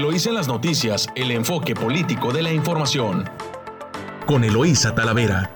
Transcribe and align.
Eloísa 0.00 0.30
en 0.30 0.34
las 0.36 0.48
noticias, 0.48 1.08
el 1.14 1.30
enfoque 1.30 1.74
político 1.74 2.32
de 2.32 2.40
la 2.40 2.50
información. 2.50 3.28
Con 4.24 4.44
Eloísa 4.44 4.94
Talavera. 4.94 5.54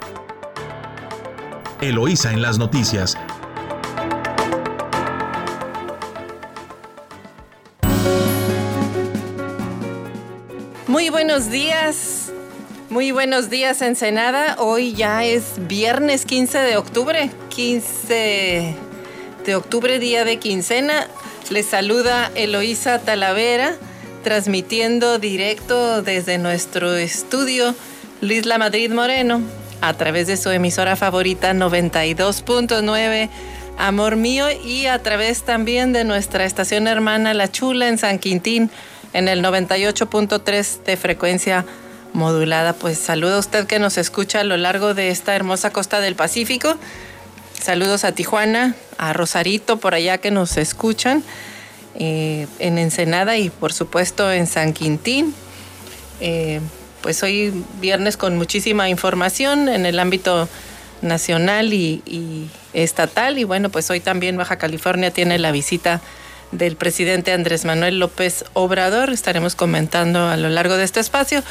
Eloísa 1.80 2.30
en 2.30 2.42
las 2.42 2.58
noticias. 2.58 3.16
Muy 10.88 11.08
buenos 11.08 11.50
días. 11.50 12.30
Muy 12.90 13.12
buenos 13.12 13.48
días, 13.48 13.80
Ensenada. 13.80 14.56
Hoy 14.58 14.92
ya 14.92 15.24
es 15.24 15.54
viernes 15.56 16.26
15 16.26 16.58
de 16.58 16.76
octubre. 16.76 17.30
15 17.48 18.76
de 19.46 19.56
octubre, 19.56 19.98
día 19.98 20.26
de 20.26 20.38
quincena. 20.38 21.08
Les 21.48 21.64
saluda 21.64 22.30
Eloísa 22.34 22.98
Talavera 22.98 23.78
transmitiendo 24.24 25.18
directo 25.18 26.02
desde 26.02 26.38
nuestro 26.38 26.96
estudio 26.96 27.74
Lisla 28.22 28.56
Madrid 28.56 28.90
Moreno 28.90 29.42
a 29.82 29.92
través 29.92 30.26
de 30.26 30.38
su 30.38 30.48
emisora 30.50 30.96
favorita 30.96 31.52
92.9 31.52 33.28
Amor 33.76 34.16
Mío 34.16 34.46
y 34.50 34.86
a 34.86 34.98
través 35.00 35.42
también 35.42 35.92
de 35.92 36.04
nuestra 36.04 36.46
estación 36.46 36.88
hermana 36.88 37.34
La 37.34 37.52
Chula 37.52 37.86
en 37.88 37.98
San 37.98 38.18
Quintín 38.18 38.70
en 39.12 39.28
el 39.28 39.44
98.3 39.44 40.82
de 40.84 40.96
frecuencia 40.96 41.66
modulada. 42.14 42.72
Pues 42.72 42.98
saluda 42.98 43.36
a 43.36 43.40
usted 43.40 43.66
que 43.66 43.78
nos 43.78 43.98
escucha 43.98 44.40
a 44.40 44.44
lo 44.44 44.56
largo 44.56 44.94
de 44.94 45.10
esta 45.10 45.36
hermosa 45.36 45.70
costa 45.70 46.00
del 46.00 46.16
Pacífico. 46.16 46.76
Saludos 47.60 48.04
a 48.04 48.12
Tijuana, 48.12 48.74
a 48.96 49.12
Rosarito 49.12 49.76
por 49.76 49.94
allá 49.94 50.16
que 50.16 50.30
nos 50.30 50.56
escuchan 50.56 51.22
eh, 51.96 52.46
en 52.58 52.78
Ensenada 52.78 53.36
y 53.36 53.50
por 53.50 53.72
supuesto 53.72 54.32
en 54.32 54.46
San 54.46 54.72
Quintín. 54.72 55.34
Eh, 56.20 56.60
pues 57.02 57.22
hoy 57.22 57.52
viernes 57.80 58.16
con 58.16 58.36
muchísima 58.36 58.88
información 58.88 59.68
en 59.68 59.84
el 59.84 59.98
ámbito 59.98 60.48
nacional 61.02 61.74
y, 61.74 62.48
estatal 62.72 63.38
y 63.38 63.44
bueno, 63.44 63.68
pues 63.68 63.90
hoy 63.90 64.00
también 64.00 64.36
Baja 64.36 64.56
California 64.56 65.10
tiene 65.10 65.38
la 65.38 65.52
visita 65.52 66.00
del 66.50 66.76
presidente 66.76 67.32
Andrés 67.32 67.64
Manuel 67.64 67.98
López 67.98 68.44
Obrador. 68.54 69.10
Estaremos 69.10 69.54
comentando 69.54 70.28
a 70.28 70.36
lo 70.36 70.48
largo 70.48 70.76
de 70.76 70.84
este 70.84 71.00
espacio. 71.00 71.42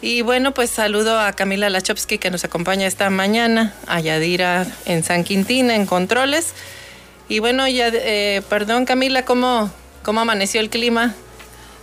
Y 0.00 0.22
bueno, 0.22 0.54
pues 0.54 0.70
saludo 0.70 1.18
a 1.18 1.32
Camila 1.32 1.68
Lachowski 1.70 2.18
que 2.18 2.30
nos 2.30 2.44
acompaña 2.44 2.86
esta 2.86 3.10
mañana, 3.10 3.74
a 3.88 4.00
Yadira 4.00 4.64
en 4.86 5.02
San 5.02 5.24
Quintín 5.24 5.70
en 5.70 5.86
Controles. 5.86 6.54
Y 7.28 7.40
bueno, 7.40 7.68
ya, 7.68 7.88
eh, 7.92 8.42
perdón 8.48 8.86
Camila, 8.86 9.24
¿cómo, 9.24 9.70
¿cómo 10.02 10.20
amaneció 10.20 10.60
el 10.60 10.70
clima? 10.70 11.14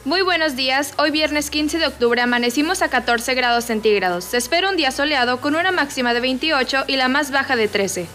Muy 0.03 0.21
buenos 0.21 0.55
días, 0.55 0.93
hoy 0.97 1.11
viernes 1.11 1.49
15 1.49 1.77
de 1.79 1.87
octubre 1.87 2.21
amanecimos 2.21 2.81
a 2.81 2.89
14 2.89 3.33
grados 3.35 3.65
centígrados. 3.65 4.23
Se 4.23 4.37
espera 4.37 4.69
un 4.69 4.77
día 4.77 4.91
soleado 4.91 5.41
con 5.41 5.55
una 5.55 5.71
máxima 5.71 6.13
de 6.13 6.19
28 6.19 6.85
y 6.87 6.95
la 6.95 7.07
más 7.07 7.31
baja 7.31 7.55
de 7.55 7.67
13. 7.67 8.07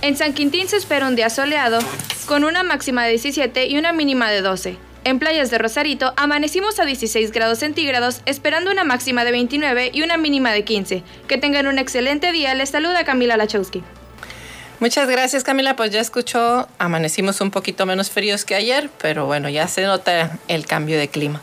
En 0.00 0.16
San 0.16 0.32
Quintín 0.32 0.68
se 0.68 0.76
espera 0.76 1.06
un 1.06 1.16
día 1.16 1.30
soleado 1.30 1.78
con 2.26 2.44
una 2.44 2.62
máxima 2.62 3.04
de 3.04 3.10
17 3.10 3.66
y 3.66 3.76
una 3.76 3.92
mínima 3.92 4.30
de 4.30 4.40
12. 4.40 4.76
En 5.04 5.18
playas 5.18 5.50
de 5.50 5.58
Rosarito 5.58 6.14
amanecimos 6.16 6.78
a 6.80 6.86
16 6.86 7.30
grados 7.32 7.58
centígrados 7.58 8.22
esperando 8.24 8.70
una 8.70 8.84
máxima 8.84 9.24
de 9.24 9.32
29 9.32 9.90
y 9.92 10.02
una 10.02 10.16
mínima 10.16 10.52
de 10.52 10.64
15. 10.64 11.02
Que 11.28 11.36
tengan 11.38 11.66
un 11.66 11.78
excelente 11.78 12.32
día, 12.32 12.54
les 12.54 12.70
saluda 12.70 13.04
Camila 13.04 13.36
Lachowski. 13.36 13.82
Muchas 14.80 15.08
gracias 15.08 15.44
Camila, 15.44 15.76
pues 15.76 15.90
ya 15.92 16.00
escuchó, 16.00 16.68
amanecimos 16.78 17.40
un 17.40 17.50
poquito 17.50 17.86
menos 17.86 18.10
fríos 18.10 18.44
que 18.44 18.54
ayer, 18.54 18.90
pero 19.00 19.24
bueno, 19.24 19.48
ya 19.48 19.68
se 19.68 19.82
nota 19.82 20.38
el 20.48 20.66
cambio 20.66 20.98
de 20.98 21.08
clima. 21.08 21.40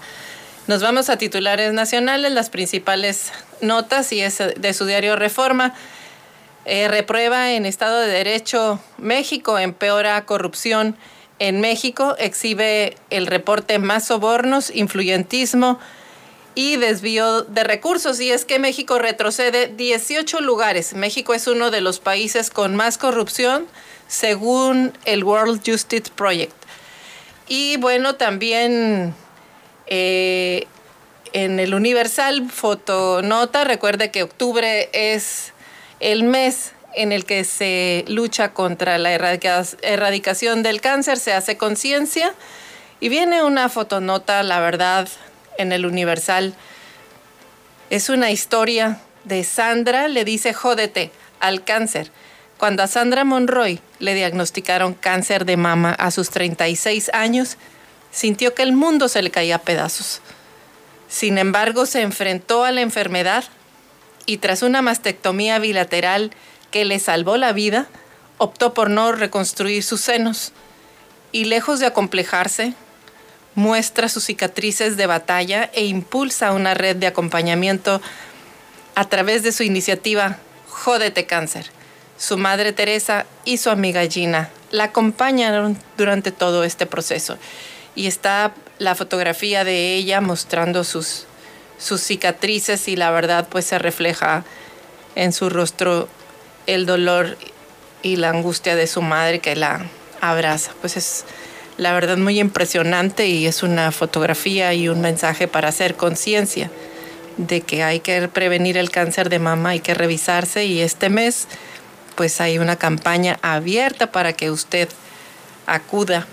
Nos 0.68 0.82
vamos 0.82 1.10
a 1.10 1.18
titulares 1.18 1.74
nacionales, 1.74 2.32
las 2.32 2.50
principales 2.50 3.32
notas 3.62 4.12
y 4.12 4.22
es 4.22 4.38
de 4.38 4.74
su 4.74 4.86
diario 4.86 5.16
Reforma. 5.16 5.74
Eh, 6.66 6.88
reprueba 6.88 7.52
en 7.54 7.66
Estado 7.66 8.00
de 8.02 8.08
Derecho 8.08 8.80
México, 8.98 9.58
empeora 9.58 10.24
corrupción 10.26 10.96
en 11.40 11.60
México, 11.60 12.16
exhibe 12.20 12.96
el 13.10 13.26
reporte 13.26 13.80
más 13.80 14.06
sobornos, 14.06 14.70
influyentismo, 14.76 15.80
y 16.56 16.78
desvío 16.78 17.42
de 17.44 17.64
recursos. 17.64 18.20
Y 18.20 18.32
es 18.32 18.46
que 18.46 18.60
México 18.60 19.00
retrocede 19.00 19.68
18 19.68 20.42
lugares. 20.42 20.94
México 20.94 21.34
es 21.34 21.48
uno 21.48 21.72
de 21.72 21.82
los 21.82 22.00
países 22.00 22.50
con 22.50 22.76
más 22.76 22.98
corrupción 22.98 23.68
según 24.08 24.92
el 25.06 25.24
World 25.24 25.62
Justice 25.66 26.12
Project. 26.16 26.54
Y 27.48 27.78
bueno, 27.78 28.16
también 28.16 29.14
eh, 29.88 30.68
en 31.34 31.60
el 31.60 31.74
Universal 31.74 32.50
Fotonota, 32.50 33.64
recuerde 33.64 34.12
que 34.12 34.24
octubre 34.24 34.90
es 34.94 35.54
el 36.00 36.24
mes 36.24 36.74
en 36.94 37.12
el 37.12 37.26
que 37.26 37.44
se 37.46 38.04
lucha 38.08 38.54
contra 38.54 38.98
la 38.98 39.14
erradicación 39.14 40.64
del 40.64 40.82
cáncer, 40.82 41.18
se 41.18 41.34
hace 41.34 41.58
conciencia. 41.58 42.34
Y 43.00 43.10
viene 43.10 43.44
una 43.44 43.70
fotonota, 43.70 44.44
la 44.44 44.60
verdad, 44.60 45.08
en 45.58 45.72
el 45.72 45.86
Universal. 45.86 46.56
Es 47.90 48.10
una 48.10 48.32
historia 48.32 49.00
de 49.24 49.44
Sandra, 49.44 50.08
le 50.08 50.26
dice 50.26 50.54
jódete 50.54 51.12
al 51.40 51.64
cáncer. 51.64 52.12
Cuando 52.58 52.84
a 52.84 52.88
Sandra 52.88 53.24
Monroy 53.24 53.80
le 54.00 54.14
diagnosticaron 54.14 54.94
cáncer 54.94 55.46
de 55.46 55.58
mama 55.58 55.92
a 55.92 56.12
sus 56.12 56.30
36 56.30 57.10
años, 57.14 57.58
sintió 58.12 58.54
que 58.54 58.64
el 58.64 58.74
mundo 58.74 59.08
se 59.08 59.22
le 59.22 59.32
caía 59.32 59.56
a 59.56 59.62
pedazos. 59.62 60.22
Sin 61.08 61.38
embargo, 61.38 61.86
se 61.86 62.02
enfrentó 62.02 62.64
a 62.64 62.72
la 62.72 62.82
enfermedad 62.82 63.44
y 64.26 64.38
tras 64.38 64.62
una 64.62 64.82
mastectomía 64.82 65.60
bilateral 65.60 66.32
que 66.70 66.86
le 66.86 67.00
salvó 67.00 67.38
la 67.38 67.52
vida, 67.52 67.88
optó 68.38 68.74
por 68.74 68.90
no 68.90 69.12
reconstruir 69.12 69.84
sus 69.84 70.02
senos 70.02 70.54
y 71.32 71.46
lejos 71.46 71.80
de 71.80 71.88
acomplejarse, 71.88 72.74
muestra 73.56 74.10
sus 74.10 74.26
cicatrices 74.26 74.98
de 74.98 75.08
batalla 75.08 75.70
e 75.74 75.86
impulsa 75.86 76.54
una 76.54 76.74
red 76.74 76.96
de 76.96 77.08
acompañamiento 77.08 78.02
a 78.96 79.08
través 79.10 79.44
de 79.44 79.52
su 79.52 79.64
iniciativa 79.64 80.38
Jódete 80.70 81.26
Cáncer. 81.26 81.70
Su 82.18 82.38
madre 82.38 82.72
Teresa 82.72 83.26
y 83.46 83.58
su 83.58 83.70
amiga 83.70 84.06
Gina 84.08 84.50
la 84.72 84.86
acompañaron 84.86 85.78
durante 85.98 86.32
todo 86.32 86.64
este 86.64 86.86
proceso. 86.86 87.38
Y 87.96 88.08
está 88.08 88.54
la 88.78 88.96
fotografía 88.96 89.64
de 89.64 89.96
ella 89.96 90.22
mostrando 90.22 90.84
sus, 90.84 91.26
sus 91.78 92.02
cicatrices 92.02 92.88
y 92.88 92.96
la 92.96 93.12
verdad 93.12 93.48
pues 93.50 93.66
se 93.66 93.80
refleja 93.80 94.46
en 95.16 95.34
su 95.34 95.50
rostro 95.50 96.08
el 96.68 96.86
dolor 96.86 97.38
y 98.02 98.16
la 98.16 98.30
angustia 98.30 98.76
de 98.76 98.88
su 98.88 99.02
madre 99.02 99.40
que 99.40 99.56
la 99.56 99.86
abraza. 100.22 100.72
Pues 100.80 100.98
es 100.98 101.26
la 101.82 101.94
verdad 101.94 102.18
muy 102.18 102.40
impresionante 102.40 103.26
y 103.26 103.48
es 103.48 103.64
una 103.64 103.92
fotografía 103.92 104.72
y 104.76 104.88
un 104.88 105.02
mensaje 105.02 105.48
para 105.48 105.70
hacer 105.70 105.96
conciencia 105.96 106.70
de 107.38 107.62
que 107.62 107.82
hay 107.82 108.02
que 108.02 108.28
prevenir 108.28 108.78
el 108.78 108.92
cáncer 108.92 109.30
de 109.30 109.40
mama, 109.40 109.70
hay 109.70 109.80
que 109.80 109.96
revisarse 109.96 110.66
y 110.66 110.82
este 110.82 111.10
mes 111.10 111.48
pues 112.14 112.40
hay 112.40 112.60
una 112.60 112.76
campaña 112.76 113.40
abierta 113.42 114.12
para 114.12 114.34
que 114.34 114.52
usted 114.52 114.90
acuda 115.66 116.28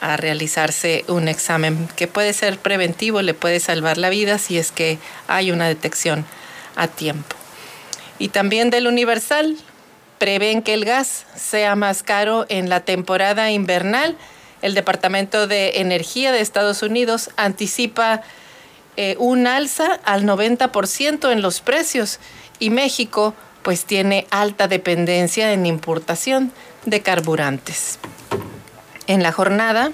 a 0.00 0.16
realizarse 0.16 1.04
un 1.08 1.26
examen 1.26 1.88
que 1.96 2.06
puede 2.06 2.32
ser 2.32 2.56
preventivo, 2.56 3.20
le 3.20 3.34
puede 3.34 3.58
salvar 3.58 3.98
la 3.98 4.10
vida 4.10 4.38
si 4.38 4.58
es 4.58 4.70
que 4.70 5.00
hay 5.26 5.50
una 5.50 5.66
detección 5.66 6.24
a 6.76 6.86
tiempo. 6.86 7.34
Y 8.20 8.28
también 8.28 8.70
del 8.70 8.86
Universal, 8.86 9.56
prevén 10.18 10.62
que 10.62 10.74
el 10.74 10.84
gas 10.84 11.26
sea 11.34 11.74
más 11.74 12.04
caro 12.04 12.46
en 12.48 12.68
la 12.68 12.78
temporada 12.78 13.50
invernal 13.50 14.16
el 14.62 14.74
Departamento 14.74 15.46
de 15.46 15.80
Energía 15.80 16.32
de 16.32 16.40
Estados 16.40 16.82
Unidos 16.82 17.30
anticipa 17.36 18.22
eh, 18.96 19.16
un 19.18 19.46
alza 19.46 20.00
al 20.04 20.24
90% 20.24 21.32
en 21.32 21.42
los 21.42 21.60
precios 21.60 22.18
y 22.58 22.70
México 22.70 23.34
pues 23.62 23.84
tiene 23.84 24.26
alta 24.30 24.68
dependencia 24.68 25.52
en 25.52 25.66
importación 25.66 26.52
de 26.84 27.00
carburantes. 27.00 27.98
En 29.06 29.22
la 29.22 29.32
jornada, 29.32 29.92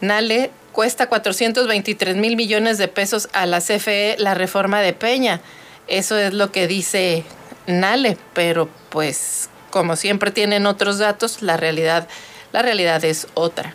Nale 0.00 0.50
cuesta 0.72 1.08
423 1.08 2.16
mil 2.16 2.36
millones 2.36 2.78
de 2.78 2.88
pesos 2.88 3.28
a 3.32 3.46
la 3.46 3.60
CFE 3.60 4.16
la 4.18 4.34
reforma 4.34 4.80
de 4.80 4.92
Peña. 4.92 5.40
Eso 5.86 6.18
es 6.18 6.34
lo 6.34 6.50
que 6.50 6.66
dice 6.66 7.24
Nale, 7.66 8.16
pero 8.34 8.68
pues 8.90 9.48
como 9.70 9.96
siempre 9.96 10.30
tienen 10.30 10.66
otros 10.66 10.98
datos, 10.98 11.40
la 11.40 11.56
realidad 11.56 12.08
la 12.52 12.62
realidad 12.62 13.04
es 13.04 13.26
otra. 13.34 13.74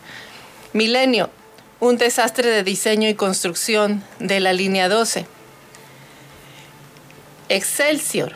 Milenio, 0.73 1.29
un 1.79 1.97
desastre 1.97 2.49
de 2.49 2.63
diseño 2.63 3.09
y 3.09 3.15
construcción 3.15 4.03
de 4.19 4.39
la 4.39 4.53
línea 4.53 4.89
12. 4.89 5.25
Excelsior, 7.49 8.35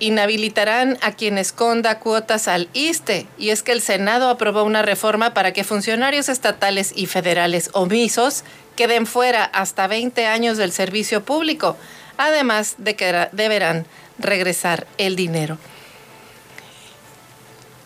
inhabilitarán 0.00 0.98
a 1.00 1.12
quien 1.12 1.38
esconda 1.38 1.98
cuotas 1.98 2.48
al 2.48 2.68
ISTE. 2.72 3.26
Y 3.38 3.50
es 3.50 3.62
que 3.62 3.72
el 3.72 3.80
Senado 3.80 4.30
aprobó 4.30 4.64
una 4.64 4.82
reforma 4.82 5.34
para 5.34 5.52
que 5.52 5.64
funcionarios 5.64 6.28
estatales 6.28 6.92
y 6.94 7.06
federales 7.06 7.70
omisos 7.72 8.44
queden 8.76 9.06
fuera 9.06 9.44
hasta 9.44 9.86
20 9.86 10.26
años 10.26 10.56
del 10.56 10.72
servicio 10.72 11.24
público, 11.24 11.76
además 12.16 12.76
de 12.78 12.94
que 12.96 13.28
deberán 13.32 13.86
regresar 14.18 14.86
el 14.98 15.16
dinero. 15.16 15.58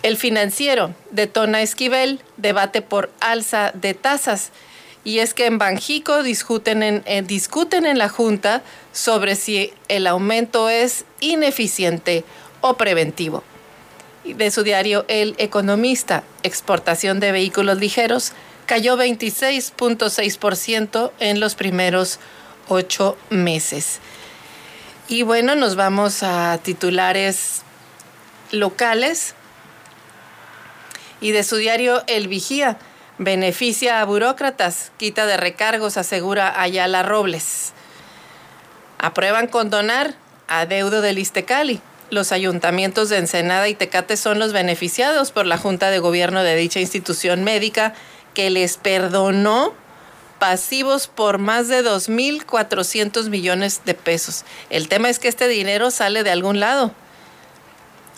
El 0.02 0.16
financiero 0.16 0.94
detona 1.10 1.62
Esquivel 1.62 2.20
debate 2.36 2.82
por 2.82 3.10
alza 3.20 3.70
de 3.74 3.94
tasas. 3.94 4.50
Y 5.04 5.20
es 5.20 5.32
que 5.34 5.46
en 5.46 5.58
Banjico 5.58 6.22
discuten 6.22 6.82
en, 6.82 7.02
eh, 7.06 7.22
discuten 7.22 7.86
en 7.86 7.98
la 7.98 8.08
Junta 8.08 8.62
sobre 8.92 9.36
si 9.36 9.72
el 9.88 10.06
aumento 10.06 10.68
es 10.68 11.04
ineficiente 11.20 12.24
o 12.60 12.74
preventivo. 12.74 13.42
De 14.24 14.50
su 14.52 14.62
diario 14.62 15.04
El 15.08 15.34
Economista, 15.38 16.22
exportación 16.44 17.18
de 17.18 17.32
vehículos 17.32 17.78
ligeros 17.78 18.32
cayó 18.66 18.96
26.6% 18.96 21.10
en 21.18 21.40
los 21.40 21.56
primeros 21.56 22.20
ocho 22.68 23.16
meses. 23.30 23.98
Y 25.08 25.24
bueno, 25.24 25.56
nos 25.56 25.74
vamos 25.74 26.22
a 26.22 26.60
titulares 26.62 27.62
locales 28.52 29.34
y 31.22 31.30
de 31.30 31.44
su 31.44 31.56
diario 31.56 32.02
El 32.06 32.28
Vigía 32.28 32.76
Beneficia 33.18 34.00
a 34.00 34.04
burócratas, 34.04 34.90
quita 34.96 35.26
de 35.26 35.36
recargos, 35.36 35.96
asegura 35.96 36.60
Ayala 36.60 37.02
Robles. 37.02 37.72
Aprueban 38.98 39.46
condonar 39.46 40.14
adeudo 40.48 41.02
del 41.02 41.18
Istecali. 41.18 41.80
Los 42.10 42.32
ayuntamientos 42.32 43.10
de 43.10 43.18
Ensenada 43.18 43.68
y 43.68 43.74
Tecate 43.74 44.16
son 44.16 44.38
los 44.38 44.52
beneficiados 44.52 45.30
por 45.30 45.46
la 45.46 45.56
Junta 45.56 45.90
de 45.90 45.98
Gobierno 45.98 46.42
de 46.42 46.56
dicha 46.56 46.80
institución 46.80 47.44
médica 47.44 47.94
que 48.34 48.50
les 48.50 48.76
perdonó 48.76 49.72
pasivos 50.38 51.06
por 51.06 51.38
más 51.38 51.68
de 51.68 51.84
2.400 51.84 53.28
millones 53.28 53.82
de 53.84 53.94
pesos. 53.94 54.44
El 54.70 54.88
tema 54.88 55.10
es 55.10 55.18
que 55.18 55.28
este 55.28 55.48
dinero 55.48 55.90
sale 55.90 56.24
de 56.24 56.30
algún 56.30 56.58
lado. 56.58 56.92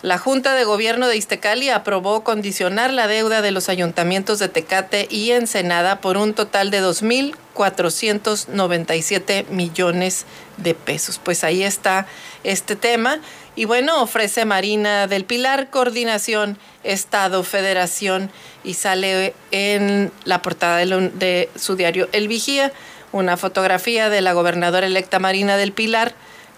La 0.04 0.18
Junta 0.18 0.54
de 0.54 0.64
Gobierno 0.64 1.08
de 1.08 1.16
Iztecali 1.16 1.70
aprobó 1.70 2.24
condicionar 2.24 2.92
la 2.92 3.06
deuda 3.06 3.40
de 3.40 3.52
los 3.52 3.70
ayuntamientos 3.70 4.38
de 4.38 4.50
Tecate 4.50 5.06
y 5.08 5.30
Ensenada 5.30 6.02
por 6.02 6.18
un 6.18 6.34
total 6.34 6.70
de 6.70 6.82
2.497 6.82 9.48
millones 9.48 10.26
de 10.58 10.74
pesos. 10.74 11.18
Pues 11.24 11.42
ahí 11.42 11.62
está 11.62 12.06
este 12.42 12.76
tema. 12.76 13.18
Y 13.56 13.64
bueno, 13.64 14.02
ofrece 14.02 14.44
Marina 14.44 15.06
del 15.06 15.24
Pilar 15.24 15.70
coordinación 15.70 16.58
Estado, 16.82 17.42
Federación 17.42 18.30
y 18.62 18.74
sale 18.74 19.32
en 19.52 20.12
la 20.24 20.42
portada 20.42 20.76
de, 20.76 21.12
de 21.14 21.48
su 21.56 21.76
diario 21.76 22.10
El 22.12 22.28
Vigía 22.28 22.74
una 23.12 23.38
fotografía 23.38 24.10
de 24.10 24.20
la 24.20 24.34
gobernadora 24.34 24.86
electa 24.86 25.18
Marina 25.18 25.56
del 25.56 25.72
Pilar 25.72 26.12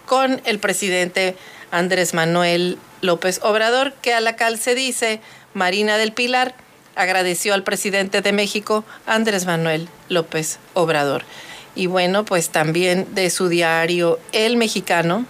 con 0.04 0.42
el 0.46 0.58
presidente 0.58 1.36
Andrés 1.70 2.14
Manuel 2.14 2.78
López 3.00 3.40
Obrador, 3.42 3.92
que 3.94 4.14
a 4.14 4.20
la 4.20 4.36
cal 4.36 4.58
se 4.58 4.74
dice 4.74 5.20
Marina 5.54 5.98
del 5.98 6.12
Pilar 6.12 6.54
agradeció 6.96 7.54
al 7.54 7.62
presidente 7.62 8.22
de 8.22 8.32
México, 8.32 8.84
Andrés 9.06 9.46
Manuel 9.46 9.88
López 10.08 10.58
Obrador. 10.74 11.22
Y 11.76 11.86
bueno, 11.86 12.24
pues 12.24 12.48
también 12.48 13.14
de 13.14 13.30
su 13.30 13.48
diario 13.48 14.18
El 14.32 14.56
Mexicano, 14.56 15.26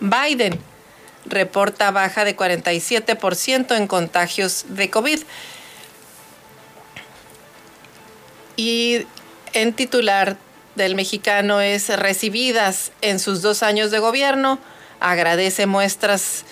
Biden 0.00 0.58
reporta 1.24 1.90
baja 1.90 2.24
de 2.24 2.36
47% 2.36 3.76
en 3.76 3.86
contagios 3.86 4.66
de 4.68 4.90
COVID. 4.90 5.20
Y 8.56 9.06
en 9.52 9.72
titular 9.72 10.36
del 10.74 10.94
mexicano 10.94 11.60
es 11.60 11.88
recibidas 11.96 12.92
en 13.02 13.20
sus 13.20 13.40
dos 13.42 13.62
años 13.62 13.90
de 13.90 13.98
gobierno 13.98 14.58
agradece 15.00 15.66
muestras, 15.66 16.44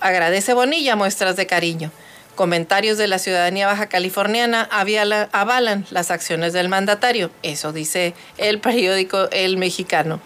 agradece 0.00 0.54
Bonilla 0.54 0.96
muestras 0.96 1.36
de 1.36 1.46
cariño. 1.46 1.90
Comentarios 2.34 2.96
de 2.96 3.06
la 3.06 3.18
ciudadanía 3.18 3.66
baja 3.66 3.88
californiana 3.88 4.68
avalan 4.70 5.86
las 5.90 6.10
acciones 6.10 6.52
del 6.52 6.68
mandatario. 6.68 7.30
Eso 7.42 7.72
dice 7.72 8.14
el 8.38 8.60
periódico 8.60 9.28
El 9.30 9.56
Mexicano. 9.58 10.20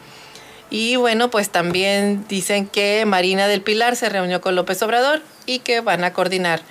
Y 0.71 0.97
bueno, 0.97 1.31
pues 1.31 1.51
también 1.51 2.25
dicen 2.29 2.67
que 2.67 3.05
Marina 3.07 3.49
del 3.49 3.63
Pilar 3.63 3.97
se 3.97 4.09
reunió 4.09 4.41
con 4.41 4.55
López 4.55 4.83
Obrador 4.83 5.23
y 5.47 5.61
que 5.61 5.81
van 5.81 6.05
a 6.05 6.13
coordinar 6.13 6.63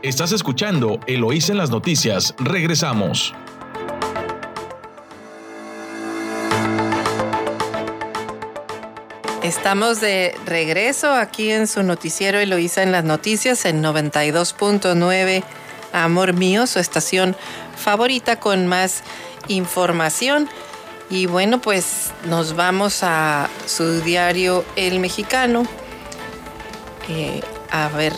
Estás 0.02 0.32
escuchando 0.32 1.00
Eloís 1.06 1.50
en 1.50 1.58
las 1.58 1.70
noticias. 1.70 2.34
Regresamos. 2.38 3.34
Estamos 9.42 10.00
de 10.00 10.36
regreso 10.44 11.12
aquí 11.12 11.50
en 11.50 11.66
su 11.66 11.82
noticiero 11.82 12.38
Eloísa 12.38 12.82
en 12.82 12.92
las 12.92 13.04
noticias 13.04 13.64
en 13.64 13.82
92.9 13.82 15.42
Amor 15.92 16.34
Mío, 16.34 16.66
su 16.66 16.78
estación 16.78 17.36
favorita 17.78 18.40
con 18.40 18.66
más 18.66 19.02
información. 19.48 20.48
Y 21.10 21.26
bueno, 21.26 21.60
pues 21.60 22.10
nos 22.26 22.54
vamos 22.54 23.02
a 23.02 23.48
su 23.66 24.02
diario 24.02 24.64
El 24.76 25.00
Mexicano. 25.00 25.66
Eh, 27.08 27.40
a 27.70 27.88
ver, 27.88 28.12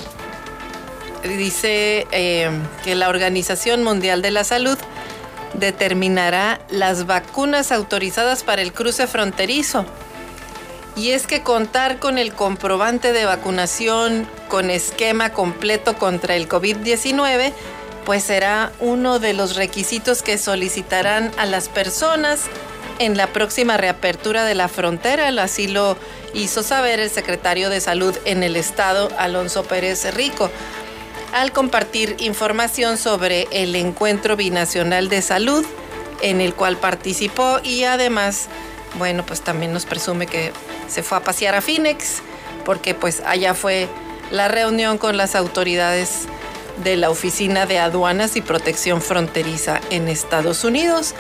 dice 1.22 2.06
eh, 2.10 2.50
que 2.82 2.94
la 2.96 3.08
Organización 3.08 3.84
Mundial 3.84 4.22
de 4.22 4.32
la 4.32 4.42
Salud 4.42 4.78
determinará 5.54 6.60
las 6.68 7.06
vacunas 7.06 7.70
autorizadas 7.72 8.42
para 8.42 8.62
el 8.62 8.72
cruce 8.72 9.06
fronterizo. 9.06 9.84
Y 10.96 11.10
es 11.10 11.26
que 11.26 11.42
contar 11.42 11.98
con 11.98 12.18
el 12.18 12.34
comprobante 12.34 13.12
de 13.12 13.24
vacunación 13.24 14.28
con 14.48 14.70
esquema 14.70 15.30
completo 15.30 15.96
contra 15.96 16.34
el 16.34 16.48
COVID-19 16.48 17.52
pues 18.04 18.24
será 18.24 18.72
uno 18.80 19.18
de 19.18 19.32
los 19.32 19.56
requisitos 19.56 20.22
que 20.22 20.38
solicitarán 20.38 21.30
a 21.36 21.46
las 21.46 21.68
personas 21.68 22.42
en 22.98 23.16
la 23.16 23.28
próxima 23.28 23.76
reapertura 23.76 24.44
de 24.44 24.54
la 24.54 24.68
frontera. 24.68 25.28
Así 25.42 25.68
lo 25.68 25.96
hizo 26.34 26.62
saber 26.62 27.00
el 27.00 27.10
secretario 27.10 27.70
de 27.70 27.80
Salud 27.80 28.16
en 28.24 28.42
el 28.42 28.56
estado, 28.56 29.08
Alonso 29.18 29.64
Pérez 29.64 30.14
Rico, 30.14 30.50
al 31.32 31.52
compartir 31.52 32.16
información 32.18 32.98
sobre 32.98 33.48
el 33.50 33.74
encuentro 33.74 34.36
binacional 34.36 35.08
de 35.08 35.22
salud 35.22 35.64
en 36.22 36.40
el 36.40 36.54
cual 36.54 36.76
participó 36.76 37.60
y 37.62 37.84
además, 37.84 38.48
bueno, 38.98 39.24
pues 39.24 39.40
también 39.40 39.72
nos 39.72 39.86
presume 39.86 40.26
que 40.26 40.52
se 40.88 41.02
fue 41.02 41.18
a 41.18 41.22
pasear 41.22 41.54
a 41.54 41.62
Phoenix 41.62 42.20
porque 42.64 42.94
pues 42.94 43.22
allá 43.24 43.54
fue 43.54 43.88
la 44.30 44.48
reunión 44.48 44.98
con 44.98 45.16
las 45.16 45.34
autoridades 45.34 46.26
de 46.82 46.96
la 46.96 47.10
Oficina 47.10 47.66
de 47.66 47.78
Aduanas 47.78 48.36
y 48.36 48.42
Protección 48.42 49.00
Fronteriza 49.00 49.80
en 49.90 50.08
Estados 50.08 50.64
Unidos. 50.64 51.14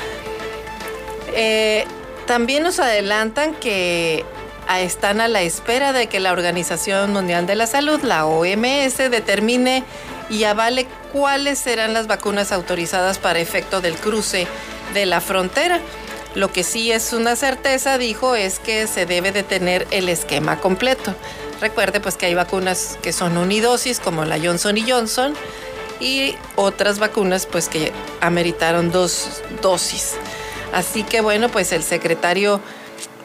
Eh, 1.34 1.84
también 2.26 2.62
nos 2.62 2.78
adelantan 2.78 3.54
que 3.54 4.24
están 4.78 5.20
a 5.20 5.28
la 5.28 5.42
espera 5.42 5.92
de 5.92 6.06
que 6.06 6.20
la 6.20 6.32
Organización 6.32 7.12
Mundial 7.12 7.46
de 7.46 7.56
la 7.56 7.66
Salud, 7.66 8.00
la 8.02 8.26
OMS, 8.26 8.96
determine 9.10 9.82
y 10.28 10.44
avale 10.44 10.86
cuáles 11.12 11.58
serán 11.58 11.92
las 11.92 12.06
vacunas 12.06 12.52
autorizadas 12.52 13.18
para 13.18 13.40
efecto 13.40 13.80
del 13.80 13.96
cruce 13.96 14.46
de 14.94 15.06
la 15.06 15.20
frontera. 15.20 15.80
Lo 16.36 16.52
que 16.52 16.62
sí 16.62 16.92
es 16.92 17.12
una 17.12 17.34
certeza, 17.34 17.98
dijo, 17.98 18.36
es 18.36 18.60
que 18.60 18.86
se 18.86 19.06
debe 19.06 19.32
de 19.32 19.42
tener 19.42 19.88
el 19.90 20.08
esquema 20.08 20.60
completo. 20.60 21.14
Recuerde 21.60 22.00
pues 22.00 22.16
que 22.16 22.26
hay 22.26 22.34
vacunas 22.34 22.98
que 23.02 23.12
son 23.12 23.36
unidosis 23.36 24.00
como 24.00 24.24
la 24.24 24.38
Johnson 24.38 24.78
y 24.78 24.90
Johnson 24.90 25.34
y 26.00 26.34
otras 26.56 26.98
vacunas 26.98 27.44
pues 27.46 27.68
que 27.68 27.92
ameritaron 28.20 28.90
dos 28.90 29.42
dosis. 29.60 30.14
Así 30.72 31.02
que 31.02 31.20
bueno, 31.20 31.50
pues 31.50 31.72
el 31.72 31.82
secretario 31.82 32.60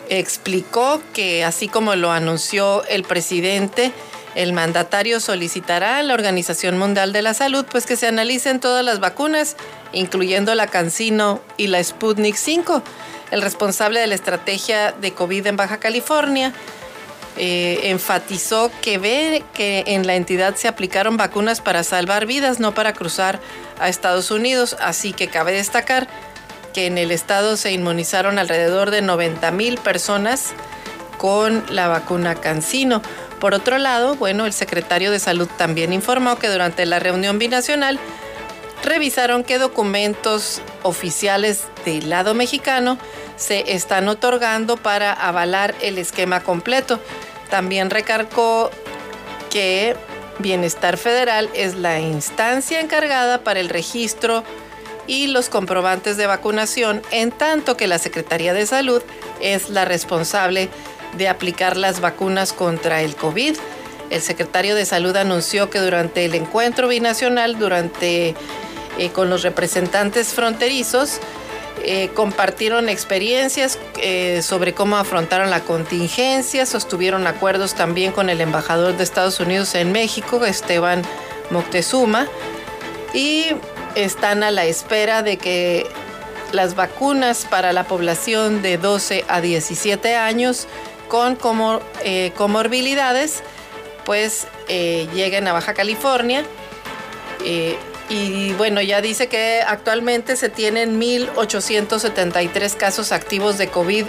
explicó 0.09 1.01
que 1.13 1.45
así 1.45 1.69
como 1.69 1.95
lo 1.95 2.11
anunció 2.11 2.83
el 2.85 3.03
presidente, 3.03 3.93
el 4.35 4.51
mandatario 4.51 5.21
solicitará 5.21 5.99
a 5.99 6.03
la 6.03 6.13
Organización 6.13 6.77
Mundial 6.77 7.13
de 7.13 7.21
la 7.21 7.33
Salud 7.33 7.65
pues 7.71 7.85
que 7.85 7.95
se 7.95 8.07
analicen 8.07 8.59
todas 8.59 8.83
las 8.83 8.99
vacunas 8.99 9.55
incluyendo 9.93 10.53
la 10.55 10.67
Cancino 10.67 11.41
y 11.55 11.67
la 11.67 11.81
Sputnik 11.81 12.35
5. 12.35 12.83
El 13.31 13.41
responsable 13.41 14.01
de 14.01 14.07
la 14.07 14.15
estrategia 14.15 14.91
de 14.91 15.13
COVID 15.13 15.47
en 15.47 15.55
Baja 15.55 15.79
California 15.79 16.53
eh, 17.37 17.81
enfatizó 17.83 18.71
que 18.81 18.97
ve 18.97 19.43
que 19.53 19.83
en 19.87 20.07
la 20.07 20.15
entidad 20.15 20.55
se 20.55 20.67
aplicaron 20.67 21.17
vacunas 21.17 21.61
para 21.61 21.83
salvar 21.83 22.25
vidas, 22.25 22.59
no 22.59 22.73
para 22.73 22.93
cruzar 22.93 23.39
a 23.79 23.89
Estados 23.89 24.31
Unidos. 24.31 24.75
Así 24.79 25.13
que 25.13 25.27
cabe 25.27 25.51
destacar 25.51 26.07
que 26.73 26.87
en 26.87 26.97
el 26.97 27.11
estado 27.11 27.57
se 27.57 27.71
inmunizaron 27.71 28.39
alrededor 28.39 28.91
de 28.91 29.01
90 29.01 29.51
mil 29.51 29.77
personas 29.77 30.53
con 31.17 31.63
la 31.69 31.87
vacuna 31.87 32.35
Cancino. 32.35 33.01
Por 33.39 33.53
otro 33.53 33.77
lado, 33.77 34.15
bueno, 34.15 34.45
el 34.45 34.53
secretario 34.53 35.11
de 35.11 35.19
Salud 35.19 35.47
también 35.57 35.93
informó 35.93 36.37
que 36.37 36.49
durante 36.49 36.85
la 36.85 36.99
reunión 36.99 37.39
binacional 37.39 37.99
revisaron 38.83 39.43
qué 39.43 39.57
documentos 39.57 40.61
oficiales 40.83 41.63
del 41.85 42.09
lado 42.09 42.33
mexicano 42.33 42.97
se 43.35 43.73
están 43.73 44.07
otorgando 44.07 44.77
para 44.77 45.11
avalar 45.11 45.75
el 45.81 45.97
esquema 45.97 46.41
completo. 46.41 46.99
También 47.49 47.89
recargó 47.89 48.71
que 49.49 49.95
Bienestar 50.39 50.97
Federal 50.97 51.49
es 51.53 51.75
la 51.75 51.99
instancia 51.99 52.81
encargada 52.81 53.43
para 53.43 53.59
el 53.59 53.69
registro 53.69 54.43
y 55.07 55.27
los 55.27 55.49
comprobantes 55.49 56.17
de 56.17 56.27
vacunación, 56.27 57.01
en 57.11 57.31
tanto 57.31 57.77
que 57.77 57.87
la 57.87 57.99
Secretaría 57.99 58.53
de 58.53 58.65
Salud 58.65 59.01
es 59.39 59.69
la 59.69 59.85
responsable 59.85 60.69
de 61.17 61.27
aplicar 61.27 61.77
las 61.77 62.01
vacunas 62.01 62.53
contra 62.53 63.01
el 63.01 63.15
COVID. 63.15 63.55
El 64.09 64.21
secretario 64.21 64.75
de 64.75 64.85
Salud 64.85 65.15
anunció 65.15 65.69
que 65.69 65.79
durante 65.79 66.25
el 66.25 66.35
encuentro 66.35 66.87
binacional, 66.87 67.57
durante 67.57 68.35
eh, 68.97 69.09
con 69.11 69.29
los 69.29 69.43
representantes 69.43 70.33
fronterizos, 70.33 71.19
eh, 71.83 72.09
compartieron 72.13 72.89
experiencias 72.89 73.77
eh, 74.01 74.41
sobre 74.41 74.73
cómo 74.73 74.97
afrontaron 74.97 75.49
la 75.49 75.59
contingencia, 75.59 76.65
sostuvieron 76.65 77.27
acuerdos 77.27 77.75
también 77.75 78.11
con 78.11 78.29
el 78.29 78.41
embajador 78.41 78.95
de 78.97 79.03
Estados 79.03 79.39
Unidos 79.39 79.75
en 79.75 79.91
México, 79.91 80.43
Esteban 80.45 81.01
Moctezuma, 81.51 82.27
y 83.13 83.47
están 83.95 84.43
a 84.43 84.51
la 84.51 84.65
espera 84.65 85.21
de 85.21 85.37
que 85.37 85.85
las 86.53 86.75
vacunas 86.75 87.45
para 87.45 87.73
la 87.73 87.83
población 87.83 88.61
de 88.61 88.77
12 88.77 89.25
a 89.27 89.41
17 89.41 90.15
años 90.15 90.67
con 91.07 91.37
eh, 92.03 92.31
comorbilidades 92.35 93.43
pues 94.05 94.47
lleguen 94.67 95.47
a 95.47 95.53
Baja 95.53 95.73
California. 95.73 96.43
Y 98.09 98.53
bueno, 98.53 98.81
ya 98.81 99.01
dice 99.01 99.27
que 99.27 99.61
actualmente 99.65 100.35
se 100.35 100.49
tienen 100.49 100.99
1.873 100.99 102.75
casos 102.75 103.11
activos 103.11 103.57
de 103.57 103.67
COVID. 103.69 104.05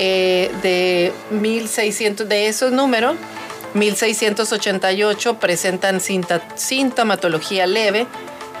Eh, 0.00 0.50
de 0.62 1.12
1.600, 1.32 2.24
de 2.24 2.48
esos 2.48 2.72
números, 2.72 3.16
1.688 3.74 5.38
presentan 5.38 6.00
sintomatología 6.00 7.68
leve, 7.68 8.08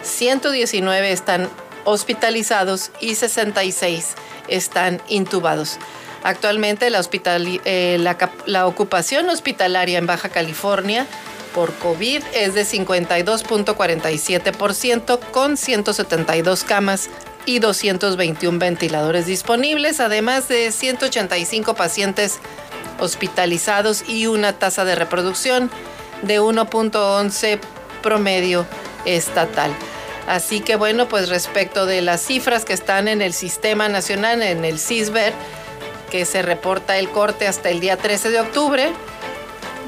119 0.02 1.10
están 1.10 1.48
hospitalizados 1.84 2.92
y 3.00 3.16
66 3.16 4.14
están 4.46 5.02
intubados. 5.08 5.78
Actualmente 6.22 6.88
eh, 6.88 7.98
la 8.46 8.66
ocupación 8.66 9.28
hospitalaria 9.28 9.98
en 9.98 10.06
Baja 10.06 10.28
California 10.28 11.06
por 11.54 11.72
COVID 11.74 12.24
es 12.34 12.54
de 12.54 12.62
52.47% 12.62 15.20
con 15.30 15.56
172 15.56 16.64
camas 16.64 17.08
y 17.46 17.60
221 17.60 18.58
ventiladores 18.58 19.26
disponibles, 19.26 20.00
además 20.00 20.48
de 20.48 20.72
185 20.72 21.74
pacientes 21.74 22.40
hospitalizados 22.98 24.08
y 24.08 24.26
una 24.26 24.54
tasa 24.54 24.84
de 24.84 24.96
reproducción 24.96 25.70
de 26.22 26.40
1.11 26.40 27.60
promedio 28.02 28.66
estatal. 29.04 29.70
Así 30.26 30.60
que 30.60 30.74
bueno, 30.76 31.06
pues 31.08 31.28
respecto 31.28 31.84
de 31.86 32.02
las 32.02 32.20
cifras 32.22 32.64
que 32.64 32.72
están 32.72 33.08
en 33.08 33.20
el 33.22 33.34
Sistema 33.34 33.88
Nacional, 33.88 34.42
en 34.42 34.64
el 34.64 34.78
CISBER, 34.78 35.32
que 36.10 36.24
se 36.24 36.40
reporta 36.42 36.98
el 36.98 37.10
corte 37.10 37.46
hasta 37.46 37.68
el 37.68 37.80
día 37.80 37.96
13 37.96 38.30
de 38.30 38.40
octubre, 38.40 38.90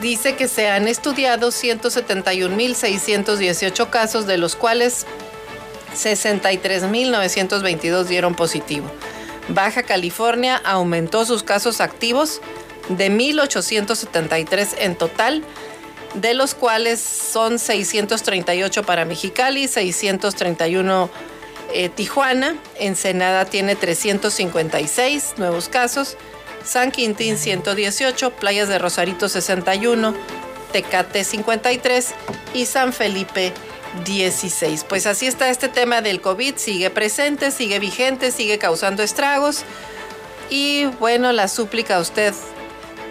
dice 0.00 0.36
que 0.36 0.48
se 0.48 0.68
han 0.68 0.88
estudiado 0.88 1.48
171.618 1.48 3.90
casos, 3.90 4.26
de 4.26 4.38
los 4.38 4.56
cuales 4.56 5.04
63.922 5.94 8.04
dieron 8.04 8.34
positivo. 8.34 8.90
Baja 9.48 9.82
California 9.82 10.60
aumentó 10.64 11.24
sus 11.24 11.42
casos 11.42 11.80
activos 11.80 12.40
de 12.88 13.10
1.873 13.10 14.68
en 14.78 14.94
total, 14.96 15.42
de 16.14 16.34
los 16.34 16.54
cuales 16.54 17.00
son 17.00 17.58
638 17.58 18.84
para 18.84 19.04
Mexicali, 19.04 19.68
631 19.68 21.10
eh, 21.72 21.88
Tijuana, 21.88 22.56
Ensenada 22.78 23.44
tiene 23.44 23.74
356 23.76 25.34
nuevos 25.36 25.68
casos, 25.68 26.16
San 26.66 26.90
Quintín 26.90 27.38
118, 27.38 28.32
Playas 28.32 28.68
de 28.68 28.78
Rosarito 28.78 29.28
61, 29.28 30.14
Tecate 30.72 31.22
53 31.22 32.14
y 32.54 32.66
San 32.66 32.92
Felipe 32.92 33.52
16. 34.04 34.84
Pues 34.84 35.06
así 35.06 35.26
está 35.26 35.48
este 35.48 35.68
tema 35.68 36.02
del 36.02 36.20
COVID, 36.20 36.56
sigue 36.56 36.90
presente, 36.90 37.52
sigue 37.52 37.78
vigente, 37.78 38.32
sigue 38.32 38.58
causando 38.58 39.02
estragos. 39.02 39.62
Y 40.50 40.86
bueno, 40.98 41.32
la 41.32 41.48
súplica 41.48 41.96
a 41.96 42.00
usted 42.00 42.34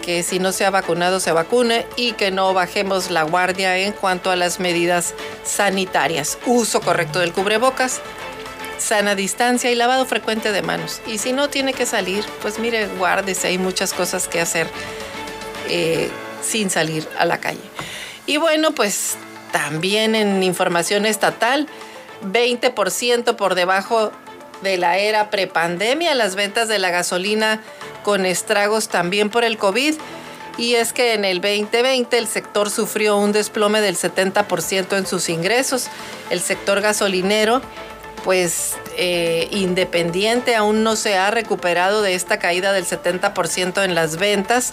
que 0.06 0.22
si 0.22 0.38
no 0.38 0.52
se 0.52 0.64
ha 0.64 0.70
vacunado 0.70 1.18
se 1.18 1.32
vacune 1.32 1.84
y 1.96 2.12
que 2.12 2.30
no 2.30 2.54
bajemos 2.54 3.10
la 3.10 3.24
guardia 3.24 3.76
en 3.76 3.92
cuanto 3.92 4.30
a 4.30 4.36
las 4.36 4.60
medidas 4.60 5.14
sanitarias. 5.42 6.38
Uso 6.46 6.80
correcto 6.80 7.18
del 7.18 7.32
cubrebocas, 7.32 8.00
sana 8.86 9.16
distancia 9.16 9.70
y 9.70 9.74
lavado 9.74 10.06
frecuente 10.06 10.52
de 10.52 10.62
manos. 10.62 11.02
Y 11.06 11.18
si 11.18 11.32
no 11.32 11.50
tiene 11.50 11.74
que 11.74 11.86
salir, 11.86 12.24
pues 12.40 12.58
mire, 12.58 12.86
guárdese, 12.98 13.48
hay 13.48 13.58
muchas 13.58 13.92
cosas 13.92 14.28
que 14.28 14.40
hacer 14.40 14.68
eh, 15.68 16.08
sin 16.40 16.70
salir 16.70 17.06
a 17.18 17.24
la 17.24 17.38
calle. 17.38 17.60
Y 18.26 18.36
bueno, 18.36 18.72
pues 18.72 19.16
también 19.50 20.14
en 20.14 20.42
información 20.42 21.04
estatal, 21.04 21.66
20% 22.22 23.34
por 23.34 23.56
debajo 23.56 24.12
de 24.62 24.78
la 24.78 24.98
era 24.98 25.30
prepandemia, 25.30 26.14
las 26.14 26.36
ventas 26.36 26.68
de 26.68 26.78
la 26.78 26.90
gasolina 26.90 27.60
con 28.04 28.24
estragos 28.24 28.88
también 28.88 29.30
por 29.30 29.42
el 29.44 29.58
COVID. 29.58 29.94
Y 30.58 30.76
es 30.76 30.92
que 30.92 31.12
en 31.12 31.24
el 31.24 31.40
2020 31.40 32.16
el 32.16 32.26
sector 32.26 32.70
sufrió 32.70 33.18
un 33.18 33.32
desplome 33.32 33.80
del 33.80 33.96
70% 33.96 34.96
en 34.96 35.06
sus 35.06 35.28
ingresos. 35.28 35.88
El 36.30 36.40
sector 36.40 36.80
gasolinero 36.80 37.60
pues 38.26 38.76
eh, 38.96 39.46
independiente 39.52 40.56
aún 40.56 40.82
no 40.82 40.96
se 40.96 41.16
ha 41.16 41.30
recuperado 41.30 42.02
de 42.02 42.16
esta 42.16 42.40
caída 42.40 42.72
del 42.72 42.84
70% 42.84 43.84
en 43.84 43.94
las 43.94 44.16
ventas, 44.16 44.72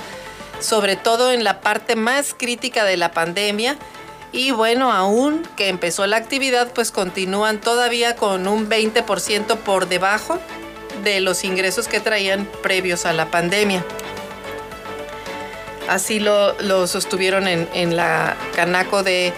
sobre 0.60 0.96
todo 0.96 1.32
en 1.32 1.44
la 1.44 1.62
parte 1.62 1.96
más 1.96 2.34
crítica 2.36 2.84
de 2.84 2.98
la 2.98 3.12
pandemia. 3.12 3.78
Y 4.32 4.50
bueno, 4.50 4.92
aún 4.92 5.48
que 5.56 5.70
empezó 5.70 6.08
la 6.08 6.18
actividad, 6.18 6.74
pues 6.74 6.90
continúan 6.90 7.62
todavía 7.62 8.16
con 8.16 8.48
un 8.48 8.68
20% 8.68 9.58
por 9.58 9.88
debajo 9.88 10.40
de 11.04 11.20
los 11.20 11.44
ingresos 11.44 11.88
que 11.88 12.00
traían 12.00 12.50
previos 12.64 13.06
a 13.06 13.14
la 13.14 13.28
pandemia. 13.28 13.86
Así 15.88 16.20
lo, 16.20 16.88
sostuvieron 16.88 17.48
en, 17.48 17.70
en 17.76 17.96
la 17.96 18.36
Canaco 18.56 19.04
de 19.04 19.32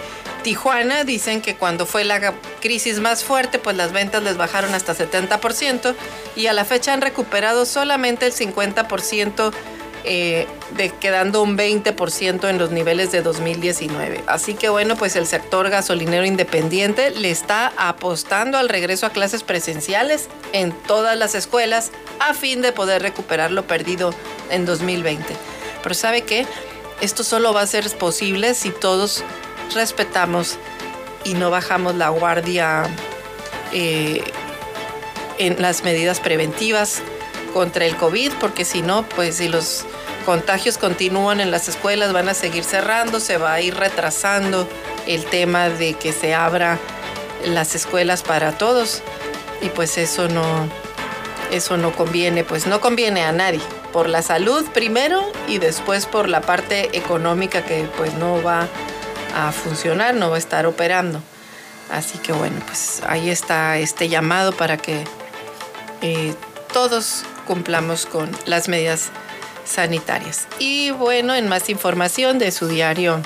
Tijuana 0.46 1.02
dicen 1.02 1.42
que 1.42 1.56
cuando 1.56 1.86
fue 1.86 2.04
la 2.04 2.32
crisis 2.60 3.00
más 3.00 3.24
fuerte, 3.24 3.58
pues 3.58 3.76
las 3.76 3.90
ventas 3.90 4.22
les 4.22 4.36
bajaron 4.36 4.76
hasta 4.76 4.94
70% 4.94 5.92
y 6.36 6.46
a 6.46 6.52
la 6.52 6.64
fecha 6.64 6.92
han 6.92 7.00
recuperado 7.00 7.66
solamente 7.66 8.26
el 8.26 8.32
50%, 8.32 9.52
eh, 10.04 10.46
quedando 11.00 11.42
un 11.42 11.58
20% 11.58 12.48
en 12.48 12.58
los 12.58 12.70
niveles 12.70 13.10
de 13.10 13.22
2019. 13.22 14.22
Así 14.28 14.54
que 14.54 14.68
bueno, 14.68 14.94
pues 14.94 15.16
el 15.16 15.26
sector 15.26 15.68
gasolinero 15.68 16.24
independiente 16.24 17.10
le 17.10 17.32
está 17.32 17.72
apostando 17.76 18.56
al 18.56 18.68
regreso 18.68 19.06
a 19.06 19.10
clases 19.10 19.42
presenciales 19.42 20.28
en 20.52 20.70
todas 20.70 21.18
las 21.18 21.34
escuelas 21.34 21.90
a 22.20 22.34
fin 22.34 22.62
de 22.62 22.70
poder 22.70 23.02
recuperar 23.02 23.50
lo 23.50 23.66
perdido 23.66 24.14
en 24.50 24.64
2020. 24.64 25.24
Pero 25.82 25.94
¿sabe 25.96 26.22
qué? 26.22 26.46
Esto 27.00 27.24
solo 27.24 27.52
va 27.52 27.62
a 27.62 27.66
ser 27.66 27.90
posible 27.98 28.54
si 28.54 28.70
todos 28.70 29.24
respetamos 29.74 30.58
y 31.24 31.34
no 31.34 31.50
bajamos 31.50 31.94
la 31.94 32.08
guardia 32.10 32.84
eh, 33.72 34.22
en 35.38 35.60
las 35.60 35.82
medidas 35.82 36.20
preventivas 36.20 37.02
contra 37.52 37.84
el 37.84 37.96
COVID, 37.96 38.32
porque 38.40 38.64
si 38.64 38.82
no, 38.82 39.02
pues 39.08 39.36
si 39.36 39.48
los 39.48 39.84
contagios 40.24 40.78
continúan 40.78 41.40
en 41.40 41.50
las 41.50 41.68
escuelas, 41.68 42.12
van 42.12 42.28
a 42.28 42.34
seguir 42.34 42.64
cerrando, 42.64 43.20
se 43.20 43.38
va 43.38 43.54
a 43.54 43.60
ir 43.60 43.74
retrasando 43.74 44.68
el 45.06 45.24
tema 45.24 45.68
de 45.68 45.94
que 45.94 46.12
se 46.12 46.34
abra 46.34 46.78
las 47.44 47.74
escuelas 47.74 48.22
para 48.22 48.56
todos. 48.58 49.02
y 49.62 49.70
pues 49.70 49.96
eso 49.96 50.28
no, 50.28 50.68
eso 51.50 51.76
no 51.76 51.92
conviene, 51.92 52.44
pues 52.44 52.66
no 52.66 52.80
conviene 52.80 53.22
a 53.22 53.32
nadie, 53.32 53.60
por 53.92 54.08
la 54.08 54.22
salud 54.22 54.64
primero 54.74 55.22
y 55.48 55.58
después 55.58 56.06
por 56.06 56.28
la 56.28 56.40
parte 56.42 56.96
económica 56.96 57.64
que 57.64 57.88
pues 57.96 58.12
no 58.14 58.42
va 58.42 58.68
a 59.36 59.52
funcionar, 59.52 60.14
no 60.14 60.30
va 60.30 60.36
a 60.36 60.38
estar 60.38 60.66
operando. 60.66 61.20
Así 61.90 62.18
que 62.18 62.32
bueno, 62.32 62.56
pues 62.66 63.02
ahí 63.06 63.28
está 63.30 63.76
este 63.78 64.08
llamado 64.08 64.52
para 64.52 64.78
que 64.78 65.04
eh, 66.00 66.34
todos 66.72 67.24
cumplamos 67.46 68.06
con 68.06 68.30
las 68.46 68.68
medidas 68.68 69.10
sanitarias. 69.64 70.48
Y 70.58 70.90
bueno, 70.90 71.34
en 71.34 71.48
más 71.48 71.68
información 71.68 72.38
de 72.38 72.50
su 72.50 72.66
diario, 72.66 73.20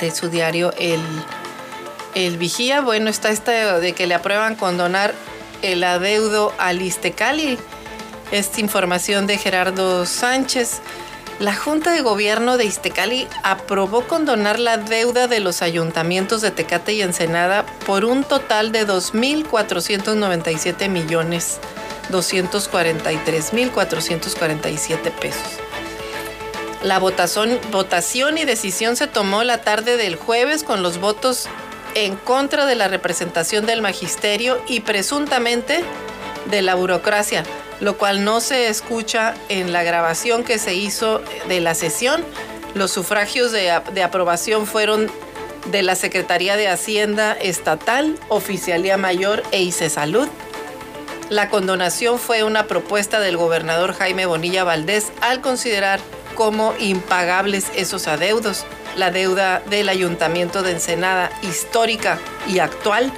de 0.00 0.10
su 0.10 0.28
diario 0.28 0.72
El, 0.78 1.00
el 2.14 2.36
Vigía, 2.36 2.82
bueno, 2.82 3.08
está 3.08 3.30
este 3.30 3.50
de 3.52 3.92
que 3.94 4.06
le 4.06 4.14
aprueban 4.14 4.54
condonar 4.54 5.14
el 5.62 5.82
adeudo 5.82 6.52
al 6.58 6.82
Istecali. 6.82 7.58
Esta 8.32 8.60
información 8.60 9.26
de 9.26 9.38
Gerardo 9.38 10.04
Sánchez. 10.06 10.80
La 11.40 11.56
Junta 11.56 11.92
de 11.92 12.00
Gobierno 12.00 12.56
de 12.56 12.64
Iztecali 12.64 13.26
aprobó 13.42 14.06
condonar 14.06 14.60
la 14.60 14.76
deuda 14.76 15.26
de 15.26 15.40
los 15.40 15.62
ayuntamientos 15.62 16.42
de 16.42 16.52
Tecate 16.52 16.92
y 16.92 17.02
Ensenada 17.02 17.66
por 17.86 18.04
un 18.04 18.22
total 18.22 18.70
de 18.70 18.86
2.497 18.86 20.88
millones 20.88 21.58
243.447 22.10 25.10
pesos. 25.10 25.42
La 26.82 26.98
votación, 26.98 27.58
votación 27.70 28.38
y 28.38 28.44
decisión 28.44 28.96
se 28.96 29.06
tomó 29.06 29.42
la 29.42 29.62
tarde 29.62 29.96
del 29.96 30.16
jueves 30.16 30.64
con 30.64 30.82
los 30.82 30.98
votos 30.98 31.48
en 31.94 32.16
contra 32.16 32.66
de 32.66 32.74
la 32.74 32.88
representación 32.88 33.64
del 33.66 33.80
magisterio 33.80 34.60
y 34.68 34.80
presuntamente 34.80 35.82
de 36.50 36.62
la 36.62 36.74
burocracia, 36.74 37.44
lo 37.80 37.96
cual 37.96 38.24
no 38.24 38.40
se 38.40 38.68
escucha 38.68 39.34
en 39.48 39.72
la 39.72 39.82
grabación 39.82 40.44
que 40.44 40.58
se 40.58 40.74
hizo 40.74 41.20
de 41.48 41.60
la 41.60 41.74
sesión. 41.74 42.24
Los 42.74 42.90
sufragios 42.90 43.52
de, 43.52 43.80
de 43.92 44.02
aprobación 44.02 44.66
fueron 44.66 45.10
de 45.70 45.82
la 45.82 45.94
Secretaría 45.94 46.56
de 46.56 46.68
Hacienda 46.68 47.32
Estatal, 47.32 48.18
Oficialía 48.28 48.96
Mayor 48.96 49.42
e 49.52 49.62
ICE 49.62 49.88
Salud. 49.90 50.28
La 51.30 51.48
condonación 51.48 52.18
fue 52.18 52.42
una 52.42 52.66
propuesta 52.66 53.18
del 53.18 53.36
gobernador 53.36 53.94
Jaime 53.94 54.26
Bonilla 54.26 54.62
Valdés 54.64 55.10
al 55.22 55.40
considerar 55.40 56.00
como 56.34 56.74
impagables 56.78 57.70
esos 57.74 58.06
adeudos. 58.08 58.66
La 58.96 59.10
deuda 59.10 59.60
del 59.70 59.88
ayuntamiento 59.88 60.62
de 60.62 60.72
Ensenada 60.72 61.30
histórica 61.42 62.18
y 62.46 62.58
actual 62.58 63.10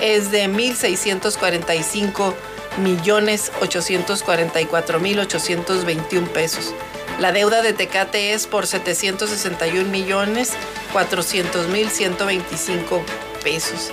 es 0.00 0.30
de 0.30 0.48
1.645 0.48 2.34
millones 2.78 3.52
844 3.60 5.00
mil 5.00 5.18
821 5.18 6.28
pesos. 6.28 6.72
La 7.18 7.32
deuda 7.32 7.60
de 7.62 7.72
Tecate 7.72 8.32
es 8.32 8.46
por 8.46 8.66
761 8.66 9.90
millones 9.90 10.52
400 10.92 11.68
mil 11.68 11.90
125 11.90 13.02
pesos. 13.42 13.90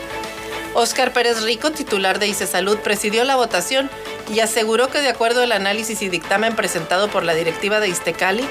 Óscar 0.73 1.11
Pérez 1.11 1.41
Rico, 1.41 1.71
titular 1.71 2.19
de 2.19 2.27
ICE 2.27 2.45
Salud, 2.45 2.77
presidió 2.77 3.23
la 3.23 3.35
votación 3.35 3.89
y 4.33 4.41
aseguró 4.41 4.89
que 4.89 5.01
de 5.01 5.09
acuerdo 5.09 5.41
al 5.41 5.51
análisis 5.51 6.01
y 6.01 6.09
dictamen 6.09 6.55
presentado 6.55 7.09
por 7.09 7.23
la 7.23 7.33
directiva 7.33 7.79
de 7.79 7.89
Istecali, 7.89 8.47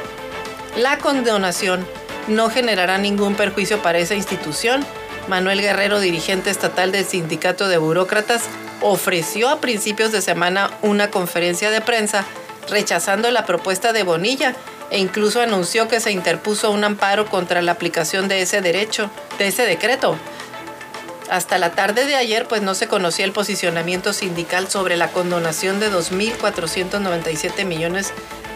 la 0.76 0.98
condonación 0.98 1.86
no 2.28 2.50
generará 2.50 2.98
ningún 2.98 3.34
perjuicio 3.34 3.80
para 3.80 3.98
esa 3.98 4.14
institución. 4.14 4.84
Manuel 5.28 5.60
Guerrero, 5.60 6.00
dirigente 6.00 6.50
estatal 6.50 6.92
del 6.92 7.04
Sindicato 7.04 7.68
de 7.68 7.78
Burócratas, 7.78 8.42
ofreció 8.88 9.48
a 9.48 9.60
principios 9.60 10.12
de 10.12 10.22
semana 10.22 10.70
una 10.80 11.10
conferencia 11.10 11.72
de 11.72 11.80
prensa 11.80 12.24
rechazando 12.68 13.32
la 13.32 13.44
propuesta 13.44 13.92
de 13.92 14.04
Bonilla 14.04 14.54
e 14.90 14.98
incluso 15.00 15.40
anunció 15.40 15.88
que 15.88 15.98
se 15.98 16.12
interpuso 16.12 16.70
un 16.70 16.84
amparo 16.84 17.26
contra 17.26 17.62
la 17.62 17.72
aplicación 17.72 18.28
de 18.28 18.42
ese 18.42 18.60
derecho, 18.60 19.10
de 19.38 19.48
ese 19.48 19.66
decreto. 19.66 20.16
Hasta 21.28 21.58
la 21.58 21.72
tarde 21.72 22.06
de 22.06 22.14
ayer, 22.14 22.46
pues 22.46 22.62
no 22.62 22.76
se 22.76 22.86
conocía 22.86 23.24
el 23.24 23.32
posicionamiento 23.32 24.12
sindical 24.12 24.68
sobre 24.68 24.96
la 24.96 25.08
condonación 25.08 25.80
de 25.80 25.90
2.497 25.90 27.64
millones 27.64 28.12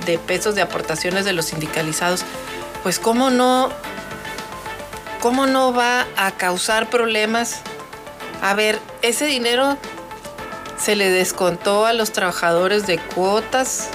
de 0.07 0.16
pesos 0.19 0.55
de 0.55 0.62
aportaciones 0.62 1.25
de 1.25 1.33
los 1.33 1.47
sindicalizados. 1.47 2.25
Pues 2.85 3.01
cómo 3.01 3.31
no, 3.31 3.71
cómo 5.19 5.47
no 5.49 5.73
va 5.73 6.07
a 6.16 6.31
causar 6.31 6.88
problemas. 6.88 7.62
A 8.40 8.55
ver, 8.55 8.79
ese 9.03 9.25
dinero 9.27 9.77
se 10.81 10.97
le 10.97 11.11
descontó 11.11 11.87
a 11.87 11.93
los 11.93 12.12
trabajadores 12.12 12.87
de 12.87 12.99
cuotas 12.99 13.88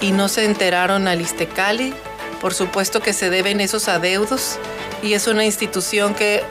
y 0.00 0.12
no 0.12 0.28
se 0.28 0.44
enteraron 0.44 1.08
al 1.08 1.20
Istecali. 1.20 1.94
Por 2.40 2.54
supuesto 2.54 3.00
que 3.00 3.12
se 3.12 3.30
deben 3.30 3.60
esos 3.60 3.88
adeudos 3.88 4.58
y 5.02 5.14
es 5.14 5.26
una 5.26 5.44
institución 5.44 6.14
que 6.14 6.44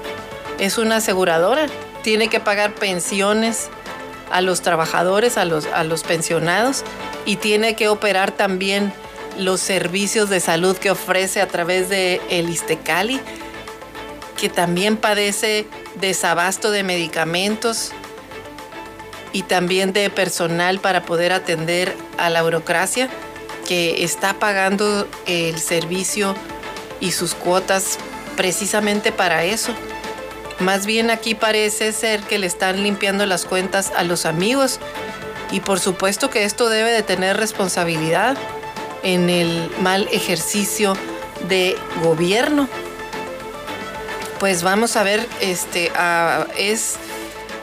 es 0.60 0.78
una 0.78 0.98
aseguradora, 0.98 1.68
tiene 2.02 2.28
que 2.28 2.40
pagar 2.40 2.76
pensiones 2.76 3.70
a 4.32 4.42
los 4.42 4.62
trabajadores, 4.62 5.38
a 5.38 5.46
los, 5.46 5.66
a 5.68 5.84
los 5.84 6.04
pensionados 6.04 6.84
y 7.26 7.38
tiene 7.38 7.76
que 7.76 7.88
operar 7.88 8.32
también 8.32 8.94
los 9.38 9.62
servicios 9.62 10.30
de 10.30 10.40
salud 10.40 10.78
que 10.78 10.92
ofrece 10.92 11.42
a 11.42 11.48
través 11.48 11.90
de 11.90 12.22
el 12.30 12.50
Istecali, 12.50 13.20
que 14.38 14.50
también 14.50 14.98
padece 14.98 15.68
desabasto 16.00 16.72
de 16.72 16.84
medicamentos 16.84 17.92
y 19.36 19.44
también 19.44 19.92
de 19.92 20.10
personal 20.10 20.80
para 20.80 21.04
poder 21.04 21.34
atender 21.34 21.94
a 22.18 22.30
la 22.30 22.42
burocracia 22.42 23.10
que 23.68 24.06
está 24.06 24.36
pagando 24.36 25.10
el 25.26 25.60
servicio 25.60 26.34
y 27.02 27.12
sus 27.12 27.34
cuotas 27.34 27.98
precisamente 28.38 29.12
para 29.12 29.44
eso. 29.44 29.74
Más 30.60 30.86
bien 30.86 31.12
aquí 31.12 31.36
parece 31.36 31.92
ser 31.92 32.22
que 32.22 32.40
le 32.40 32.48
están 32.48 32.82
limpiando 32.82 33.26
las 33.26 33.44
cuentas 33.44 33.92
a 33.98 34.06
los 34.06 34.26
amigos 34.26 34.80
y 35.52 35.60
por 35.60 35.82
supuesto 35.82 36.30
que 36.30 36.46
esto 36.46 36.70
debe 36.70 36.94
de 36.94 37.04
tener 37.04 37.36
responsabilidad 37.36 38.38
en 39.04 39.30
el 39.30 39.70
mal 39.82 40.08
ejercicio 40.14 40.96
de 41.50 41.76
gobierno. 42.02 42.70
Pues 44.40 44.64
vamos 44.64 44.96
a 44.96 45.04
ver, 45.04 45.28
este, 45.42 45.92
es 46.58 46.96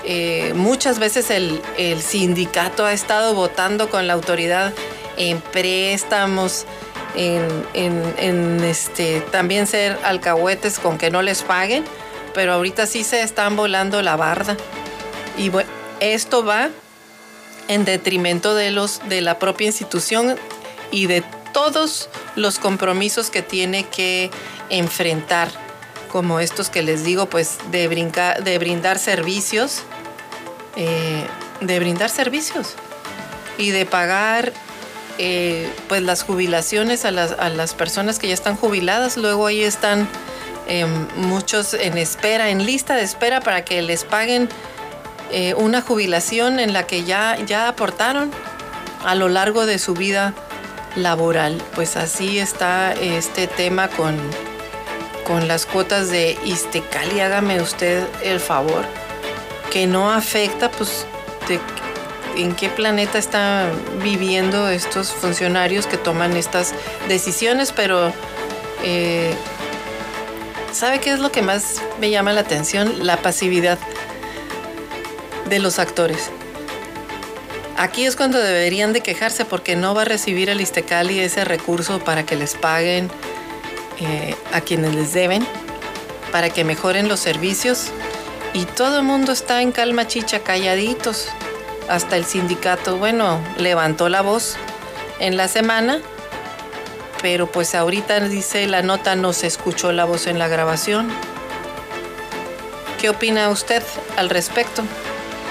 eh, 0.04 0.52
muchas 0.54 0.98
veces 0.98 1.30
el, 1.30 1.60
sindicato 2.00 2.84
ha 2.84 2.92
estado 2.92 3.34
votando 3.34 3.88
con 3.90 4.06
la 4.06 4.12
autoridad 4.12 4.72
en 5.16 5.40
préstamos, 5.40 6.66
en, 7.14 7.46
en, 7.74 8.64
este, 8.64 9.20
también 9.20 9.66
ser 9.66 9.98
alcahuetes 10.02 10.78
con 10.78 10.98
que 10.98 11.10
no 11.10 11.22
les 11.22 11.42
paguen 11.42 11.84
pero 12.34 12.54
ahorita 12.54 12.86
sí 12.86 13.04
se 13.04 13.22
están 13.22 13.56
volando 13.56 14.02
la 14.02 14.16
barda. 14.16 14.56
Y 15.36 15.48
bueno, 15.48 15.70
esto 16.00 16.44
va 16.44 16.70
en 17.68 17.84
detrimento 17.84 18.54
de, 18.54 18.70
los, 18.70 19.00
de 19.08 19.20
la 19.20 19.38
propia 19.38 19.66
institución 19.66 20.36
y 20.90 21.06
de 21.06 21.22
todos 21.52 22.08
los 22.34 22.58
compromisos 22.58 23.30
que 23.30 23.42
tiene 23.42 23.84
que 23.84 24.30
enfrentar, 24.70 25.50
como 26.10 26.40
estos 26.40 26.70
que 26.70 26.82
les 26.82 27.04
digo, 27.04 27.26
pues 27.26 27.58
de, 27.70 27.88
de 28.42 28.58
brindar 28.58 28.98
servicios, 28.98 29.82
eh, 30.76 31.26
de 31.60 31.78
brindar 31.78 32.10
servicios 32.10 32.74
y 33.58 33.70
de 33.70 33.86
pagar 33.86 34.52
eh, 35.18 35.70
pues 35.88 36.02
las 36.02 36.22
jubilaciones 36.22 37.04
a 37.04 37.10
las, 37.10 37.32
a 37.32 37.48
las 37.48 37.74
personas 37.74 38.18
que 38.18 38.28
ya 38.28 38.34
están 38.34 38.56
jubiladas, 38.56 39.16
luego 39.16 39.46
ahí 39.46 39.62
están 39.62 40.08
Em, 40.66 41.08
muchos 41.16 41.74
en 41.74 41.98
espera, 41.98 42.50
en 42.50 42.64
lista 42.64 42.94
de 42.94 43.02
espera 43.02 43.40
para 43.40 43.64
que 43.64 43.82
les 43.82 44.04
paguen 44.04 44.48
eh, 45.32 45.54
una 45.54 45.82
jubilación 45.82 46.60
en 46.60 46.72
la 46.72 46.86
que 46.86 47.04
ya, 47.04 47.36
ya 47.44 47.68
aportaron 47.68 48.30
a 49.04 49.14
lo 49.14 49.28
largo 49.28 49.66
de 49.66 49.78
su 49.78 49.94
vida 49.94 50.34
laboral. 50.94 51.60
Pues 51.74 51.96
así 51.96 52.38
está 52.38 52.92
este 52.92 53.48
tema 53.48 53.88
con, 53.88 54.16
con 55.26 55.48
las 55.48 55.66
cuotas 55.66 56.10
de 56.10 56.38
Istecali. 56.44 57.18
Hágame 57.20 57.60
usted 57.60 58.06
el 58.22 58.38
favor, 58.38 58.84
que 59.72 59.86
no 59.86 60.12
afecta, 60.12 60.70
pues, 60.70 61.06
en 62.36 62.54
qué 62.54 62.68
planeta 62.68 63.18
están 63.18 63.70
viviendo 64.02 64.68
estos 64.68 65.12
funcionarios 65.12 65.86
que 65.86 65.96
toman 65.96 66.36
estas 66.36 66.74
decisiones, 67.08 67.72
pero 67.72 68.12
eh, 68.84 69.34
¿Sabe 70.72 71.00
qué 71.00 71.12
es 71.12 71.18
lo 71.18 71.30
que 71.30 71.42
más 71.42 71.82
me 72.00 72.10
llama 72.10 72.32
la 72.32 72.40
atención? 72.40 73.06
La 73.06 73.18
pasividad 73.18 73.78
de 75.48 75.58
los 75.58 75.78
actores. 75.78 76.30
Aquí 77.76 78.06
es 78.06 78.16
cuando 78.16 78.38
deberían 78.38 78.94
de 78.94 79.02
quejarse 79.02 79.44
porque 79.44 79.76
no 79.76 79.94
va 79.94 80.02
a 80.02 80.04
recibir 80.06 80.48
el 80.48 80.62
Istecali 80.62 81.20
ese 81.20 81.44
recurso 81.44 81.98
para 81.98 82.24
que 82.24 82.36
les 82.36 82.54
paguen 82.54 83.10
eh, 84.00 84.34
a 84.52 84.62
quienes 84.62 84.94
les 84.94 85.12
deben, 85.12 85.46
para 86.30 86.48
que 86.48 86.64
mejoren 86.64 87.06
los 87.06 87.20
servicios 87.20 87.92
y 88.54 88.64
todo 88.64 88.98
el 88.98 89.04
mundo 89.04 89.32
está 89.32 89.62
en 89.62 89.72
calma 89.72 90.06
chicha, 90.06 90.40
calladitos. 90.40 91.28
Hasta 91.88 92.16
el 92.16 92.24
sindicato, 92.24 92.96
bueno, 92.96 93.40
levantó 93.58 94.08
la 94.08 94.22
voz 94.22 94.56
en 95.18 95.36
la 95.36 95.48
semana, 95.48 96.00
pero 97.20 97.46
pues 97.50 97.74
ahorita 97.74 98.20
dice 98.20 98.66
la 98.66 98.82
nota 98.82 99.16
no 99.16 99.32
se 99.32 99.46
escuchó 99.46 99.92
la 99.92 100.04
voz 100.04 100.26
en 100.26 100.38
la 100.38 100.48
grabación. 100.48 101.10
¿Qué 103.00 103.10
opina 103.10 103.48
usted 103.48 103.82
al 104.16 104.30
respecto? 104.30 104.82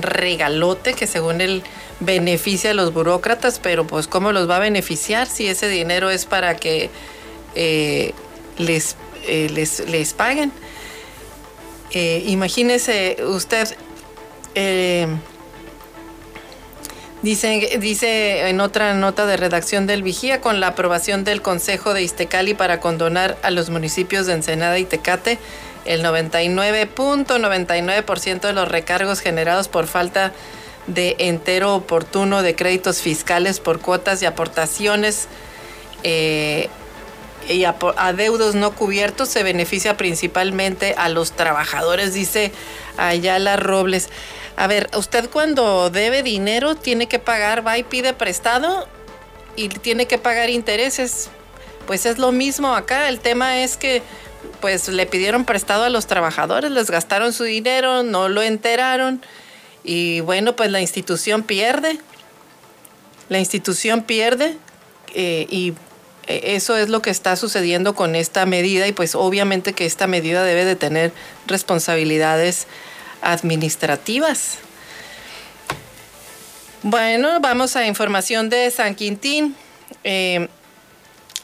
regalote 0.00 0.94
que 0.94 1.06
según 1.06 1.40
él 1.40 1.62
beneficia 2.00 2.72
a 2.72 2.74
los 2.74 2.92
burócratas, 2.92 3.60
pero 3.60 3.86
pues 3.86 4.08
cómo 4.08 4.32
los 4.32 4.50
va 4.50 4.56
a 4.56 4.60
beneficiar 4.60 5.28
si 5.28 5.46
ese 5.46 5.68
dinero 5.68 6.10
es 6.10 6.26
para 6.26 6.56
que 6.56 6.90
eh, 7.54 8.12
les, 8.58 8.96
eh, 9.26 9.48
les, 9.52 9.88
les, 9.88 10.12
paguen. 10.12 10.50
Eh, 11.92 12.24
imagínese 12.26 13.18
usted 13.24 13.68
Dice, 17.22 17.78
dice 17.80 18.48
en 18.48 18.60
otra 18.60 18.94
nota 18.94 19.26
de 19.26 19.36
redacción 19.36 19.86
del 19.86 20.02
Vigía, 20.02 20.40
con 20.40 20.58
la 20.58 20.66
aprobación 20.68 21.22
del 21.22 21.40
Consejo 21.40 21.94
de 21.94 22.02
Iztecali 22.02 22.54
para 22.54 22.80
condonar 22.80 23.38
a 23.42 23.52
los 23.52 23.70
municipios 23.70 24.26
de 24.26 24.32
Ensenada 24.32 24.76
y 24.80 24.84
Tecate 24.84 25.38
el 25.84 26.04
99.99% 26.04 28.40
de 28.40 28.52
los 28.52 28.66
recargos 28.68 29.20
generados 29.20 29.68
por 29.68 29.86
falta 29.86 30.32
de 30.88 31.14
entero 31.18 31.76
oportuno 31.76 32.42
de 32.42 32.56
créditos 32.56 33.00
fiscales 33.00 33.60
por 33.60 33.78
cuotas 33.80 34.20
y 34.22 34.26
aportaciones 34.26 35.28
eh, 36.02 36.68
y 37.48 37.64
adeudos 37.64 38.54
no 38.54 38.72
cubiertos 38.72 39.28
se 39.28 39.42
beneficia 39.42 39.96
principalmente 39.96 40.94
a 40.96 41.08
los 41.08 41.32
trabajadores, 41.32 42.14
dice 42.14 42.52
Ayala 42.96 43.56
Robles. 43.56 44.08
A 44.56 44.66
ver, 44.66 44.90
usted 44.96 45.30
cuando 45.30 45.90
debe 45.90 46.22
dinero 46.22 46.74
tiene 46.74 47.06
que 47.06 47.18
pagar, 47.18 47.66
va 47.66 47.78
y 47.78 47.82
pide 47.82 48.12
prestado 48.12 48.86
y 49.56 49.68
tiene 49.68 50.06
que 50.06 50.18
pagar 50.18 50.50
intereses. 50.50 51.30
Pues 51.86 52.06
es 52.06 52.18
lo 52.18 52.32
mismo 52.32 52.74
acá. 52.74 53.08
El 53.08 53.20
tema 53.20 53.62
es 53.62 53.76
que 53.76 54.02
pues 54.60 54.88
le 54.88 55.06
pidieron 55.06 55.44
prestado 55.44 55.84
a 55.84 55.90
los 55.90 56.06
trabajadores, 56.06 56.70
les 56.70 56.90
gastaron 56.90 57.32
su 57.32 57.44
dinero, 57.44 58.02
no 58.02 58.28
lo 58.28 58.42
enteraron 58.42 59.22
y 59.84 60.20
bueno, 60.20 60.54
pues 60.56 60.70
la 60.70 60.80
institución 60.80 61.42
pierde. 61.42 61.98
La 63.28 63.38
institución 63.38 64.02
pierde 64.02 64.56
eh, 65.14 65.46
y 65.48 65.74
eh, 66.26 66.54
eso 66.54 66.76
es 66.76 66.88
lo 66.88 67.02
que 67.02 67.10
está 67.10 67.36
sucediendo 67.36 67.94
con 67.94 68.14
esta 68.14 68.46
medida 68.46 68.86
y 68.86 68.92
pues 68.92 69.14
obviamente 69.14 69.72
que 69.72 69.86
esta 69.86 70.06
medida 70.06 70.44
debe 70.44 70.64
de 70.64 70.76
tener 70.76 71.12
responsabilidades 71.46 72.66
administrativas. 73.22 74.58
Bueno, 76.82 77.40
vamos 77.40 77.76
a 77.76 77.86
información 77.86 78.48
de 78.48 78.70
San 78.70 78.94
Quintín. 78.94 79.54
Eh, 80.04 80.48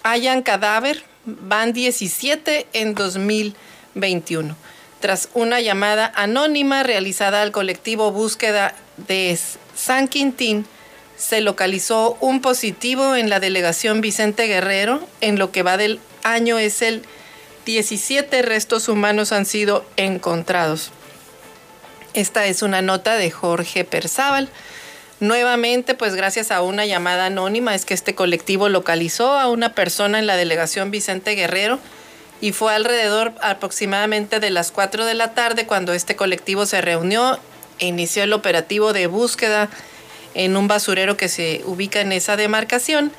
hayan 0.03 0.43
cadáver, 0.43 1.05
van 1.25 1.73
17 1.73 2.67
en 2.73 2.95
2021. 2.95 4.57
Tras 5.01 5.29
una 5.35 5.61
llamada 5.61 6.13
anónima 6.17 6.83
realizada 6.83 7.43
al 7.43 7.53
colectivo 7.53 8.11
Búsqueda 8.11 8.75
de 8.97 9.39
San 9.77 10.09
Quintín, 10.09 10.67
se 11.17 11.41
localizó 11.41 12.17
un 12.21 12.41
positivo 12.41 13.15
en 13.15 13.31
la 13.31 13.39
delegación 13.39 14.01
Vicente 14.01 14.47
Guerrero. 14.47 15.07
En 15.21 15.39
lo 15.39 15.53
que 15.53 15.63
va 15.63 15.77
del 15.77 16.01
año 16.23 16.59
es 16.59 16.83
el 16.83 17.03
17 17.65 18.43
restos 18.43 18.89
humanos 18.89 19.31
han 19.33 19.45
sido 19.45 19.85
encontrados. 19.97 20.91
Esta 22.19 22.47
es 22.47 22.63
una 22.63 22.83
nota 22.83 23.15
de 23.15 23.31
Jorge 23.31 23.85
Perzábal. 23.85 24.49
Nuevamente, 25.21 25.95
pues 25.95 26.17
gracias 26.17 26.51
a 26.51 26.63
una 26.63 26.85
llamada 26.85 27.27
anónima, 27.27 27.77
es 27.77 27.85
que 27.85 27.95
este 27.95 28.17
colectivo 28.17 28.69
localizó 28.69 29.39
a 29.39 29.49
una 29.49 29.73
persona 29.73 30.19
en 30.19 30.27
la 30.27 30.35
delegación 30.35 30.91
Vicente 30.91 31.37
Guerrero 31.37 31.79
y 32.41 32.51
fue 32.51 32.75
alrededor 32.75 33.35
aproximadamente 33.41 34.41
de 34.41 34.51
las 34.51 34.73
4 34.73 35.05
de 35.05 35.15
la 35.15 35.33
tarde 35.35 35.69
cuando 35.69 35.93
este 35.93 36.17
colectivo 36.17 36.67
se 36.67 36.81
reunió 36.81 37.39
e 37.79 37.87
inició 37.87 38.25
el 38.25 38.33
operativo 38.33 38.93
de 38.93 39.07
búsqueda 39.07 39.69
en 40.35 40.57
un 40.57 40.67
basurero 40.67 41.17
que 41.17 41.29
se 41.29 41.63
ubica 41.67 42.01
en 42.01 42.11
esa 42.11 42.37
demarcación 42.37 43.13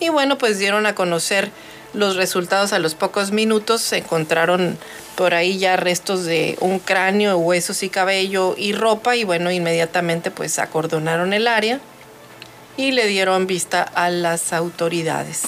y 0.00 0.08
bueno, 0.08 0.38
pues 0.38 0.58
dieron 0.58 0.86
a 0.86 0.94
conocer 0.94 1.50
los 1.92 2.16
resultados 2.16 2.72
a 2.72 2.78
los 2.78 2.94
pocos 2.94 3.30
minutos, 3.30 3.82
se 3.82 3.98
encontraron 3.98 4.78
por 5.16 5.34
ahí 5.34 5.58
ya 5.58 5.76
restos 5.76 6.24
de 6.24 6.56
un 6.60 6.78
cráneo, 6.78 7.38
huesos 7.38 7.82
y 7.82 7.88
cabello 7.88 8.54
y 8.56 8.72
ropa 8.72 9.16
y 9.16 9.24
bueno, 9.24 9.50
inmediatamente 9.50 10.30
pues 10.30 10.58
acordonaron 10.58 11.32
el 11.32 11.48
área 11.48 11.80
y 12.76 12.92
le 12.92 13.06
dieron 13.06 13.46
vista 13.46 13.82
a 13.82 14.10
las 14.10 14.52
autoridades. 14.52 15.42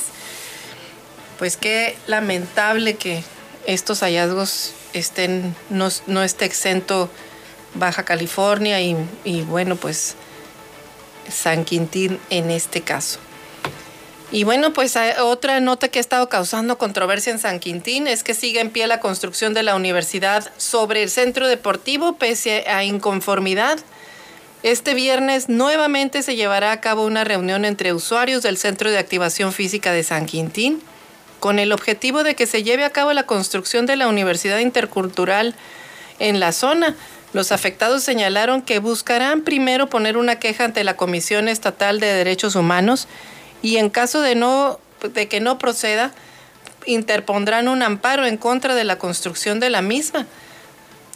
Pues 1.38 1.56
qué 1.56 1.96
lamentable 2.06 2.94
que 2.94 3.22
estos 3.66 4.00
hallazgos 4.00 4.72
estén, 4.92 5.54
no, 5.68 5.88
no 6.06 6.22
esté 6.22 6.46
exento 6.46 7.10
Baja 7.74 8.04
California 8.04 8.80
y, 8.80 8.96
y 9.24 9.42
bueno, 9.42 9.76
pues 9.76 10.16
San 11.30 11.64
Quintín 11.64 12.18
en 12.30 12.50
este 12.50 12.80
caso. 12.80 13.20
Y 14.30 14.44
bueno, 14.44 14.74
pues 14.74 14.94
otra 15.20 15.58
nota 15.60 15.88
que 15.88 15.98
ha 15.98 16.00
estado 16.00 16.28
causando 16.28 16.76
controversia 16.76 17.32
en 17.32 17.38
San 17.38 17.60
Quintín 17.60 18.06
es 18.06 18.22
que 18.22 18.34
sigue 18.34 18.60
en 18.60 18.70
pie 18.70 18.86
la 18.86 19.00
construcción 19.00 19.54
de 19.54 19.62
la 19.62 19.74
universidad 19.74 20.50
sobre 20.58 21.02
el 21.02 21.08
centro 21.08 21.48
deportivo 21.48 22.16
pese 22.16 22.68
a 22.68 22.84
inconformidad. 22.84 23.78
Este 24.62 24.92
viernes 24.92 25.48
nuevamente 25.48 26.22
se 26.22 26.36
llevará 26.36 26.72
a 26.72 26.80
cabo 26.80 27.06
una 27.06 27.24
reunión 27.24 27.64
entre 27.64 27.94
usuarios 27.94 28.42
del 28.42 28.58
Centro 28.58 28.90
de 28.90 28.98
Activación 28.98 29.52
Física 29.52 29.92
de 29.92 30.02
San 30.02 30.26
Quintín 30.26 30.82
con 31.40 31.58
el 31.58 31.72
objetivo 31.72 32.22
de 32.22 32.34
que 32.34 32.46
se 32.46 32.62
lleve 32.62 32.84
a 32.84 32.90
cabo 32.90 33.12
la 33.14 33.22
construcción 33.22 33.86
de 33.86 33.96
la 33.96 34.08
Universidad 34.08 34.58
Intercultural 34.58 35.54
en 36.18 36.38
la 36.38 36.52
zona. 36.52 36.96
Los 37.32 37.52
afectados 37.52 38.02
señalaron 38.02 38.60
que 38.60 38.78
buscarán 38.78 39.42
primero 39.42 39.88
poner 39.88 40.16
una 40.16 40.38
queja 40.38 40.64
ante 40.64 40.84
la 40.84 40.96
Comisión 40.96 41.48
Estatal 41.48 42.00
de 42.00 42.12
Derechos 42.12 42.56
Humanos 42.56 43.06
y 43.62 43.76
en 43.76 43.90
caso 43.90 44.20
de, 44.20 44.34
no, 44.34 44.78
de 45.02 45.28
que 45.28 45.40
no 45.40 45.58
proceda, 45.58 46.12
interpondrán 46.86 47.68
un 47.68 47.82
amparo 47.82 48.26
en 48.26 48.36
contra 48.36 48.74
de 48.74 48.84
la 48.84 48.98
construcción 48.98 49.60
de 49.60 49.70
la 49.70 49.82
misma. 49.82 50.26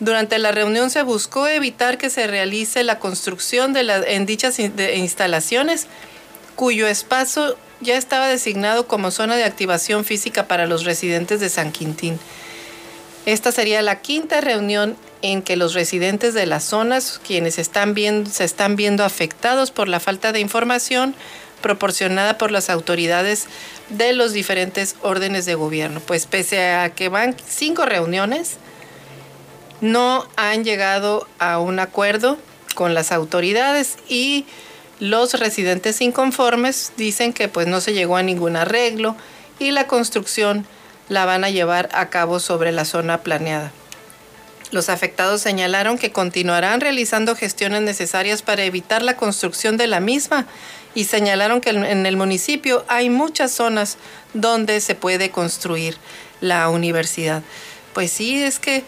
Durante 0.01 0.39
la 0.39 0.53
reunión 0.53 0.91
se 0.91 1.03
buscó 1.03 1.47
evitar 1.47 1.99
que 1.99 2.11
se 2.11 2.27
realice 2.27 2.83
la 2.83 2.99
construcción 2.99 3.73
de 3.73 3.85
la, 3.85 3.99
en 3.99 4.27
dichas 4.27 4.59
instalaciones, 4.59 5.87
cuyo 6.57 6.89
espacio 6.89 7.57
ya 7.81 7.97
estaba 7.97 8.29
designado 8.29 8.87
como 8.87 9.11
zona 9.11 9.37
de 9.37 9.45
activación 9.45 10.05
física 10.05 10.47
para 10.47 10.67
los 10.67 10.85
residentes 10.85 11.41
de 11.41 11.49
San 11.49 11.73
Quintín. 11.73 12.19
Esta 13.27 13.53
sería 13.53 13.83
la 13.83 14.01
quinta 14.01 14.41
reunión 14.41 14.97
en 15.23 15.43
que 15.43 15.57
los 15.57 15.75
residentes 15.75 16.35
de 16.35 16.47
las 16.47 16.65
zonas, 16.65 17.21
quienes 17.25 17.59
están 17.59 17.95
viendo, 17.95 18.29
se 18.29 18.45
están 18.45 18.75
viendo 18.75 19.05
afectados 19.05 19.71
por 19.71 19.89
la 19.89 20.01
falta 20.01 20.33
de 20.33 20.41
información 20.41 21.15
proporcionada 21.63 22.37
por 22.37 22.51
las 22.51 22.69
autoridades 22.69 23.47
de 23.89 24.13
los 24.13 24.33
diferentes 24.33 24.97
órdenes 25.01 25.47
de 25.47 25.55
gobierno. 25.55 26.01
Pues 26.01 26.27
pese 26.27 26.73
a 26.73 26.91
que 26.91 27.09
van 27.09 27.37
cinco 27.47 27.87
reuniones, 27.87 28.57
no 29.81 30.27
han 30.37 30.65
llegado 30.65 31.27
a 31.39 31.59
un 31.59 31.79
acuerdo 31.79 32.39
con 32.75 32.95
las 32.95 33.13
autoridades 33.13 33.97
y 34.09 34.47
los 35.01 35.35
residentes 35.35 36.01
inconformes 36.01 36.93
dicen 36.97 37.33
que 37.33 37.49
pues 37.49 37.67
no 37.67 37.81
se 37.81 37.93
llegó 37.93 38.17
a 38.17 38.23
ningún 38.23 38.57
arreglo 38.57 39.17
y 39.59 39.73
la 39.73 39.87
construcción 39.87 40.67
la 41.09 41.25
van 41.25 41.45
a 41.45 41.51
llevar 41.51 41.89
a 41.93 42.09
cabo 42.09 42.39
sobre 42.39 42.73
la 42.73 42.85
zona 42.85 43.19
planeada. 43.23 43.73
Los 44.73 44.89
afectados 44.89 45.43
señalaron 45.43 45.99
que 45.99 46.13
continuarán 46.13 46.81
realizando 46.81 47.37
gestiones 47.37 47.83
necesarias 47.83 48.41
para 48.41 48.65
evitar 48.65 49.03
la 49.03 49.17
construcción 49.17 49.77
de 49.77 49.87
la 49.87 50.01
misma 50.01 50.47
y 50.95 51.05
señalaron 51.05 51.61
que 51.61 51.71
en 51.71 52.07
el 52.07 52.17
municipio 52.17 52.85
hay 52.89 53.11
muchas 53.11 53.53
zonas 53.53 53.99
donde 54.33 54.81
se 54.81 54.95
puede 54.95 55.31
construir 55.31 55.97
la 56.41 56.69
universidad. 56.71 57.43
Pues 57.93 58.11
sí, 58.11 58.43
es 58.43 58.59
que 58.59 58.83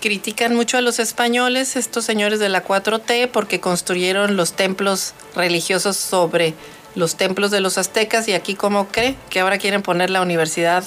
critican 0.00 0.54
mucho 0.54 0.78
a 0.78 0.80
los 0.80 0.98
españoles, 0.98 1.76
estos 1.76 2.04
señores 2.04 2.40
de 2.40 2.48
la 2.48 2.64
4T, 2.64 3.30
porque 3.30 3.60
construyeron 3.60 4.36
los 4.36 4.54
templos 4.54 5.14
religiosos 5.36 5.96
sobre 5.96 6.54
los 6.96 7.14
templos 7.16 7.52
de 7.52 7.60
los 7.60 7.78
aztecas 7.78 8.26
y 8.26 8.32
aquí 8.32 8.56
como 8.56 8.88
cree 8.88 9.16
que 9.30 9.40
ahora 9.40 9.58
quieren 9.58 9.82
poner 9.82 10.10
la 10.10 10.22
universidad 10.22 10.84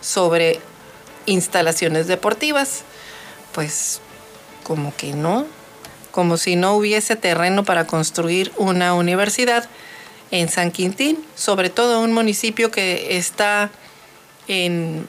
sobre 0.00 0.60
instalaciones 1.26 2.06
deportivas. 2.06 2.84
Pues 3.52 4.00
como 4.62 4.94
que 4.96 5.12
no, 5.12 5.46
como 6.10 6.36
si 6.36 6.56
no 6.56 6.74
hubiese 6.74 7.16
terreno 7.16 7.64
para 7.64 7.86
construir 7.86 8.52
una 8.56 8.94
universidad 8.94 9.68
en 10.30 10.48
San 10.48 10.70
Quintín, 10.70 11.18
sobre 11.34 11.70
todo 11.70 12.00
un 12.00 12.12
municipio 12.12 12.70
que 12.70 13.16
está 13.16 13.70
en, 14.48 15.06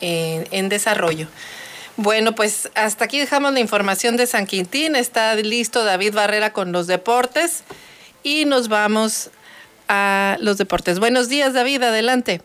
en, 0.00 0.68
desarrollo. 0.68 1.28
Bueno, 1.96 2.34
pues 2.34 2.70
hasta 2.74 3.06
aquí 3.06 3.18
dejamos 3.18 3.52
la 3.52 3.60
información 3.60 4.16
de 4.16 4.26
San 4.26 4.46
Quintín. 4.46 4.96
Está 4.96 5.34
listo 5.34 5.84
David 5.84 6.14
Barrera 6.14 6.52
con 6.52 6.72
los 6.72 6.86
deportes 6.86 7.64
y 8.22 8.44
nos 8.44 8.68
vamos 8.68 9.30
a 9.88 10.36
los 10.40 10.58
deportes. 10.58 10.98
Buenos 10.98 11.28
días, 11.28 11.54
David, 11.54 11.82
adelante. 11.82 12.42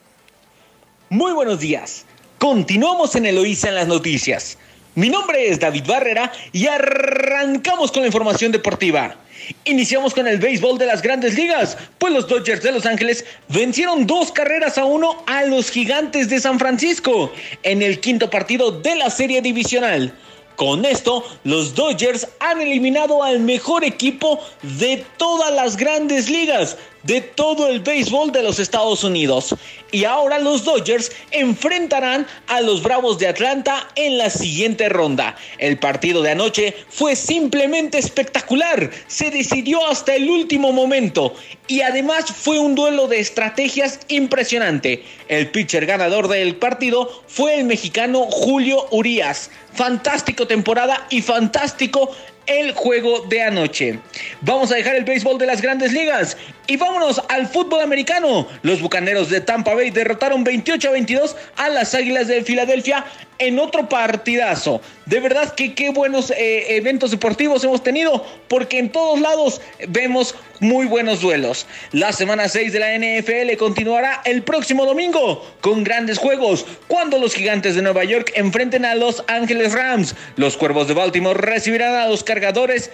Muy 1.10 1.34
buenos 1.34 1.60
días. 1.60 2.06
Continuamos 2.38 3.16
en 3.16 3.26
Eloísa 3.26 3.70
en 3.70 3.76
las 3.76 3.88
noticias. 3.88 4.58
Mi 4.94 5.08
nombre 5.08 5.48
es 5.48 5.58
David 5.58 5.86
Barrera 5.88 6.34
y 6.52 6.68
arrancamos 6.68 7.94
con 7.94 8.02
la 8.02 8.08
información 8.08 8.52
deportiva. 8.52 9.16
Iniciamos 9.64 10.14
con 10.14 10.28
el 10.28 10.38
béisbol 10.38 10.78
de 10.78 10.86
las 10.86 11.02
grandes 11.02 11.36
ligas, 11.36 11.78
pues 11.98 12.12
los 12.12 12.28
Dodgers 12.28 12.62
de 12.62 12.74
Los 12.74 12.86
Ángeles 12.86 13.24
vencieron 13.48 14.06
dos 14.06 14.34
carreras 14.34 14.78
a 14.78 14.84
uno 14.84 15.24
a 15.28 15.46
los 15.46 15.72
gigantes 15.72 16.28
de 16.28 16.42
San 16.42 16.60
Francisco 16.60 17.32
en 17.64 17.82
el 17.82 18.02
quinto 18.02 18.30
partido 18.30 18.70
de 18.70 18.96
la 18.96 19.10
serie 19.10 19.42
divisional. 19.42 20.14
Con 20.58 20.84
esto, 20.84 21.24
los 21.46 21.74
Dodgers 21.74 22.28
han 22.42 22.60
eliminado 22.60 23.24
al 23.24 23.40
mejor 23.40 23.86
equipo 23.86 24.40
de 24.78 25.06
todas 25.16 25.54
las 25.54 25.78
grandes 25.78 26.30
ligas, 26.30 26.78
de 27.04 27.22
todo 27.22 27.68
el 27.68 27.80
béisbol 27.80 28.32
de 28.32 28.44
los 28.44 28.60
Estados 28.60 29.04
Unidos. 29.04 29.56
Y 29.92 30.06
ahora 30.06 30.40
los 30.40 30.64
Dodgers 30.64 31.12
enfrentarán 31.32 32.26
a 32.48 32.62
los 32.62 32.82
Bravos 32.82 33.20
de 33.20 33.28
Atlanta 33.28 33.88
en 33.96 34.18
la 34.18 34.30
siguiente 34.30 34.90
ronda. 34.90 35.36
El 35.58 35.78
partido 35.78 36.22
de 36.22 36.32
anoche 36.32 36.76
fue 36.90 37.16
simplemente 37.16 37.98
espectacular. 37.98 38.90
Se 39.08 39.30
decidió 39.32 39.86
hasta 39.88 40.16
el 40.16 40.30
último 40.30 40.72
momento. 40.72 41.34
Y 41.68 41.82
además 41.82 42.26
fue 42.26 42.60
un 42.60 42.76
duelo 42.76 43.08
de 43.08 43.20
estrategias 43.20 44.00
impresionante. 44.08 45.04
El 45.28 45.50
pitcher 45.52 45.86
ganador 45.86 46.28
del 46.28 46.56
partido 46.56 47.24
fue 47.28 47.60
el 47.60 47.66
mexicano 47.66 48.26
Julio 48.30 48.88
Urias. 48.92 49.50
Fantástico 49.74 50.48
temporada 50.48 51.08
y 51.10 51.22
fantástico 51.22 52.12
el 52.46 52.74
juego 52.74 53.22
de 53.30 53.42
anoche. 53.42 54.00
Vamos 54.42 54.72
a 54.72 54.76
dejar 54.76 54.96
el 54.96 55.04
béisbol 55.04 55.38
de 55.38 55.46
las 55.46 55.62
grandes 55.62 55.94
ligas 55.94 56.38
y 56.72 56.78
vámonos 56.78 57.22
al 57.28 57.48
fútbol 57.48 57.82
americano. 57.82 58.48
Los 58.62 58.80
Bucaneros 58.80 59.30
de 59.30 59.42
Tampa 59.42 59.74
Bay 59.76 59.92
derrotaron 59.92 60.46
28 60.46 60.88
a 60.88 60.92
22 60.94 61.36
a 61.58 61.68
las 61.68 61.94
Águilas 61.94 62.30
de 62.30 62.44
Filadelfia 62.44 63.04
en 63.40 63.60
otro 63.60 63.90
partidazo. 63.90 64.80
De 65.06 65.20
verdad 65.20 65.54
que 65.54 65.74
qué 65.74 65.90
buenos 65.90 66.32
eh, 66.32 66.78
eventos 66.78 67.12
deportivos 67.12 67.62
hemos 67.66 67.84
tenido 67.84 68.26
porque 68.48 68.80
en 68.80 68.90
todos 68.90 69.20
lados 69.20 69.60
vemos 69.90 70.34
muy 70.62 70.86
buenos 70.86 71.20
duelos. 71.20 71.66
La 71.92 72.14
semana 72.14 72.48
6 72.48 72.72
de 72.72 72.80
la 72.80 72.98
NFL 72.98 73.58
continuará 73.58 74.22
el 74.24 74.44
próximo 74.44 74.86
domingo 74.86 75.46
con 75.60 75.84
grandes 75.84 76.20
juegos 76.20 76.66
cuando 76.88 77.18
los 77.18 77.34
gigantes 77.34 77.76
de 77.76 77.82
Nueva 77.82 78.06
York 78.06 78.32
enfrenten 78.36 78.86
a 78.86 78.96
los 78.96 79.26
Ángeles 79.28 79.74
Rams. 79.74 80.16
Los 80.38 80.56
Cuervos 80.56 80.88
de 80.88 80.94
Baltimore 80.94 81.38
recibirán 81.38 81.96
a 81.96 82.08
los 82.08 82.24
cargadores 82.24 82.92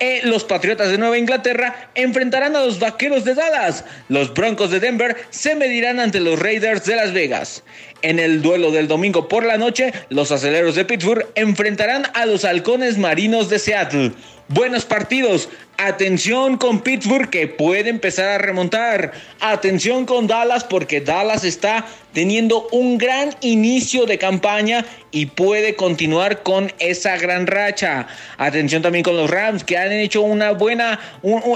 eh, 0.00 0.20
los 0.24 0.44
Patriotas 0.44 0.90
de 0.90 0.98
Nueva 0.98 1.18
Inglaterra 1.18 1.90
enfrentarán 1.94 2.56
a 2.56 2.60
los 2.60 2.78
Vaqueros 2.78 3.24
de 3.24 3.34
Dallas. 3.34 3.84
Los 4.08 4.32
Broncos 4.34 4.70
de 4.70 4.80
Denver 4.80 5.16
se 5.30 5.54
medirán 5.54 6.00
ante 6.00 6.20
los 6.20 6.38
Raiders 6.38 6.84
de 6.84 6.96
Las 6.96 7.12
Vegas. 7.12 7.62
En 8.02 8.18
el 8.18 8.42
duelo 8.42 8.72
del 8.72 8.88
domingo 8.88 9.28
por 9.28 9.46
la 9.46 9.58
noche, 9.58 9.92
los 10.08 10.32
aceleros 10.32 10.74
de 10.74 10.84
Pittsburgh 10.84 11.24
enfrentarán 11.36 12.04
a 12.14 12.26
los 12.26 12.44
halcones 12.44 12.98
marinos 12.98 13.48
de 13.48 13.60
Seattle. 13.60 14.12
Buenos 14.48 14.84
partidos. 14.84 15.48
Atención 15.78 16.58
con 16.58 16.80
Pittsburgh 16.80 17.30
que 17.30 17.46
puede 17.46 17.88
empezar 17.90 18.28
a 18.28 18.38
remontar. 18.38 19.12
Atención 19.40 20.04
con 20.04 20.26
Dallas 20.26 20.64
porque 20.64 21.00
Dallas 21.00 21.44
está 21.44 21.86
teniendo 22.12 22.68
un 22.72 22.98
gran 22.98 23.30
inicio 23.40 24.04
de 24.04 24.18
campaña 24.18 24.84
y 25.10 25.26
puede 25.26 25.74
continuar 25.76 26.42
con 26.42 26.72
esa 26.80 27.16
gran 27.16 27.46
racha. 27.46 28.08
Atención 28.36 28.82
también 28.82 29.04
con 29.04 29.16
los 29.16 29.30
Rams 29.30 29.64
que 29.64 29.78
han 29.78 29.92
hecho 29.92 30.22
una 30.22 30.50
buena, 30.52 31.00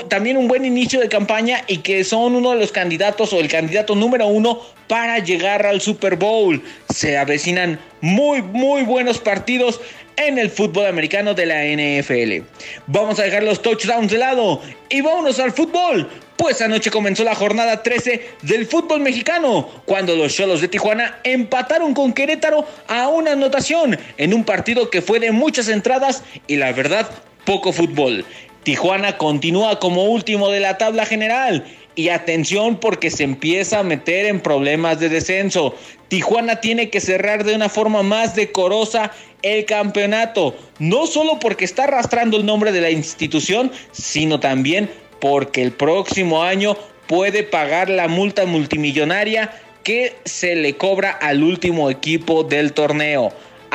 también 0.08 0.36
un 0.36 0.48
buen 0.48 0.64
inicio 0.64 1.00
de 1.00 1.08
campaña 1.08 1.62
y 1.66 1.78
que 1.78 2.02
son 2.04 2.36
uno 2.36 2.52
de 2.52 2.60
los 2.60 2.72
candidatos 2.72 3.32
o 3.32 3.40
el 3.40 3.48
candidato 3.48 3.94
número 3.94 4.26
uno 4.28 4.60
para 4.88 5.18
llegar 5.18 5.66
al 5.66 5.80
Super 5.80 6.16
Bowl. 6.16 6.62
Se 6.94 7.18
avecinan 7.18 7.78
muy, 8.00 8.42
muy 8.42 8.82
buenos 8.82 9.18
partidos 9.18 9.80
en 10.16 10.38
el 10.38 10.50
fútbol 10.50 10.86
americano 10.86 11.34
de 11.34 11.46
la 11.46 11.64
NFL. 11.64 12.46
Vamos 12.86 13.18
a 13.18 13.24
dejar 13.24 13.42
los 13.42 13.60
touchdowns 13.62 14.10
de 14.10 14.18
lado 14.18 14.62
y 14.88 15.00
vámonos 15.00 15.38
al 15.38 15.52
fútbol. 15.52 16.08
Pues 16.36 16.60
anoche 16.60 16.90
comenzó 16.90 17.24
la 17.24 17.34
jornada 17.34 17.82
13 17.82 18.28
del 18.42 18.66
fútbol 18.66 19.00
mexicano, 19.00 19.68
cuando 19.86 20.14
los 20.16 20.34
Cholos 20.34 20.60
de 20.60 20.68
Tijuana 20.68 21.18
empataron 21.24 21.94
con 21.94 22.12
Querétaro 22.12 22.66
a 22.88 23.08
una 23.08 23.32
anotación 23.32 23.98
en 24.18 24.34
un 24.34 24.44
partido 24.44 24.90
que 24.90 25.00
fue 25.00 25.18
de 25.18 25.32
muchas 25.32 25.68
entradas 25.68 26.22
y 26.46 26.56
la 26.56 26.72
verdad, 26.72 27.08
poco 27.44 27.72
fútbol. 27.72 28.24
Tijuana 28.64 29.16
continúa 29.16 29.78
como 29.78 30.04
último 30.04 30.50
de 30.50 30.60
la 30.60 30.76
tabla 30.76 31.06
general 31.06 31.64
y 31.96 32.10
atención 32.10 32.76
porque 32.76 33.10
se 33.10 33.24
empieza 33.24 33.80
a 33.80 33.82
meter 33.82 34.26
en 34.26 34.40
problemas 34.40 35.00
de 35.00 35.08
descenso. 35.08 35.74
Tijuana 36.08 36.60
tiene 36.60 36.90
que 36.90 37.00
cerrar 37.00 37.42
de 37.42 37.56
una 37.56 37.68
forma 37.68 38.02
más 38.02 38.36
decorosa 38.36 39.10
el 39.42 39.64
campeonato, 39.64 40.56
no 40.78 41.06
solo 41.06 41.38
porque 41.40 41.64
está 41.64 41.84
arrastrando 41.84 42.36
el 42.36 42.46
nombre 42.46 42.70
de 42.70 42.80
la 42.80 42.90
institución, 42.90 43.72
sino 43.92 44.38
también 44.38 44.90
porque 45.20 45.62
el 45.62 45.72
próximo 45.72 46.42
año 46.42 46.76
puede 47.08 47.42
pagar 47.42 47.88
la 47.88 48.08
multa 48.08 48.44
multimillonaria 48.44 49.50
que 49.82 50.16
se 50.24 50.56
le 50.56 50.76
cobra 50.76 51.10
al 51.10 51.42
último 51.42 51.90
equipo 51.90 52.44
del 52.44 52.72
torneo. 52.72 53.32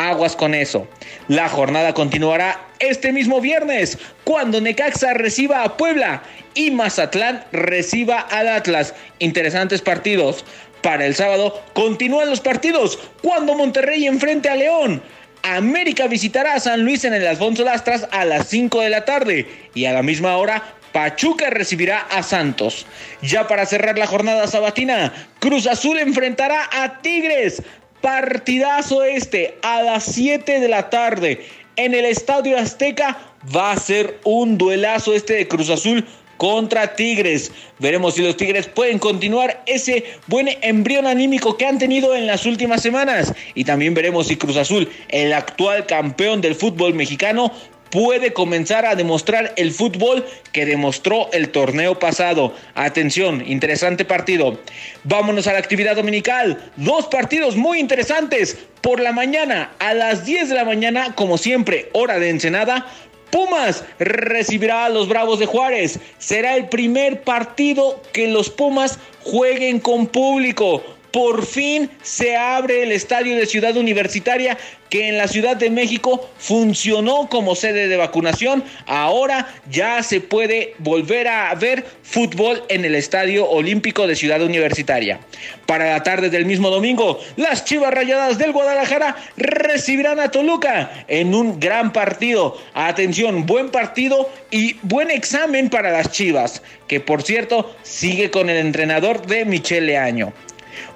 Aguas 0.10 0.36
con 0.36 0.54
eso. 0.56 0.88
La 1.28 1.50
jornada 1.50 1.94
continuará 1.94 2.60
este 2.80 3.12
mismo 3.12 3.42
viernes, 3.42 3.98
cuando 4.24 4.60
Necaxa 4.60 5.14
reciba 5.14 5.64
a 5.64 5.78
Puebla 5.78 6.24
y 6.54 6.72
Mazatlán 6.72 7.44
reciba 7.52 8.20
al 8.20 8.48
Atlas. 8.48 8.94
Interesantes 9.20 9.82
partidos. 9.82 10.44
Para 10.82 11.06
el 11.06 11.14
sábado 11.14 11.62
continúan 11.74 12.30
los 12.30 12.42
partidos, 12.42 12.98
cuando 13.22 13.56
Monterrey 13.56 14.08
enfrente 14.08 14.50
a 14.50 14.56
León. 14.56 15.04
América 15.44 16.08
visitará 16.08 16.56
a 16.56 16.60
San 16.60 16.84
Luis 16.84 17.04
en 17.04 17.14
el 17.14 17.26
Alfonso 17.26 17.64
Lastras 17.64 18.08
a 18.12 18.26
las 18.26 18.48
5 18.48 18.82
de 18.82 18.90
la 18.90 19.06
tarde 19.06 19.48
y 19.74 19.86
a 19.86 19.94
la 19.94 20.04
misma 20.04 20.38
hora 20.38 20.76
Pachuca 20.92 21.50
recibirá 21.50 22.02
a 22.10 22.22
Santos. 22.22 22.86
Ya 23.22 23.48
para 23.48 23.66
cerrar 23.66 23.98
la 23.98 24.08
jornada 24.08 24.48
sabatina, 24.48 25.14
Cruz 25.40 25.68
Azul 25.68 25.98
enfrentará 26.00 26.70
a 26.72 27.02
Tigres. 27.02 27.64
Partidazo 28.02 29.04
este 29.04 29.58
a 29.62 29.82
las 29.84 30.06
7 30.06 30.60
de 30.60 30.68
la 30.68 30.90
tarde 30.90 31.46
en 31.76 31.94
el 31.94 32.06
Estadio 32.06 32.58
Azteca. 32.58 33.18
Va 33.56 33.72
a 33.72 33.78
ser 33.78 34.20
un 34.24 34.58
duelazo 34.58 35.14
este 35.14 35.34
de 35.34 35.48
Cruz 35.48 35.70
Azul 35.70 36.06
contra 36.38 36.96
Tigres. 36.96 37.52
Veremos 37.78 38.16
si 38.16 38.24
los 38.24 38.36
Tigres 38.36 38.68
pueden 38.68 38.98
continuar 38.98 39.62
ese 39.68 40.04
buen 40.26 40.50
embrión 40.64 41.06
anímico 41.06 41.56
que 41.56 41.68
han 41.68 41.78
tenido 41.78 42.16
en 42.16 42.26
las 42.26 42.48
últimas 42.48 42.82
semanas. 42.82 43.32
Y 43.54 43.64
también 43.64 43.94
veremos 43.94 44.28
si 44.28 44.36
Cruz 44.36 44.58
Azul, 44.58 44.90
el 45.10 45.34
actual 45.34 45.86
campeón 45.86 46.42
del 46.42 46.56
fútbol 46.56 46.96
mexicano, 46.96 47.52
puede 47.91 48.34
comenzar 48.34 48.86
a 48.86 48.95
demostrar 48.95 49.54
el 49.58 49.71
fútbol 49.71 50.25
que 50.51 50.65
demostró 50.65 51.30
el 51.34 51.49
torneo 51.49 51.99
pasado. 51.99 52.56
Atención, 52.73 53.43
interesante 53.45 54.06
partido. 54.06 54.60
Vámonos 55.04 55.45
a 55.47 55.54
la 55.54 55.60
actividad 55.60 55.97
dominical. 55.97 56.71
Dos 56.77 57.08
partidos 57.08 57.56
muy 57.56 57.80
interesantes. 57.80 58.58
Por 58.82 58.99
la 58.99 59.12
mañana, 59.12 59.71
a 59.77 59.93
las 59.93 60.25
10 60.25 60.49
de 60.49 60.56
la 60.56 60.65
mañana, 60.65 61.13
como 61.13 61.38
siempre, 61.38 61.89
hora 61.93 62.17
de 62.17 62.30
Ensenada. 62.30 62.88
Pumas 63.30 63.86
recibirá 63.99 64.86
a 64.86 64.89
los 64.89 65.08
Bravos 65.08 65.39
de 65.39 65.45
Juárez. 65.45 65.99
Será 66.17 66.56
el 66.56 66.67
primer 66.67 67.21
partido 67.21 68.01
que 68.12 68.27
los 68.27 68.49
Pumas 68.49 68.99
jueguen 69.23 69.80
con 69.80 70.08
público. 70.08 70.84
Por 71.12 71.45
fin 71.45 71.89
se 72.02 72.38
abre 72.38 72.84
el 72.84 72.91
estadio 72.91 73.36
de 73.36 73.45
Ciudad 73.45 73.76
Universitaria 73.76 74.58
que 74.89 75.08
en 75.08 75.17
la 75.17 75.28
Ciudad 75.28 75.56
de 75.56 75.69
México 75.69 76.30
funcionó 76.38 77.28
como 77.30 77.56
sede 77.56 77.88
de 77.88 77.97
vacunación. 77.97 78.63
Ahora 78.86 79.47
ya 79.69 80.04
se 80.04 80.19
puede 80.19 80.74
volver 80.80 81.30
a 81.30 81.56
ver 81.56 81.86
fútbol 82.04 82.63
en 82.67 82.84
el 82.84 82.95
Estadio 82.95 83.50
Olímpico 83.50 84.06
de 84.06 84.15
Ciudad 84.17 84.41
Universitaria. 84.41 85.19
Para 85.65 85.91
la 85.91 86.04
tarde 86.04 86.30
del 86.30 86.45
mismo 86.45 86.69
domingo, 86.69 87.19
las 87.38 87.63
Chivas 87.63 87.93
Rayadas 87.93 88.38
del 88.38 88.52
Guadalajara 88.52 89.15
recibirán 89.38 90.19
a 90.19 90.30
Toluca 90.30 91.06
en 91.08 91.34
un 91.34 91.60
gran 91.60 91.93
partido. 91.93 92.58
Atención, 92.74 93.45
buen 93.45 93.69
partido 93.69 94.30
y 94.50 94.76
buen 94.82 95.10
examen 95.10 95.69
para 95.69 95.91
las 95.91 96.12
Chivas, 96.12 96.62
que 96.88 97.00
por 97.00 97.24
cierto 97.24 97.74
sigue 97.84 98.30
con 98.30 98.50
el 98.50 98.58
entrenador 98.58 99.26
de 99.26 99.45
Michele 99.45 99.97
Año. 99.97 100.34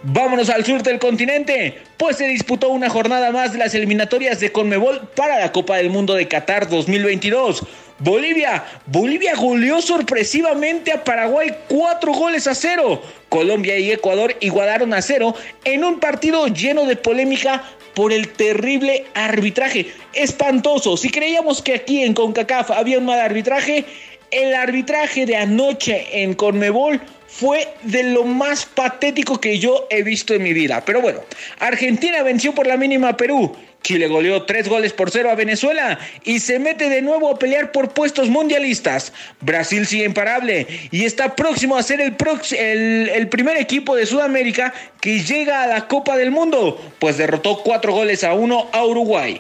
Vámonos 0.04 0.50
al 0.50 0.66
sur 0.66 0.84
del 0.84 1.00
continente, 1.00 1.82
pues 1.98 2.18
se 2.18 2.28
disputó 2.28 2.70
una 2.70 2.90
jornada 2.90 3.32
más 3.32 3.54
de 3.54 3.60
las 3.60 3.74
eliminatorias 3.74 4.40
de 4.40 4.52
Conmebol 4.52 5.10
para 5.16 5.40
la 5.40 5.52
Copa 5.52 5.78
del 5.78 5.90
Mundo 5.90 6.14
de 6.14 6.28
Qatar 6.28 6.70
2022. 6.70 7.64
Bolivia, 8.00 8.66
Bolivia 8.88 9.36
goleó 9.36 9.82
sorpresivamente 9.82 10.92
a 10.92 11.04
Paraguay 11.04 11.56
cuatro 11.70 12.12
goles 12.12 12.46
a 12.46 12.54
cero. 12.54 13.02
Colombia 13.30 13.80
y 13.80 13.92
Ecuador 13.92 14.36
igualaron 14.42 14.94
a 14.94 15.02
cero 15.02 15.34
en 15.64 15.86
un 15.86 16.00
partido 16.00 16.48
lleno 16.48 16.86
de 16.86 16.98
polémica 16.98 17.64
por 17.94 18.12
el 18.12 18.34
terrible 18.34 19.06
arbitraje. 19.14 19.88
Espantoso. 20.14 20.98
Si 20.98 21.10
creíamos 21.10 21.62
que 21.62 21.76
aquí 21.76 22.04
en 22.04 22.14
CONCACAF 22.14 22.72
había 22.72 23.00
un 23.00 23.06
mal 23.06 23.20
arbitraje, 23.20 23.86
el 24.32 24.54
arbitraje 24.54 25.26
de 25.26 25.38
anoche 25.38 26.24
en 26.24 26.34
Conmebol 26.34 27.02
fue 27.28 27.68
de 27.84 28.04
lo 28.04 28.24
más 28.24 28.66
patético 28.66 29.42
que 29.42 29.60
yo 29.60 29.88
he 29.90 30.04
visto 30.04 30.34
en 30.34 30.44
mi 30.44 30.54
vida. 30.54 30.84
Pero 30.86 31.02
bueno, 31.02 31.20
Argentina 31.60 32.24
venció 32.24 32.56
por 32.56 32.66
la 32.66 32.78
mínima 32.78 33.10
a 33.10 33.18
Perú. 33.18 33.56
Chile 33.86 34.08
goleó 34.08 34.44
tres 34.44 34.68
goles 34.68 34.94
por 34.94 35.12
cero 35.12 35.30
a 35.30 35.36
Venezuela 35.36 36.00
y 36.24 36.40
se 36.40 36.58
mete 36.58 36.90
de 36.90 37.04
nuevo 37.04 37.30
a 37.30 37.38
pelear 37.38 37.72
por 37.72 37.94
puestos 37.94 38.30
mundialistas. 38.30 39.14
Brasil 39.42 39.86
sigue 39.86 40.06
imparable 40.06 40.66
y 40.90 41.06
está 41.06 41.36
próximo 41.36 41.78
a 41.78 41.84
ser 41.84 42.02
el, 42.02 42.16
primer 42.16 43.58
equipo 43.58 43.96
de 43.96 44.08
Sudamérica 44.08 44.74
que 45.00 45.20
llega 45.20 45.62
a 45.62 45.68
la 45.68 45.88
Copa 45.88 46.18
del 46.18 46.32
Mundo, 46.32 46.82
pues 46.98 47.18
derrotó 47.18 47.62
cuatro 47.62 47.94
goles 47.94 48.24
a 48.24 48.34
uno 48.34 48.70
a 48.72 48.84
Uruguay. 48.84 49.40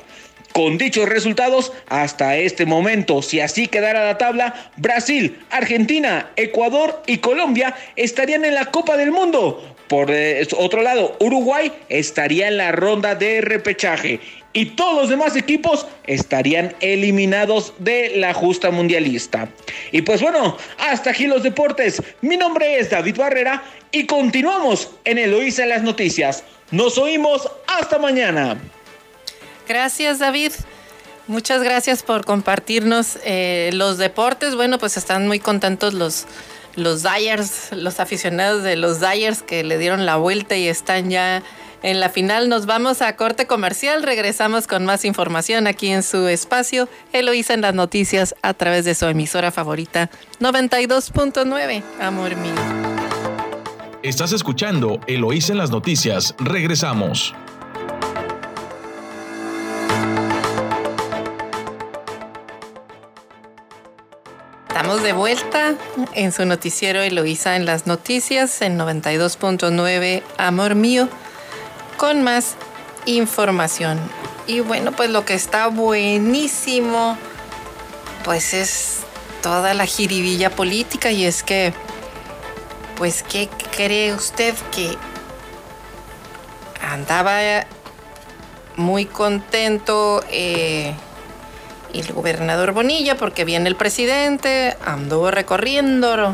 Con 0.55 0.77
dichos 0.77 1.09
resultados, 1.09 1.73
hasta 1.89 2.37
este 2.37 2.65
momento, 2.65 3.21
si 3.21 3.41
así 3.41 3.67
quedara 3.67 4.05
la 4.05 4.17
tabla, 4.17 4.71
Brasil, 4.77 5.37
Argentina, 5.49 6.31
Ecuador 6.37 7.03
y 7.07 7.17
Colombia 7.17 7.75
estarían 7.97 8.45
en 8.45 8.55
la 8.55 8.71
Copa 8.71 8.95
del 8.95 9.11
Mundo. 9.11 9.75
Por 9.89 10.11
eh, 10.11 10.47
otro 10.57 10.81
lado, 10.81 11.17
Uruguay 11.19 11.73
estaría 11.89 12.47
en 12.47 12.55
la 12.55 12.71
ronda 12.71 13.15
de 13.15 13.41
repechaje 13.41 14.21
y 14.53 14.67
todos 14.67 14.95
los 14.95 15.09
demás 15.09 15.35
equipos 15.35 15.87
estarían 16.07 16.73
eliminados 16.79 17.73
de 17.79 18.13
la 18.15 18.33
justa 18.33 18.71
mundialista. 18.71 19.49
Y 19.91 20.03
pues 20.03 20.21
bueno, 20.21 20.55
hasta 20.77 21.09
aquí 21.09 21.27
los 21.27 21.43
deportes. 21.43 22.01
Mi 22.21 22.37
nombre 22.37 22.79
es 22.79 22.89
David 22.89 23.17
Barrera 23.17 23.61
y 23.91 24.05
continuamos 24.05 24.89
en 25.03 25.17
Eloísa 25.17 25.63
en 25.63 25.69
las 25.69 25.83
noticias. 25.83 26.45
Nos 26.71 26.97
oímos 26.97 27.45
hasta 27.67 27.99
mañana. 27.99 28.57
Gracias, 29.67 30.19
David. 30.19 30.51
Muchas 31.28 31.63
gracias 31.63 32.04
por 32.04 32.23
compartirnos 32.23 33.17
eh, 33.25 33.71
los 33.73 33.97
deportes. 33.97 34.56
Bueno, 34.56 34.78
pues 34.78 34.95
están 34.95 35.28
muy 35.28 35.39
contentos 35.39 35.93
los, 35.93 36.25
los 36.75 37.01
Dyers, 37.01 37.71
los 37.71 37.99
aficionados 37.99 38.62
de 38.62 38.75
los 38.75 38.99
Dyers 38.99 39.41
que 39.41 39.63
le 39.63 39.80
dieron 39.80 40.06
la 40.06 40.17
vuelta 40.17 40.56
y 40.56 40.67
están 40.67 41.10
ya 41.10 41.41
en 41.82 41.99
la 41.99 42.10
final. 42.10 42.47
Nos 42.47 42.67
vamos 42.67 43.01
a 43.01 43.15
corte 43.15 43.47
comercial. 43.47 44.04
Regresamos 44.04 44.67
con 44.67 44.86
más 44.86 45.04
información 45.04 45.65
aquí 45.65 45.89
en 45.89 46.04
su 46.04 46.28
espacio. 46.28 46.88
Eloísa 47.12 47.56
en 47.56 47.62
las 47.62 47.73
noticias 47.73 48.36
a 48.43 48.54
través 48.54 48.86
de 48.86 48.93
su 48.93 49.06
emisora 49.06 49.51
favorita 49.51 50.12
92.9. 50.39 51.84
Amor 51.99 52.36
mío. 52.36 52.54
Estás 54.04 54.32
escuchando 54.32 54.99
Eloísa 55.08 55.54
en 55.54 55.58
las 55.58 55.71
noticias. 55.71 56.36
Regresamos. 56.38 57.34
Estamos 64.75 65.03
de 65.03 65.13
vuelta 65.13 65.75
en 66.15 66.33
su 66.33 66.43
noticiero 66.45 67.01
Eloísa 67.01 67.55
en 67.55 67.65
las 67.65 67.88
noticias 67.88 68.61
en 68.61 68.77
92.9 68.77 70.21
Amor 70.38 70.75
Mío 70.75 71.07
con 71.95 72.23
más 72.23 72.55
información. 73.05 73.97
Y 74.47 74.59
bueno, 74.59 74.91
pues 74.91 75.09
lo 75.11 75.23
que 75.23 75.33
está 75.33 75.67
buenísimo 75.67 77.17
pues 78.25 78.53
es 78.53 79.03
toda 79.41 79.73
la 79.73 79.85
jiribilla 79.85 80.49
política 80.49 81.09
y 81.09 81.23
es 81.23 81.41
que 81.41 81.73
pues 82.97 83.23
¿qué 83.23 83.47
cree 83.77 84.13
usted 84.13 84.55
que 84.73 84.97
andaba 86.81 87.65
muy 88.75 89.05
contento 89.05 90.21
eh, 90.29 90.93
el 91.99 92.13
gobernador 92.13 92.71
Bonilla 92.71 93.15
porque 93.15 93.45
viene 93.45 93.69
el 93.69 93.75
presidente, 93.75 94.75
anduvo 94.86 95.31
recorriendo 95.31 96.34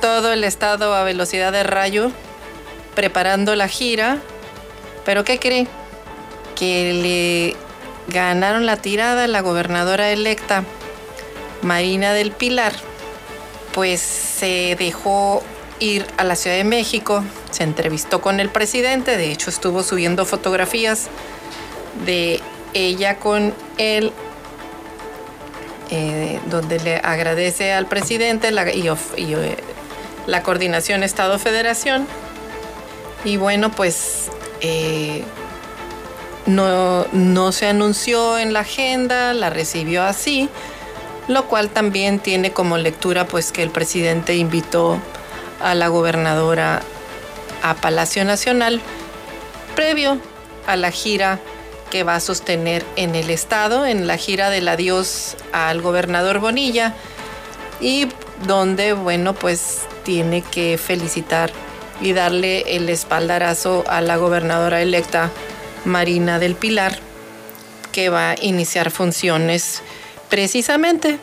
todo 0.00 0.32
el 0.32 0.44
estado 0.44 0.94
a 0.94 1.04
velocidad 1.04 1.52
de 1.52 1.62
rayo, 1.62 2.10
preparando 2.94 3.54
la 3.56 3.68
gira. 3.68 4.18
Pero 5.04 5.24
¿qué 5.24 5.38
cree? 5.38 5.66
Que 6.56 6.92
le 6.92 8.12
ganaron 8.12 8.66
la 8.66 8.76
tirada 8.76 9.26
la 9.26 9.40
gobernadora 9.40 10.10
electa, 10.10 10.64
Marina 11.62 12.12
del 12.12 12.32
Pilar, 12.32 12.72
pues 13.74 14.00
se 14.00 14.76
dejó 14.78 15.42
ir 15.80 16.06
a 16.16 16.24
la 16.24 16.36
Ciudad 16.36 16.56
de 16.56 16.64
México, 16.64 17.22
se 17.50 17.64
entrevistó 17.64 18.20
con 18.20 18.40
el 18.40 18.48
presidente, 18.48 19.16
de 19.16 19.30
hecho 19.30 19.50
estuvo 19.50 19.82
subiendo 19.82 20.24
fotografías 20.24 21.08
de 22.04 22.40
ella 22.74 23.18
con 23.18 23.54
el 23.76 24.12
eh, 25.90 26.40
donde 26.50 26.78
le 26.80 26.96
agradece 26.96 27.72
al 27.72 27.86
presidente 27.86 28.50
y, 28.74 28.88
eh, 29.34 29.56
la 30.26 30.42
coordinación 30.42 31.02
Estado-Federación. 31.02 32.06
Y 33.24 33.36
bueno, 33.36 33.70
pues 33.70 34.30
eh, 34.60 35.24
no, 36.46 37.06
no 37.12 37.52
se 37.52 37.66
anunció 37.66 38.38
en 38.38 38.52
la 38.52 38.60
agenda, 38.60 39.32
la 39.34 39.50
recibió 39.50 40.04
así, 40.04 40.48
lo 41.26 41.46
cual 41.46 41.70
también 41.70 42.18
tiene 42.18 42.52
como 42.52 42.78
lectura 42.78 43.26
pues 43.26 43.52
que 43.52 43.62
el 43.62 43.70
presidente 43.70 44.36
invitó 44.36 44.98
a 45.60 45.74
la 45.74 45.88
gobernadora 45.88 46.82
a 47.62 47.74
Palacio 47.74 48.24
Nacional 48.24 48.80
previo 49.74 50.18
a 50.66 50.76
la 50.76 50.90
gira 50.90 51.38
que 51.90 52.04
va 52.04 52.16
a 52.16 52.20
sostener 52.20 52.84
en 52.96 53.14
el 53.14 53.30
estado, 53.30 53.86
en 53.86 54.06
la 54.06 54.16
gira 54.16 54.50
del 54.50 54.68
adiós 54.68 55.36
al 55.52 55.80
gobernador 55.80 56.38
Bonilla, 56.38 56.94
y 57.80 58.08
donde, 58.46 58.92
bueno, 58.92 59.34
pues 59.34 59.80
tiene 60.04 60.42
que 60.42 60.78
felicitar 60.78 61.50
y 62.00 62.12
darle 62.12 62.76
el 62.76 62.88
espaldarazo 62.88 63.84
a 63.88 64.00
la 64.00 64.16
gobernadora 64.16 64.80
electa 64.82 65.30
Marina 65.84 66.38
del 66.38 66.54
Pilar, 66.54 66.98
que 67.92 68.08
va 68.08 68.30
a 68.30 68.36
iniciar 68.40 68.90
funciones 68.90 69.82
precisamente 70.28 71.18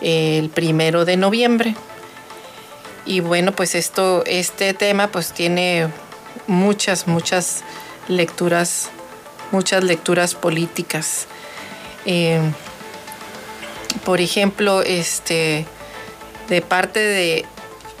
el 0.00 0.48
primero 0.50 1.04
de 1.04 1.16
noviembre. 1.16 1.74
Y 3.04 3.20
bueno, 3.20 3.52
pues 3.52 3.74
esto, 3.74 4.24
este 4.26 4.74
tema 4.74 5.08
pues 5.08 5.32
tiene 5.32 5.88
muchas, 6.46 7.06
muchas 7.06 7.62
lecturas, 8.08 8.90
muchas 9.52 9.84
lecturas 9.84 10.34
políticas. 10.34 11.26
Eh, 12.04 12.40
por 14.04 14.20
ejemplo, 14.20 14.82
este, 14.82 15.66
de 16.48 16.62
parte 16.62 17.00
de, 17.00 17.44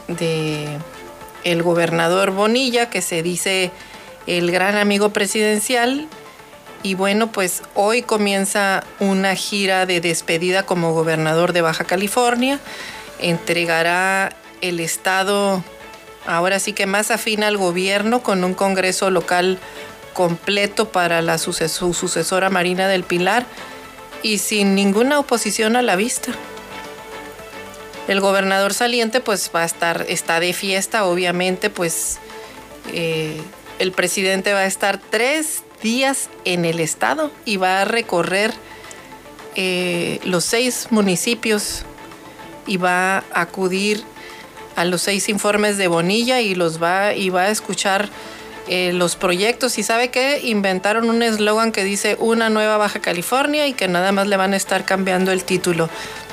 de 0.08 0.78
el 1.44 1.62
gobernador 1.62 2.30
Bonilla, 2.30 2.90
que 2.90 3.02
se 3.02 3.22
dice 3.22 3.70
el 4.26 4.50
gran 4.50 4.76
amigo 4.76 5.10
presidencial, 5.10 6.08
y 6.82 6.94
bueno, 6.94 7.32
pues 7.32 7.62
hoy 7.74 8.02
comienza 8.02 8.84
una 9.00 9.34
gira 9.34 9.86
de 9.86 10.00
despedida 10.00 10.64
como 10.64 10.92
gobernador 10.92 11.52
de 11.52 11.62
Baja 11.62 11.84
California. 11.84 12.60
Entregará 13.18 14.36
el 14.60 14.78
estado 14.78 15.64
ahora 16.26 16.58
sí 16.60 16.72
que 16.72 16.86
más 16.86 17.10
afín 17.10 17.42
al 17.42 17.56
gobierno 17.56 18.22
con 18.22 18.44
un 18.44 18.54
congreso 18.54 19.10
local 19.10 19.58
completo 20.16 20.88
para 20.88 21.20
la 21.20 21.36
su 21.36 21.52
sucesora 21.52 22.48
Marina 22.48 22.88
del 22.88 23.04
Pilar 23.04 23.44
y 24.22 24.38
sin 24.38 24.74
ninguna 24.74 25.18
oposición 25.18 25.76
a 25.76 25.82
la 25.82 25.94
vista. 25.94 26.32
El 28.08 28.22
gobernador 28.22 28.72
saliente 28.72 29.20
pues 29.20 29.50
va 29.54 29.62
a 29.62 29.66
estar, 29.66 30.06
está 30.08 30.40
de 30.40 30.54
fiesta, 30.54 31.04
obviamente 31.04 31.68
pues 31.68 32.18
eh, 32.94 33.38
el 33.78 33.92
presidente 33.92 34.54
va 34.54 34.60
a 34.60 34.66
estar 34.66 34.98
tres 34.98 35.62
días 35.82 36.30
en 36.46 36.64
el 36.64 36.80
estado 36.80 37.30
y 37.44 37.58
va 37.58 37.82
a 37.82 37.84
recorrer 37.84 38.54
eh, 39.54 40.18
los 40.24 40.46
seis 40.46 40.86
municipios 40.88 41.84
y 42.66 42.78
va 42.78 43.18
a 43.18 43.24
acudir 43.34 44.02
a 44.76 44.86
los 44.86 45.02
seis 45.02 45.28
informes 45.28 45.76
de 45.76 45.88
Bonilla 45.88 46.40
y 46.40 46.54
los 46.54 46.82
va 46.82 47.12
y 47.12 47.28
va 47.28 47.42
a 47.42 47.50
escuchar 47.50 48.08
eh, 48.68 48.92
los 48.92 49.14
proyectos 49.14 49.78
y 49.78 49.84
sabe 49.84 50.08
que 50.08 50.40
inventaron 50.40 51.08
un 51.08 51.22
eslogan 51.22 51.70
que 51.70 51.84
dice 51.84 52.16
una 52.18 52.50
nueva 52.50 52.78
Baja 52.78 53.00
California 53.00 53.68
y 53.68 53.74
que 53.74 53.86
nada 53.86 54.10
más 54.10 54.26
le 54.26 54.36
van 54.36 54.54
a 54.54 54.56
estar 54.56 54.84
cambiando 54.84 55.30
el 55.30 55.44
título. 55.44 55.88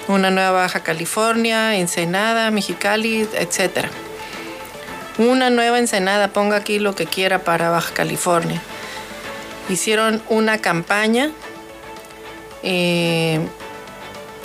Una 0.07 0.31
nueva 0.31 0.51
Baja 0.51 0.81
California, 0.81 1.75
Ensenada, 1.75 2.49
Mexicali, 2.49 3.27
etc. 3.34 3.88
Una 5.19 5.51
nueva 5.51 5.77
Ensenada, 5.77 6.29
ponga 6.29 6.57
aquí 6.57 6.79
lo 6.79 6.95
que 6.95 7.05
quiera 7.05 7.39
para 7.39 7.69
Baja 7.69 7.93
California. 7.93 8.61
Hicieron 9.69 10.21
una 10.27 10.57
campaña. 10.57 11.31
Eh, 12.63 13.39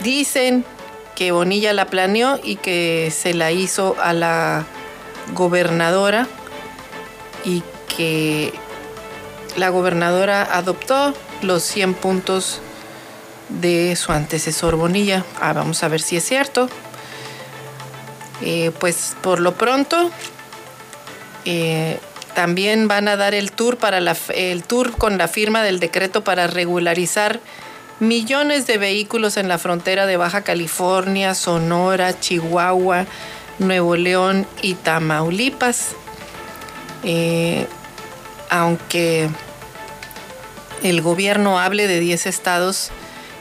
dicen 0.01 0.65
que 1.17 1.33
Bonilla 1.33 1.73
la 1.73 1.87
planeó 1.87 2.39
y 2.45 2.57
que 2.57 3.11
se 3.17 3.33
la 3.33 3.51
hizo 3.51 3.97
a 4.01 4.13
la 4.13 4.67
gobernadora 5.33 6.29
y 7.45 7.63
que 7.99 8.55
la 9.57 9.69
gobernadora 9.71 10.43
adoptó 10.43 11.13
los 11.43 11.65
100 11.65 11.95
puntos 11.95 12.61
de 13.49 13.97
su 13.97 14.13
antecesor 14.13 14.77
Bonilla. 14.77 15.25
Ah, 15.41 15.53
vamos 15.53 15.83
a 15.83 15.89
ver 15.89 16.01
si 16.01 16.17
es 16.17 16.25
cierto. 16.25 16.69
Eh, 18.41 18.71
pues 18.79 19.17
por 19.21 19.41
lo 19.41 19.55
pronto 19.55 20.13
eh, 21.45 21.99
también 22.37 22.87
van 22.87 23.09
a 23.09 23.17
dar 23.17 23.35
el 23.35 23.51
tour 23.51 23.79
para 23.79 23.99
el 23.99 24.63
tour 24.63 24.93
con 24.93 25.19
la 25.19 25.27
firma 25.27 25.65
del 25.65 25.81
decreto 25.81 26.23
para 26.23 26.47
regularizar 26.47 27.41
millones 27.99 28.69
de 28.69 28.79
vehículos 28.79 29.37
en 29.37 29.49
la 29.49 29.59
frontera 29.59 30.07
de 30.07 30.17
Baja 30.17 30.43
California, 30.43 31.35
Sonora, 31.35 32.21
Chihuahua, 32.21 33.07
Nuevo 33.59 33.97
León 33.97 34.47
y 34.63 34.75
Tamaulipas. 34.75 35.97
Eh, 37.03 37.67
aunque 38.51 39.29
el 40.83 41.03
gobierno 41.03 41.59
hable 41.59 41.87
de 41.87 42.01
10 42.01 42.27
estados 42.27 42.91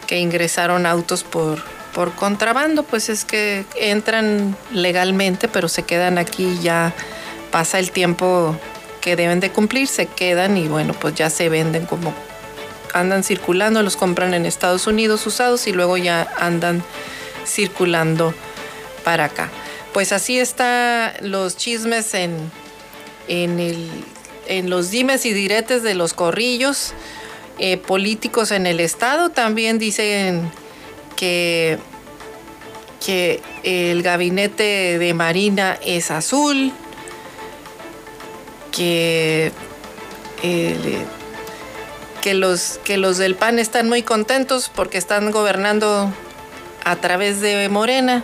que 0.07 0.19
ingresaron 0.19 0.85
autos 0.85 1.23
por, 1.23 1.61
por 1.93 2.13
contrabando, 2.13 2.83
pues 2.83 3.09
es 3.09 3.25
que 3.25 3.65
entran 3.75 4.55
legalmente, 4.71 5.47
pero 5.47 5.67
se 5.67 5.83
quedan 5.83 6.17
aquí 6.17 6.59
ya 6.61 6.93
pasa 7.51 7.79
el 7.79 7.91
tiempo 7.91 8.55
que 9.01 9.15
deben 9.15 9.39
de 9.39 9.51
cumplir, 9.51 9.87
se 9.87 10.05
quedan 10.05 10.57
y 10.57 10.67
bueno, 10.67 10.93
pues 10.93 11.15
ya 11.15 11.29
se 11.29 11.49
venden 11.49 11.85
como 11.85 12.13
andan 12.93 13.23
circulando, 13.23 13.83
los 13.83 13.95
compran 13.95 14.33
en 14.33 14.45
Estados 14.45 14.87
Unidos 14.87 15.25
usados 15.27 15.67
y 15.67 15.73
luego 15.73 15.97
ya 15.97 16.27
andan 16.39 16.83
circulando 17.45 18.33
para 19.03 19.25
acá. 19.25 19.49
Pues 19.93 20.11
así 20.11 20.39
están 20.39 21.13
los 21.21 21.57
chismes 21.57 22.13
en, 22.13 22.51
en, 23.27 23.59
el, 23.59 23.89
en 24.47 24.69
los 24.69 24.91
dimes 24.91 25.25
y 25.25 25.33
diretes 25.33 25.83
de 25.83 25.95
los 25.95 26.13
corrillos 26.13 26.93
eh, 27.59 27.77
políticos 27.77 28.51
en 28.51 28.67
el 28.67 28.79
estado. 28.79 29.29
También 29.29 29.79
dicen 29.79 30.51
que, 31.15 31.79
que 33.05 33.41
el 33.63 34.03
gabinete 34.03 34.99
de 34.99 35.13
Marina 35.13 35.77
es 35.85 36.11
azul, 36.11 36.71
que 38.71 39.51
el, 40.43 41.05
que 42.21 42.33
los, 42.33 42.79
que 42.83 42.97
los 42.97 43.17
del 43.17 43.35
PAN 43.35 43.59
están 43.59 43.87
muy 43.87 44.03
contentos 44.03 44.69
porque 44.73 44.97
están 44.97 45.31
gobernando 45.31 46.11
a 46.83 46.95
través 46.97 47.41
de 47.41 47.69
Morena. 47.69 48.23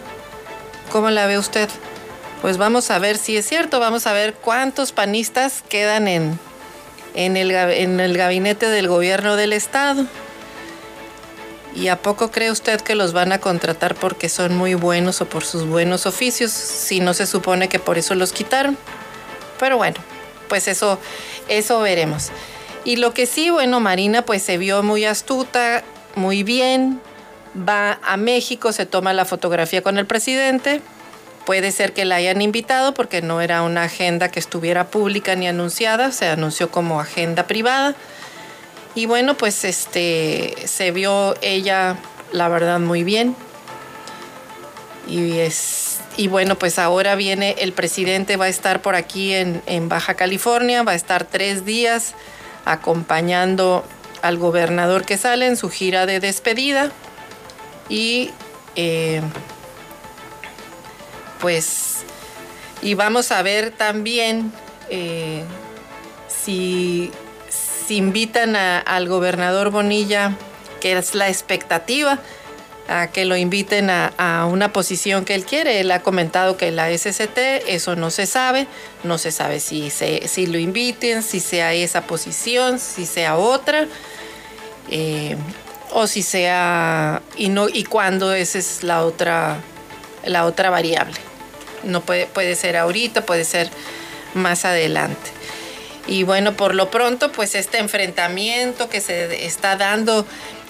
¿Cómo 0.92 1.10
la 1.10 1.26
ve 1.26 1.38
usted? 1.38 1.70
Pues 2.44 2.58
vamos 2.58 2.92
a 2.92 3.00
ver 3.00 3.18
si 3.18 3.38
es 3.38 3.48
cierto, 3.48 3.80
vamos 3.80 4.06
a 4.06 4.12
ver 4.12 4.34
cuántos 4.34 4.92
panistas 4.92 5.64
quedan 5.70 6.10
en, 6.10 6.38
en, 7.16 7.38
el, 7.38 7.52
en 7.52 8.02
el 8.02 8.18
gabinete 8.18 8.68
del 8.68 8.90
gobierno 8.90 9.38
del 9.38 9.54
estado. 9.54 10.06
¿Y 11.74 11.88
a 11.88 12.02
poco 12.02 12.32
cree 12.32 12.52
usted 12.52 12.82
que 12.82 12.96
los 12.96 13.14
van 13.14 13.32
a 13.32 13.40
contratar 13.40 13.96
porque 13.96 14.28
son 14.28 14.58
muy 14.58 14.74
buenos 14.74 15.22
o 15.22 15.26
por 15.26 15.46
sus 15.46 15.66
buenos 15.66 16.06
oficios? 16.06 16.52
Si 16.52 17.00
no 17.00 17.14
se 17.14 17.28
supone 17.28 17.70
que 17.70 17.80
por 17.80 17.98
eso 17.98 18.14
los 18.14 18.34
quitaron. 18.34 18.78
Pero 19.58 19.78
bueno, 19.78 20.02
pues 20.50 20.68
eso, 20.68 21.00
eso 21.48 21.80
veremos. 21.80 22.30
Y 22.84 22.98
lo 22.98 23.14
que 23.14 23.26
sí, 23.26 23.52
bueno, 23.52 23.80
Marina 23.80 24.26
pues 24.26 24.44
se 24.44 24.58
vio 24.58 24.84
muy 24.84 25.06
astuta, 25.06 25.82
muy 26.16 26.44
bien, 26.44 27.00
va 27.58 28.02
a 28.04 28.18
México, 28.18 28.74
se 28.74 28.86
toma 28.86 29.14
la 29.14 29.24
fotografía 29.24 29.82
con 29.82 29.98
el 29.98 30.06
presidente. 30.06 30.82
Puede 31.46 31.72
ser 31.72 31.94
que 31.94 32.06
la 32.06 32.16
hayan 32.16 32.42
invitado 32.42 32.94
porque 32.94 33.22
no 33.22 33.42
era 33.42 33.64
una 33.64 33.84
agenda 33.84 34.30
que 34.30 34.40
estuviera 34.40 34.88
pública 34.88 35.36
ni 35.36 35.48
anunciada, 35.48 36.12
se 36.12 36.28
anunció 36.28 36.72
como 36.72 37.02
agenda 37.02 37.48
privada. 37.48 37.96
Y 38.96 39.08
bueno, 39.08 39.36
pues 39.36 39.66
este 39.66 40.56
se 40.66 40.92
vio 40.92 41.36
ella, 41.42 41.98
la 42.32 42.48
verdad, 42.48 42.80
muy 42.80 43.04
bien. 43.04 43.36
Y, 45.08 45.40
es, 45.40 46.00
y 46.16 46.30
bueno, 46.30 46.58
pues 46.58 46.80
ahora 46.80 47.16
viene 47.16 47.56
el 47.60 47.74
presidente, 47.74 48.38
va 48.38 48.46
a 48.46 48.50
estar 48.50 48.82
por 48.82 48.96
aquí 48.96 49.34
en, 49.34 49.90
Baja 49.90 50.14
California, 50.14 50.84
va 50.84 50.94
a 50.94 50.96
estar 50.96 51.26
tres 51.26 51.66
días 51.66 52.14
acompañando 52.64 53.84
al 54.22 54.38
gobernador 54.38 55.06
que 55.06 55.18
sale 55.18 55.48
en 55.48 55.58
su 55.58 55.70
gira 55.70 56.06
de 56.06 56.22
despedida 56.22 56.92
y 57.90 58.32
eh, 58.78 59.22
pues 61.44 62.06
y 62.82 62.94
vamos 62.94 63.34
a 63.34 63.42
ver 63.42 63.72
también 63.72 64.54
eh, 64.90 65.44
si, 66.30 67.12
si, 67.86 67.98
invitan 67.98 68.56
al 68.56 69.10
gobernador 69.10 69.70
Bonilla, 69.70 70.38
que 70.80 70.98
es 70.98 71.16
la 71.16 71.28
expectativa, 71.28 72.20
a 72.88 73.08
que 73.08 73.26
lo 73.26 73.36
inviten 73.36 73.90
a, 73.90 74.48
una 74.50 74.72
posición 74.72 75.26
que 75.26 75.36
él 75.36 75.44
quiere. 75.44 75.82
Él 75.82 75.92
ha 75.92 76.02
comentado 76.02 76.56
que 76.56 76.72
la 76.72 76.90
SCT, 76.98 77.38
eso 77.68 77.98
no 77.98 78.10
se 78.10 78.26
sabe, 78.26 78.68
no 79.04 79.18
se 79.18 79.32
sabe 79.32 79.60
si, 79.60 79.90
si 79.90 80.46
lo 80.48 80.58
inviten, 80.58 81.24
si 81.24 81.42
sea 81.42 81.74
esa 81.74 82.04
posición, 82.04 82.80
si 82.80 83.06
sea 83.06 83.36
otra, 83.36 83.88
eh, 84.90 85.36
o 85.92 86.08
si 86.08 86.24
sea, 86.24 87.22
y, 87.36 87.50
no, 87.50 87.68
y 87.68 87.84
cuándo 87.84 88.34
esa 88.34 88.60
es 88.60 88.84
la 88.84 89.04
otra, 89.04 89.62
la 90.26 90.46
otra 90.46 90.70
variable. 90.70 91.33
No 91.84 92.02
puede, 92.02 92.26
puede 92.28 92.56
ser 92.56 92.78
ahorita, 92.78 93.26
puede 93.26 93.46
ser 93.46 93.70
más 94.34 94.66
adelante. 94.66 95.32
Y 96.08 96.24
bueno, 96.24 96.54
por 96.54 96.76
lo 96.76 96.90
pronto, 96.92 97.32
pues 97.32 97.56
este 97.56 97.78
enfrentamiento 97.80 98.90
que 98.90 99.00
se 99.00 99.46
está 99.46 99.78
dando 99.78 100.26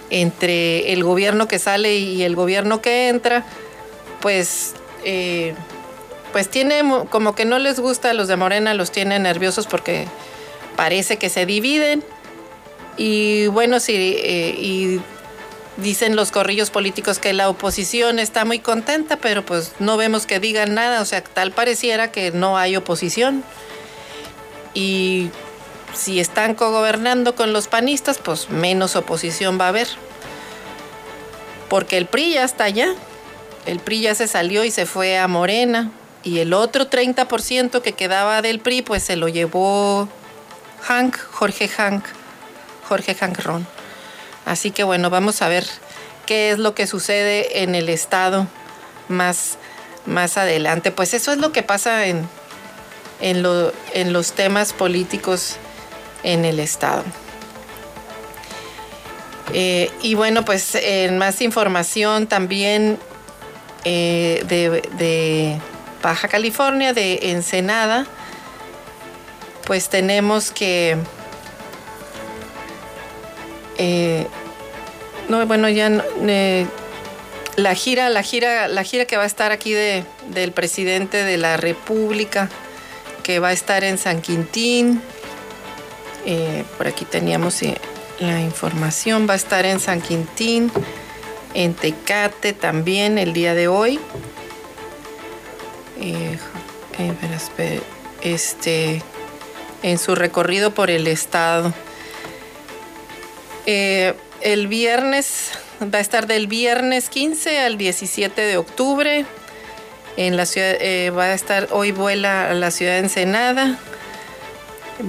entre 0.10 0.94
el 0.94 1.04
gobierno 1.04 1.48
que 1.48 1.58
sale 1.58 1.98
y 1.98 2.24
el 2.24 2.36
gobierno 2.36 2.82
que 2.82 3.10
entra, 3.10 3.44
pues, 4.22 4.76
eh, 5.06 5.56
pues 6.32 6.50
tiene 6.50 6.84
como 7.10 7.34
que 7.34 7.46
no 7.46 7.58
les 7.58 7.80
gusta 7.80 8.12
a 8.12 8.14
los 8.14 8.28
de 8.28 8.36
Morena, 8.36 8.74
los 8.76 8.92
tiene 8.92 9.18
nerviosos 9.18 9.66
porque 9.66 10.06
parece 10.76 11.18
que 11.18 11.30
se 11.30 11.46
dividen. 11.46 12.04
Y 12.96 13.48
bueno, 13.48 13.80
sí, 13.80 14.16
eh, 14.20 14.56
y 14.56 15.02
dicen 15.78 16.16
los 16.16 16.32
corrillos 16.32 16.70
políticos 16.70 17.20
que 17.20 17.34
la 17.34 17.50
oposición 17.50 18.20
está 18.20 18.46
muy 18.46 18.60
contenta, 18.60 19.18
pero 19.18 19.46
pues 19.46 19.74
no 19.80 19.98
vemos 19.98 20.26
que 20.26 20.40
digan 20.40 20.74
nada, 20.74 21.02
o 21.02 21.06
sea, 21.06 21.24
tal 21.24 21.52
pareciera 21.52 22.12
que 22.12 22.32
no 22.32 22.58
hay 22.58 22.76
oposición. 22.76 23.44
Y 24.74 25.30
si 25.94 26.20
están 26.20 26.56
cogobernando 26.56 27.36
con 27.36 27.54
los 27.54 27.68
panistas, 27.68 28.18
pues 28.18 28.50
menos 28.50 28.96
oposición 28.96 29.60
va 29.60 29.66
a 29.66 29.70
haber. 29.70 29.88
Porque 31.70 31.98
el 31.98 32.06
PRI 32.06 32.34
ya 32.34 32.44
está 32.44 32.66
allá. 32.66 32.94
El 33.66 33.80
PRI 33.80 34.02
ya 34.02 34.16
se 34.16 34.28
salió 34.28 34.64
y 34.64 34.72
se 34.72 34.86
fue 34.86 35.18
a 35.18 35.28
Morena. 35.28 35.92
Y 36.24 36.40
el 36.40 36.54
otro 36.54 36.90
30% 36.90 37.82
que 37.82 37.94
quedaba 37.94 38.42
del 38.42 38.60
PRI, 38.60 38.82
pues 38.82 39.04
se 39.04 39.16
lo 39.16 39.28
llevó 39.28 40.08
Hank, 40.82 41.18
Jorge 41.32 41.68
Hank, 41.68 42.06
Jorge 42.88 43.16
Hank 43.16 43.40
Ron. 43.40 43.68
Así 44.46 44.72
que 44.72 44.84
bueno, 44.84 45.10
vamos 45.10 45.42
a 45.42 45.48
ver 45.48 45.66
qué 46.26 46.52
es 46.52 46.60
lo 46.60 46.76
que 46.76 46.88
sucede 46.88 47.64
en 47.64 47.76
el 47.76 47.90
Estado 47.90 48.48
más, 49.08 49.58
más 50.06 50.38
adelante. 50.38 50.92
Pues 50.92 51.14
eso 51.14 51.32
es 51.32 51.38
lo 51.38 51.52
que 51.52 51.64
pasa 51.64 52.06
en, 52.08 52.28
en, 53.22 54.14
los 54.14 54.32
temas 54.34 54.74
políticos 54.74 55.56
en 56.24 56.46
el 56.46 56.60
Estado. 56.60 57.04
Eh, 59.54 59.92
y 60.02 60.16
bueno, 60.16 60.46
pues 60.46 60.76
en 60.76 61.18
más 61.18 61.42
información 61.42 62.28
también 62.28 62.98
eh, 63.86 64.44
de, 64.48 65.60
Baja 66.02 66.28
California, 66.28 66.92
de 66.94 67.32
Ensenada, 67.32 68.06
pues 69.66 69.90
tenemos 69.90 70.52
que... 70.52 70.98
Eh, 73.78 74.28
no, 75.30 75.46
bueno, 75.48 75.70
ya 75.70 75.90
la 77.56 77.76
gira, 77.76 78.10
la 78.10 78.24
gira, 78.24 78.68
la 78.68 78.84
gira 78.84 79.06
que 79.06 79.18
va 79.18 79.24
a 79.24 79.28
estar 79.28 79.52
aquí 79.52 79.74
de, 79.74 80.04
del 80.30 80.52
presidente 80.52 81.24
de 81.24 81.38
la 81.38 81.58
República 81.58 82.50
que 83.24 83.40
va 83.40 83.50
a 83.50 83.54
estar 83.54 83.84
en 83.84 83.98
San 83.98 84.22
Quintín. 84.22 85.02
Eh, 86.26 86.64
por 86.78 86.88
aquí 86.88 87.06
teníamos 87.06 87.62
eh, 87.64 87.78
la 88.20 88.42
información. 88.42 89.28
Va 89.28 89.34
a 89.34 89.38
estar 89.38 89.66
en 89.66 89.80
San 89.80 90.02
Quintín, 90.02 90.72
en 91.54 91.74
Tecate 91.74 92.54
también 92.54 93.18
el 93.18 93.34
día 93.34 93.54
de 93.56 93.68
hoy. 93.68 94.00
Eh, 96.00 96.38
este, 98.22 99.02
en 99.82 99.98
su 99.98 100.16
recorrido 100.16 100.74
por 100.74 100.90
el 100.90 101.08
estado. 101.08 101.74
El 103.66 104.68
viernes 104.68 105.52
va 105.82 105.98
a 106.00 106.02
estar 106.02 106.28
del 106.28 106.48
viernes 106.48 107.10
15 107.10 107.60
al 107.60 107.78
17 107.78 108.42
de 108.42 108.58
octubre 108.58 109.26
en 110.18 110.38
la 110.38 110.46
ciudad, 110.46 110.76
eh, 110.80 111.10
va 111.10 111.26
a 111.26 111.34
estar, 111.34 111.68
hoy 111.72 111.92
vuela 111.92 112.50
a 112.50 112.54
la 112.54 112.70
ciudad 112.72 112.94
de 112.94 113.00
Ensenada, 113.00 113.80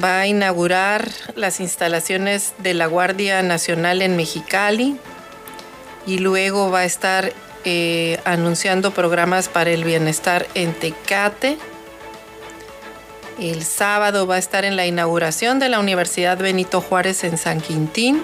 va 0.03 0.21
a 0.21 0.27
inaugurar 0.27 1.11
las 1.35 1.61
instalaciones 1.61 2.55
de 2.59 2.75
la 2.75 2.87
Guardia 2.87 3.43
Nacional 3.43 4.01
en 4.01 4.17
Mexicali 4.17 4.97
y 6.07 6.19
luego 6.19 6.71
va 6.71 6.81
a 6.81 6.85
estar 6.85 7.33
eh, 7.65 8.19
anunciando 8.25 8.93
programas 8.93 9.49
para 9.49 9.71
el 9.71 9.85
bienestar 9.85 10.47
en 10.55 10.73
Tecate. 10.73 11.59
El 13.39 13.65
sábado 13.65 14.27
va 14.27 14.37
a 14.37 14.39
estar 14.39 14.65
en 14.65 14.77
la 14.77 14.87
inauguración 14.87 15.59
de 15.59 15.69
la 15.69 15.81
Universidad 15.81 16.39
Benito 16.39 16.81
Juárez 16.81 17.25
en 17.25 17.37
San 17.37 17.61
Quintín 17.61 18.23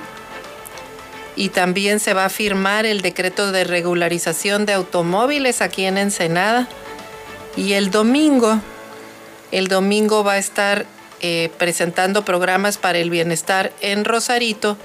y 1.37 1.51
también 1.51 2.01
se 2.01 2.15
va 2.15 2.27
a 2.27 2.31
firmar 2.31 2.87
el 2.87 3.01
decreto 3.01 3.53
de 3.53 3.65
regularización 3.65 4.67
de 4.67 4.75
automóviles 4.75 5.63
aquí 5.63 5.85
en 5.85 5.99
Ensenada. 5.99 6.69
Y 7.57 7.73
el 7.75 7.91
domingo, 7.91 8.61
el 9.53 9.69
domingo 9.69 10.25
va 10.25 10.35
a 10.35 10.39
estar 10.39 10.87
eh, 11.21 11.51
presentando 11.59 12.25
programas 12.25 12.79
para 12.79 12.99
el 12.99 13.11
bienestar 13.11 13.73
en 13.81 14.05
Rosarito 14.05 14.77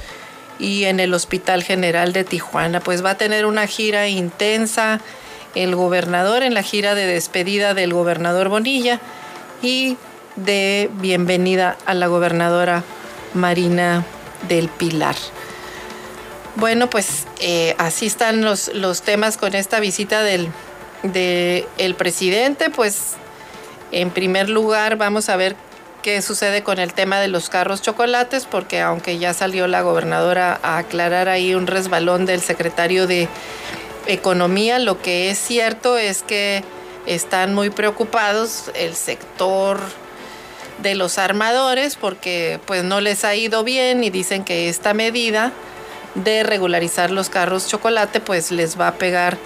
y 0.60 0.86
en 0.86 1.00
el 1.00 1.14
Hospital 1.14 1.64
General 1.64 2.14
de 2.14 2.24
Tijuana. 2.24 2.80
Pues 2.80 3.04
va 3.04 3.12
a 3.12 3.18
tener 3.18 3.46
una 3.46 3.68
gira 3.68 4.08
intensa 4.08 5.02
el 5.56 5.76
gobernador 5.76 6.44
en 6.44 6.54
la 6.54 6.64
gira 6.64 6.96
de 6.96 7.06
despedida 7.06 7.74
del 7.74 7.94
gobernador 7.94 8.50
Bonilla 8.50 9.00
y 9.62 9.98
de 10.36 10.90
bienvenida 10.96 11.78
a 11.86 11.94
la 11.94 12.08
gobernadora 12.08 12.84
Marina 13.34 14.04
del 14.50 14.68
Pilar. 14.68 15.16
Bueno, 16.56 16.90
pues 16.90 17.28
eh, 17.42 17.76
así 17.78 18.06
están 18.06 18.42
los, 18.42 18.74
los, 18.74 19.02
temas 19.02 19.36
con 19.36 19.56
esta 19.56 19.82
visita 19.82 20.24
del 20.24 20.50
de 21.04 21.68
el 21.78 21.96
presidente. 21.96 22.70
Pues 22.70 23.16
en 23.92 24.10
primer 24.10 24.50
lugar 24.50 24.96
vamos 24.96 25.28
a 25.28 25.36
ver 25.36 25.56
qué 26.02 26.22
sucede 26.22 26.64
con 26.64 26.80
el 26.80 26.94
tema 26.94 27.20
de 27.20 27.28
los 27.28 27.50
carros 27.50 27.82
chocolates, 27.82 28.46
porque 28.46 28.80
aunque 28.80 29.18
ya 29.18 29.34
salió 29.34 29.68
la 29.68 29.82
gobernadora 29.82 30.60
a 30.64 30.78
aclarar 30.78 31.28
ahí 31.28 31.56
un 31.56 31.68
resbalón 31.68 32.26
del 32.26 32.42
secretario 32.42 33.06
de 33.08 33.28
Economía, 34.08 34.80
lo 34.80 35.02
que 35.02 35.32
es 35.32 35.40
cierto 35.40 35.98
es 35.98 36.22
que 36.22 36.64
están 37.06 37.54
muy 37.54 37.70
preocupados 37.70 38.72
el 38.76 38.96
sector 38.96 39.80
de 40.82 40.96
los 40.96 41.18
armadores 41.18 41.96
porque 41.96 42.60
pues 42.66 42.84
no 42.84 43.02
les 43.02 43.26
ha 43.26 43.34
ido 43.36 43.64
bien 43.64 44.04
y 44.04 44.10
dicen 44.10 44.44
que 44.44 44.70
esta 44.70 44.94
medida 44.94 45.54
de 46.16 46.44
regularizar 46.44 47.12
los 47.12 47.30
carros 47.30 47.68
chocolate, 47.68 48.20
pues 48.20 48.52
les 48.52 48.80
va 48.80 48.90
a 48.90 48.94
pegar 48.96 49.38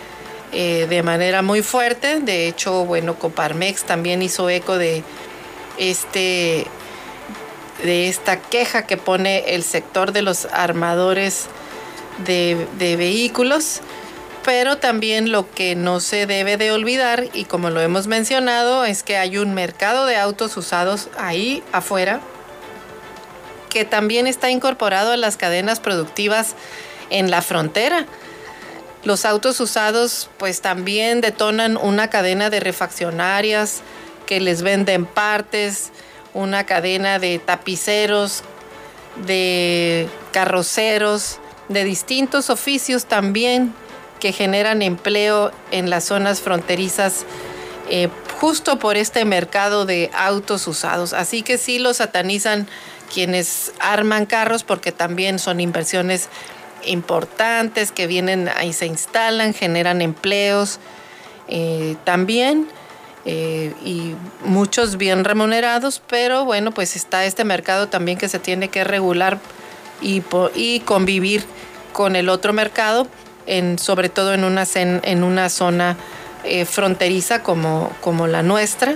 eh, 0.52 0.88
de 0.90 1.04
manera 1.04 1.42
muy 1.42 1.62
fuerte. 1.62 2.20
De 2.20 2.48
hecho, 2.48 2.86
bueno, 2.86 3.16
Coparmex 3.16 3.84
también 3.84 4.22
hizo 4.22 4.50
eco 4.50 4.78
de 4.78 5.04
este 5.78 6.68
de 7.84 8.10
esta 8.10 8.42
queja 8.42 8.86
que 8.86 8.98
pone 8.98 9.56
el 9.56 9.64
sector 9.64 10.12
de 10.12 10.22
los 10.22 10.46
armadores 10.46 11.46
de, 12.26 12.68
de 12.78 12.98
vehículos 12.98 13.82
pero 14.44 14.78
también 14.78 15.32
lo 15.32 15.50
que 15.52 15.76
no 15.76 16.00
se 16.00 16.26
debe 16.26 16.58
de 16.58 16.72
olvidar, 16.72 17.26
y 17.34 17.46
como 17.46 17.70
lo 17.70 17.82
hemos 17.82 18.08
mencionado, 18.08 18.84
es 18.84 19.04
que 19.04 19.16
hay 19.16 19.38
un 19.38 19.54
mercado 19.54 20.08
de 20.08 20.16
autos 20.16 20.58
usados 20.58 21.10
ahí 21.18 21.62
afuera 21.72 22.20
que 23.70 23.86
también 23.86 24.28
está 24.28 24.50
incorporado 24.50 25.12
a 25.12 25.18
las 25.18 25.38
cadenas 25.38 25.80
productivas 25.80 26.56
en 27.10 27.32
la 27.32 27.42
frontera. 27.42 28.06
Los 29.04 29.24
autos 29.26 29.60
usados 29.60 30.30
pues 30.38 30.62
también 30.62 31.22
detonan 31.22 31.78
una 31.78 32.10
cadena 32.10 32.50
de 32.50 32.60
refaccionarias 32.60 33.82
que 34.26 34.42
les 34.42 34.62
venden 34.62 35.06
partes, 35.06 35.92
una 36.34 36.66
cadena 36.66 37.18
de 37.18 37.40
tapiceros, 37.40 38.44
de 39.26 40.08
carroceros, 40.32 41.40
de 41.70 41.84
distintos 41.84 42.50
oficios 42.50 43.06
también 43.06 43.74
que 44.20 44.34
generan 44.34 44.82
empleo 44.82 45.52
en 45.72 45.90
las 45.90 46.04
zonas 46.04 46.42
fronterizas 46.42 47.26
eh, 47.90 48.10
justo 48.40 48.80
por 48.80 48.98
este 48.98 49.26
mercado 49.26 49.86
de 49.86 50.12
autos 50.14 50.68
usados. 50.68 51.14
Así 51.14 51.42
que 51.42 51.58
sí 51.58 51.80
lo 51.80 51.94
satanizan 51.94 52.68
quienes 53.14 53.74
arman 53.80 54.26
carros 54.26 54.64
porque 54.64 54.92
también 54.92 55.40
son 55.40 55.60
inversiones 55.60 56.30
importantes 56.86 57.92
que 57.92 58.08
vienen 58.08 58.50
y 58.64 58.74
se 58.74 58.86
instalan, 58.86 59.54
generan 59.54 60.02
empleos 60.02 60.80
eh, 61.48 61.96
también 62.04 62.68
eh, 63.26 63.74
y 63.84 64.16
muchos 64.46 64.98
bien 64.98 65.26
remunerados, 65.26 66.02
pero 66.08 66.46
bueno, 66.46 66.72
pues 66.72 66.96
está 66.96 67.26
este 67.26 67.44
mercado 67.44 67.88
también 67.88 68.18
que 68.18 68.30
se 68.30 68.40
tiene 68.40 68.70
que 68.70 68.84
regular 68.84 69.40
y, 70.02 70.24
y 70.56 70.80
convivir 70.82 71.44
con 71.92 72.16
el 72.16 72.30
otro 72.30 72.54
mercado, 72.54 73.08
sobre 73.78 74.10
todo 74.10 74.34
en 74.36 74.44
una, 74.44 74.64
en 74.76 75.24
una 75.24 75.50
zona 75.50 75.98
eh, 76.46 76.64
fronteriza 76.64 77.44
como, 77.44 77.92
como 78.00 78.26
la 78.28 78.44
nuestra 78.44 78.96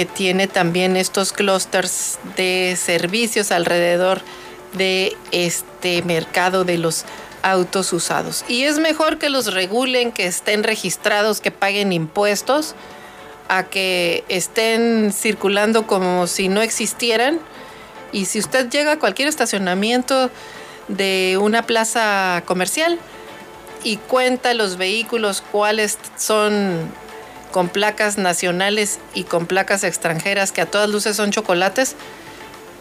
que 0.00 0.06
tiene 0.06 0.46
también 0.46 0.96
estos 0.96 1.30
clústeres 1.34 2.18
de 2.34 2.74
servicios 2.82 3.52
alrededor 3.52 4.22
de 4.72 5.14
este 5.30 6.00
mercado 6.04 6.64
de 6.64 6.78
los 6.78 7.04
autos 7.42 7.92
usados. 7.92 8.42
Y 8.48 8.62
es 8.62 8.78
mejor 8.78 9.18
que 9.18 9.28
los 9.28 9.52
regulen, 9.52 10.10
que 10.10 10.24
estén 10.24 10.62
registrados, 10.62 11.42
que 11.42 11.50
paguen 11.50 11.92
impuestos, 11.92 12.74
a 13.50 13.64
que 13.64 14.24
estén 14.30 15.12
circulando 15.12 15.86
como 15.86 16.26
si 16.26 16.48
no 16.48 16.62
existieran. 16.62 17.38
Y 18.10 18.24
si 18.24 18.38
usted 18.38 18.70
llega 18.70 18.92
a 18.92 18.98
cualquier 18.98 19.28
estacionamiento 19.28 20.30
de 20.88 21.38
una 21.38 21.64
plaza 21.64 22.42
comercial 22.46 22.98
y 23.84 23.98
cuenta 23.98 24.54
los 24.54 24.78
vehículos 24.78 25.42
cuáles 25.52 25.98
son 26.16 26.90
con 27.50 27.68
placas 27.68 28.18
nacionales 28.18 28.98
y 29.14 29.24
con 29.24 29.46
placas 29.46 29.84
extranjeras 29.84 30.52
que 30.52 30.60
a 30.60 30.66
todas 30.66 30.88
luces 30.88 31.16
son 31.16 31.30
chocolates, 31.30 31.96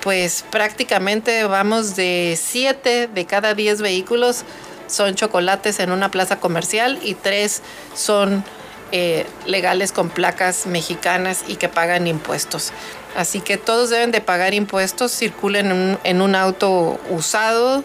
pues 0.01 0.45
prácticamente 0.49 1.43
vamos 1.43 1.95
de 1.95 2.38
7 2.41 3.09
de 3.13 3.26
cada 3.26 3.53
10 3.53 3.82
vehículos 3.82 4.45
son 4.88 5.15
chocolates 5.15 5.80
en 5.80 5.91
una 5.91 6.09
plaza 6.09 6.39
comercial 6.39 6.99
y 7.03 7.13
3 7.13 7.61
son 7.95 8.43
eh, 8.91 9.28
legales 9.45 9.91
con 9.91 10.09
placas 10.09 10.65
mexicanas 10.65 11.43
y 11.47 11.57
que 11.57 11.70
pagan 11.70 12.07
impuestos. 12.07 12.72
Así 13.15 13.39
que 13.39 13.57
todos 13.57 13.89
deben 13.89 14.11
de 14.11 14.22
pagar 14.22 14.53
impuestos, 14.53 15.11
circulen 15.11 15.97
en 16.03 16.22
un 16.22 16.36
auto 16.36 16.99
usado 17.09 17.84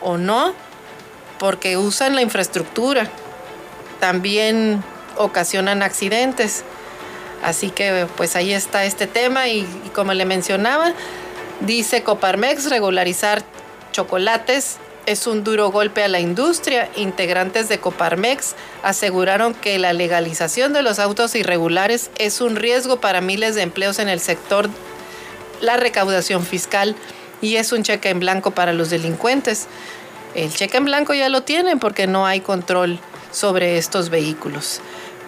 o 0.00 0.18
no, 0.18 0.54
porque 1.38 1.76
usan 1.76 2.14
la 2.14 2.22
infraestructura. 2.22 3.08
También 4.00 4.82
ocasionan 5.16 5.82
accidentes. 5.82 6.64
Así 7.42 7.70
que 7.70 8.06
pues 8.16 8.36
ahí 8.36 8.52
está 8.52 8.84
este 8.84 9.06
tema 9.06 9.48
y, 9.48 9.66
como 9.94 10.14
le 10.14 10.24
mencionaba, 10.24 10.92
dice 11.60 12.02
Coparmex 12.02 12.70
regularizar 12.70 13.42
chocolates 13.90 14.78
es 15.06 15.26
un 15.26 15.42
duro 15.42 15.70
golpe 15.70 16.04
a 16.04 16.08
la 16.08 16.20
industria. 16.20 16.88
Integrantes 16.96 17.68
de 17.68 17.78
Coparmex 17.78 18.54
aseguraron 18.82 19.54
que 19.54 19.78
la 19.78 19.92
legalización 19.92 20.72
de 20.72 20.82
los 20.82 20.98
autos 20.98 21.34
irregulares 21.34 22.10
es 22.18 22.40
un 22.40 22.56
riesgo 22.56 23.00
para 23.00 23.20
miles 23.20 23.54
de 23.54 23.62
empleos 23.62 23.98
en 23.98 24.08
el 24.08 24.20
sector, 24.20 24.70
la 25.60 25.76
recaudación 25.76 26.44
fiscal 26.44 26.94
y 27.40 27.56
es 27.56 27.72
un 27.72 27.82
cheque 27.82 28.10
en 28.10 28.20
blanco 28.20 28.52
para 28.52 28.72
los 28.72 28.90
delincuentes. 28.90 29.66
El 30.34 30.54
cheque 30.54 30.76
en 30.76 30.84
blanco 30.84 31.14
ya 31.14 31.28
lo 31.28 31.42
tienen 31.42 31.78
porque 31.78 32.06
no 32.06 32.26
hay 32.26 32.40
control 32.40 33.00
sobre 33.32 33.78
estos 33.78 34.10
vehículos. 34.10 34.80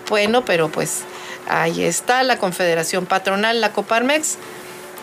Bueno, 0.08 0.44
pero 0.44 0.68
pues 0.68 1.02
ahí 1.48 1.82
está 1.82 2.22
la 2.22 2.38
Confederación 2.38 3.06
Patronal, 3.06 3.60
la 3.60 3.72
Coparmex, 3.72 4.36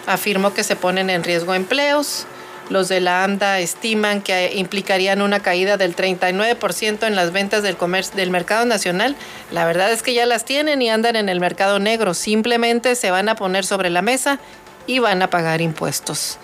afirmó 0.08 0.54
que 0.54 0.64
se 0.64 0.76
ponen 0.76 1.10
en 1.10 1.24
riesgo 1.24 1.54
empleos. 1.54 2.26
Los 2.70 2.88
de 2.88 3.02
la 3.02 3.26
AMDA 3.26 3.60
estiman 3.60 4.22
que 4.22 4.54
implicarían 4.56 5.22
una 5.22 5.42
caída 5.42 5.76
del 5.76 5.94
39% 5.94 7.06
en 7.06 7.16
las 7.18 7.34
ventas 7.34 7.64
del, 7.64 7.76
comercio, 7.76 8.16
del 8.16 8.30
mercado 8.30 8.66
nacional. 8.66 9.18
La 9.52 9.66
verdad 9.66 9.92
es 9.92 10.02
que 10.02 10.14
ya 10.14 10.26
las 10.26 10.46
tienen 10.46 10.82
y 10.82 10.90
andan 10.90 11.18
en 11.18 11.28
el 11.28 11.42
mercado 11.42 11.80
negro. 11.80 12.14
Simplemente 12.14 12.96
se 12.96 13.12
van 13.12 13.28
a 13.28 13.36
poner 13.36 13.66
sobre 13.66 13.90
la 13.90 14.02
mesa 14.02 14.40
y 14.88 15.00
van 15.00 15.22
a 15.22 15.30
pagar 15.30 15.60
impuestos. 15.60 16.38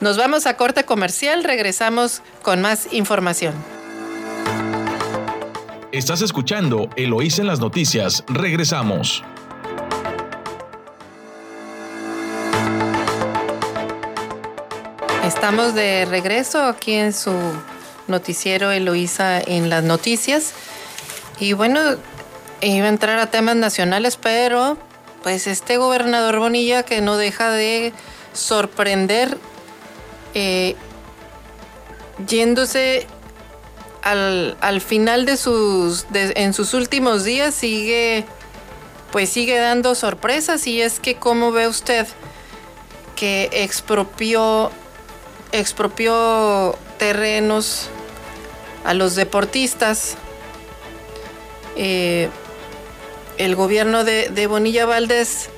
Nos 0.00 0.16
vamos 0.16 0.46
a 0.46 0.56
corte 0.56 0.84
comercial, 0.84 1.44
regresamos 1.44 2.22
con 2.40 2.62
más 2.62 2.90
información. 2.92 3.79
Estás 5.92 6.22
escuchando 6.22 6.88
Eloís 6.94 7.40
en 7.40 7.48
las 7.48 7.58
noticias. 7.58 8.22
Regresamos. 8.28 9.24
Estamos 15.24 15.74
de 15.74 16.04
regreso 16.04 16.62
aquí 16.62 16.92
en 16.92 17.12
su 17.12 17.32
noticiero 18.06 18.70
Eloísa 18.70 19.40
en 19.40 19.68
las 19.68 19.82
noticias. 19.82 20.52
Y 21.40 21.54
bueno, 21.54 21.80
iba 22.60 22.86
a 22.86 22.88
entrar 22.88 23.18
a 23.18 23.32
temas 23.32 23.56
nacionales, 23.56 24.16
pero 24.16 24.78
pues 25.24 25.48
este 25.48 25.76
gobernador 25.76 26.38
Bonilla 26.38 26.84
que 26.84 27.00
no 27.00 27.16
deja 27.16 27.50
de 27.50 27.92
sorprender 28.32 29.38
eh, 30.34 30.76
yéndose 32.28 33.08
al, 34.02 34.80
final 34.80 35.26
de 35.26 35.36
sus, 35.36 36.06
en 36.12 36.54
sus 36.54 36.74
últimos 36.74 37.24
días 37.24 37.54
sigue, 37.54 38.24
pues 39.12 39.28
sigue 39.28 39.58
dando 39.58 39.94
sorpresas 39.94 40.66
y 40.66 40.80
es 40.80 41.00
que 41.00 41.16
cómo 41.16 41.52
ve 41.52 41.68
usted 41.68 42.06
que 43.16 43.50
expropió, 43.52 44.70
expropió 45.52 46.76
terrenos 46.98 47.88
a 48.84 48.94
los 48.94 49.14
deportistas. 49.14 50.16
Eh, 51.76 52.28
el 53.36 53.56
gobierno 53.56 54.04
de, 54.04 54.46
Bonilla 54.46 54.86
Valdés 54.86 55.50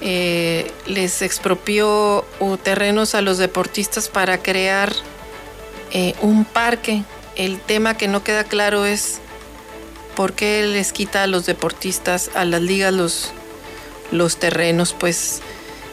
eh, 0.00 0.70
les 0.86 1.22
expropió 1.22 2.24
terrenos 2.62 3.14
a 3.14 3.20
los 3.20 3.38
deportistas 3.38 4.08
para 4.08 4.38
crear 4.38 4.92
eh, 5.92 6.14
un 6.22 6.44
parque 6.44 7.04
el 7.36 7.60
tema 7.60 7.96
que 7.96 8.08
no 8.08 8.22
queda 8.22 8.44
claro 8.44 8.84
es 8.84 9.20
por 10.14 10.32
qué 10.32 10.62
les 10.66 10.92
quita 10.92 11.22
a 11.22 11.26
los 11.26 11.46
deportistas, 11.46 12.30
a 12.34 12.44
las 12.44 12.60
ligas, 12.60 12.92
los, 12.92 13.32
los 14.10 14.36
terrenos. 14.36 14.92
Pues 14.92 15.40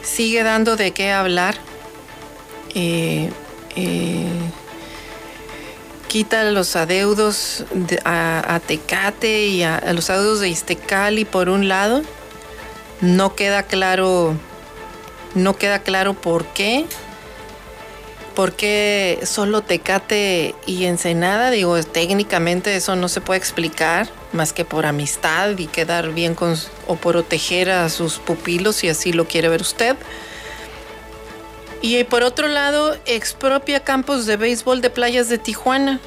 sigue 0.02 0.42
dando 0.42 0.76
de 0.76 0.92
qué 0.92 1.12
hablar. 1.12 1.56
Eh, 2.74 3.30
eh, 3.76 4.26
quita 6.08 6.44
los 6.44 6.74
adeudos 6.76 7.64
a, 8.04 8.60
Tecate 8.66 9.46
y 9.46 9.62
a, 9.62 9.92
los 9.92 10.10
adeudos 10.10 10.40
de 10.40 10.48
Iztecali 10.48 11.24
por 11.24 11.48
un 11.48 11.68
lado. 11.68 12.02
No 13.00 13.36
queda 13.36 13.62
claro, 13.62 14.34
no 15.34 15.56
queda 15.56 15.80
claro 15.80 16.14
por 16.14 16.46
qué. 16.46 16.86
¿Por 18.38 18.52
qué 18.52 19.18
solo 19.24 19.62
Tecate 19.62 20.54
y 20.64 20.84
Ensenada? 20.84 21.50
Digo, 21.50 21.76
técnicamente 21.82 22.76
eso 22.76 22.94
no 22.94 23.08
se 23.08 23.20
puede 23.20 23.38
explicar 23.38 24.08
más 24.32 24.52
que 24.52 24.64
por 24.64 24.86
amistad 24.86 25.58
y 25.58 25.66
quedar 25.66 26.14
bien 26.14 26.36
con 26.36 26.54
o 26.86 26.94
proteger 26.94 27.68
a 27.68 27.88
sus 27.88 28.18
pupilos 28.18 28.76
si 28.76 28.88
así 28.88 29.12
lo 29.12 29.26
quiere 29.26 29.48
ver 29.48 29.62
usted. 29.62 29.96
Y 31.82 32.04
por 32.04 32.22
otro 32.22 32.46
lado, 32.46 32.96
expropia 33.06 33.80
campos 33.80 34.24
de 34.26 34.36
béisbol 34.36 34.82
de 34.82 34.90
playas 34.90 35.28
de 35.28 35.38
Tijuana. 35.38 35.98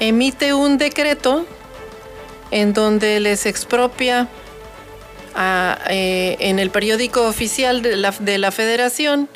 Emite 0.00 0.54
un 0.54 0.78
decreto 0.78 1.44
en 2.50 2.72
donde 2.72 3.20
les 3.20 3.44
expropia 3.44 4.26
eh, 5.90 6.36
en 6.40 6.58
el 6.58 6.70
periódico 6.70 7.28
oficial 7.28 7.82
de 7.82 8.38
la 8.38 8.50
federación 8.52 9.28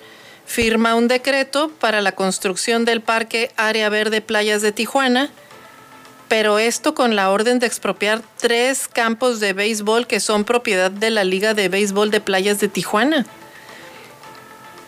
firma 0.50 0.96
un 0.96 1.06
decreto 1.06 1.70
para 1.78 2.00
la 2.00 2.10
construcción 2.10 2.84
del 2.84 3.00
Parque 3.00 3.52
Área 3.56 3.88
Verde 3.88 4.20
Playas 4.20 4.62
de 4.62 4.72
Tijuana, 4.72 5.30
pero 6.26 6.58
esto 6.58 6.92
con 6.92 7.14
la 7.14 7.30
orden 7.30 7.60
de 7.60 7.68
expropiar 7.68 8.20
tres 8.36 8.88
campos 8.88 9.38
de 9.38 9.52
béisbol 9.52 10.08
que 10.08 10.18
son 10.18 10.42
propiedad 10.42 10.90
de 10.90 11.10
la 11.10 11.22
Liga 11.22 11.54
de 11.54 11.68
Béisbol 11.68 12.10
de 12.10 12.20
Playas 12.20 12.58
de 12.58 12.66
Tijuana. 12.66 13.26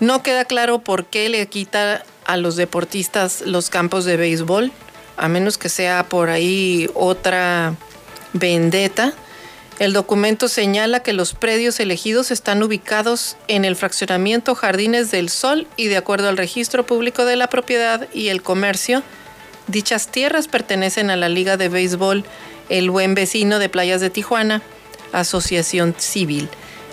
No 0.00 0.24
queda 0.24 0.44
claro 0.46 0.80
por 0.80 1.06
qué 1.06 1.28
le 1.28 1.46
quita 1.46 2.02
a 2.24 2.36
los 2.36 2.56
deportistas 2.56 3.42
los 3.42 3.70
campos 3.70 4.04
de 4.04 4.16
béisbol, 4.16 4.72
a 5.16 5.28
menos 5.28 5.58
que 5.58 5.68
sea 5.68 6.08
por 6.08 6.28
ahí 6.28 6.90
otra 6.94 7.76
vendetta. 8.32 9.12
El 9.82 9.94
documento 9.94 10.46
señala 10.46 11.00
que 11.00 11.12
los 11.12 11.34
predios 11.34 11.80
elegidos 11.80 12.30
están 12.30 12.62
ubicados 12.62 13.36
en 13.48 13.64
el 13.64 13.74
fraccionamiento 13.74 14.54
Jardines 14.54 15.10
del 15.10 15.28
Sol 15.28 15.66
y 15.76 15.88
de 15.88 15.96
acuerdo 15.96 16.28
al 16.28 16.36
registro 16.36 16.86
público 16.86 17.24
de 17.24 17.34
la 17.34 17.48
propiedad 17.48 18.06
y 18.14 18.28
el 18.28 18.42
comercio, 18.42 19.02
dichas 19.66 20.06
tierras 20.06 20.46
pertenecen 20.46 21.10
a 21.10 21.16
la 21.16 21.28
Liga 21.28 21.56
de 21.56 21.68
Béisbol 21.68 22.22
El 22.68 22.92
Buen 22.92 23.16
Vecino 23.16 23.58
de 23.58 23.68
Playas 23.68 24.00
de 24.00 24.08
Tijuana, 24.08 24.62
Asociación 25.10 25.96
Civil. 25.98 26.48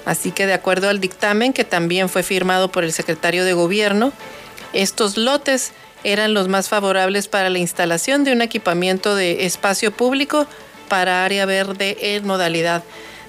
Así 0.05 0.31
que 0.31 0.47
de 0.47 0.53
acuerdo 0.53 0.89
al 0.89 0.99
dictamen 0.99 1.53
que 1.53 1.65
también 1.65 2.09
fue 2.09 2.23
firmado 2.23 2.71
por 2.71 2.83
el 2.83 2.91
secretario 2.91 3.45
de 3.45 3.53
Gobierno, 3.53 4.13
estos 4.73 5.15
lotes 5.15 5.73
eran 6.03 6.33
los 6.33 6.47
más 6.47 6.69
favorables 6.69 7.27
para 7.27 7.51
la 7.51 7.59
instalación 7.59 8.23
de 8.23 8.31
un 8.31 8.41
equipamiento 8.41 9.15
de 9.15 9.45
espacio 9.45 9.91
público 9.91 10.47
para 10.89 11.23
área 11.23 11.45
verde 11.45 11.97
en 12.01 12.27
modalidad 12.27 12.83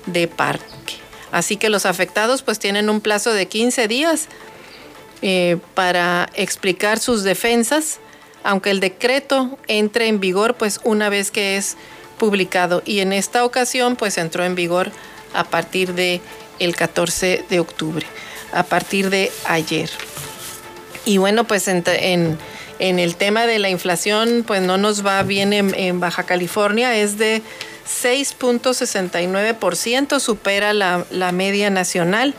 de 0.07 0.27
parque. 0.27 0.65
Así 1.31 1.57
que 1.57 1.69
los 1.69 1.87
afectados 1.87 2.43
pues 2.43 2.59
tienen 2.59 2.91
un 2.91 3.01
plazo 3.01 3.33
de 3.33 3.47
15 3.47 3.87
días 3.87 4.27
eh, 5.23 5.59
para 5.75 6.29
explicar 6.35 6.99
sus 6.99 7.23
defensas, 7.23 8.01
aunque 8.43 8.71
el 8.71 8.81
decreto 8.81 9.59
entre 9.69 10.09
en 10.09 10.19
vigor 10.19 10.55
pues 10.55 10.81
una 10.83 11.09
vez 11.09 11.31
que 11.31 11.57
es 11.57 11.77
publicado 12.19 12.83
y 12.85 13.01
en 13.01 13.13
esta 13.13 13.45
ocasión 13.45 13.97
pues 13.97 14.19
entró 14.19 14.45
en 14.45 14.55
vigor 14.55 14.91
a 15.33 15.45
partir 15.45 15.95
de 15.95 16.21
el 16.59 16.75
14 16.75 17.45
de 17.49 17.61
octubre, 17.61 18.07
a 18.53 18.65
partir 18.65 19.11
de 19.11 19.31
ayer. 19.45 19.91
Y 21.05 21.19
bueno, 21.19 21.45
pues 21.45 21.69
en, 21.69 21.83
en 21.87 22.39
en 22.81 22.99
el 22.99 23.15
tema 23.15 23.47
de 23.47 23.61
la 23.61 23.69
inflación, 23.69 24.43
pues 24.47 24.63
no 24.63 24.79
nos 24.79 25.07
va 25.07 25.23
bien 25.23 25.53
en, 25.53 26.01
Baja 26.01 26.25
California, 26.25 26.97
es 26.97 27.19
de 27.19 27.43
6.69%, 27.87 30.19
supera 30.19 30.73
la, 30.73 31.05
la 31.11 31.31
media 31.31 31.71
nacional. 31.71 32.35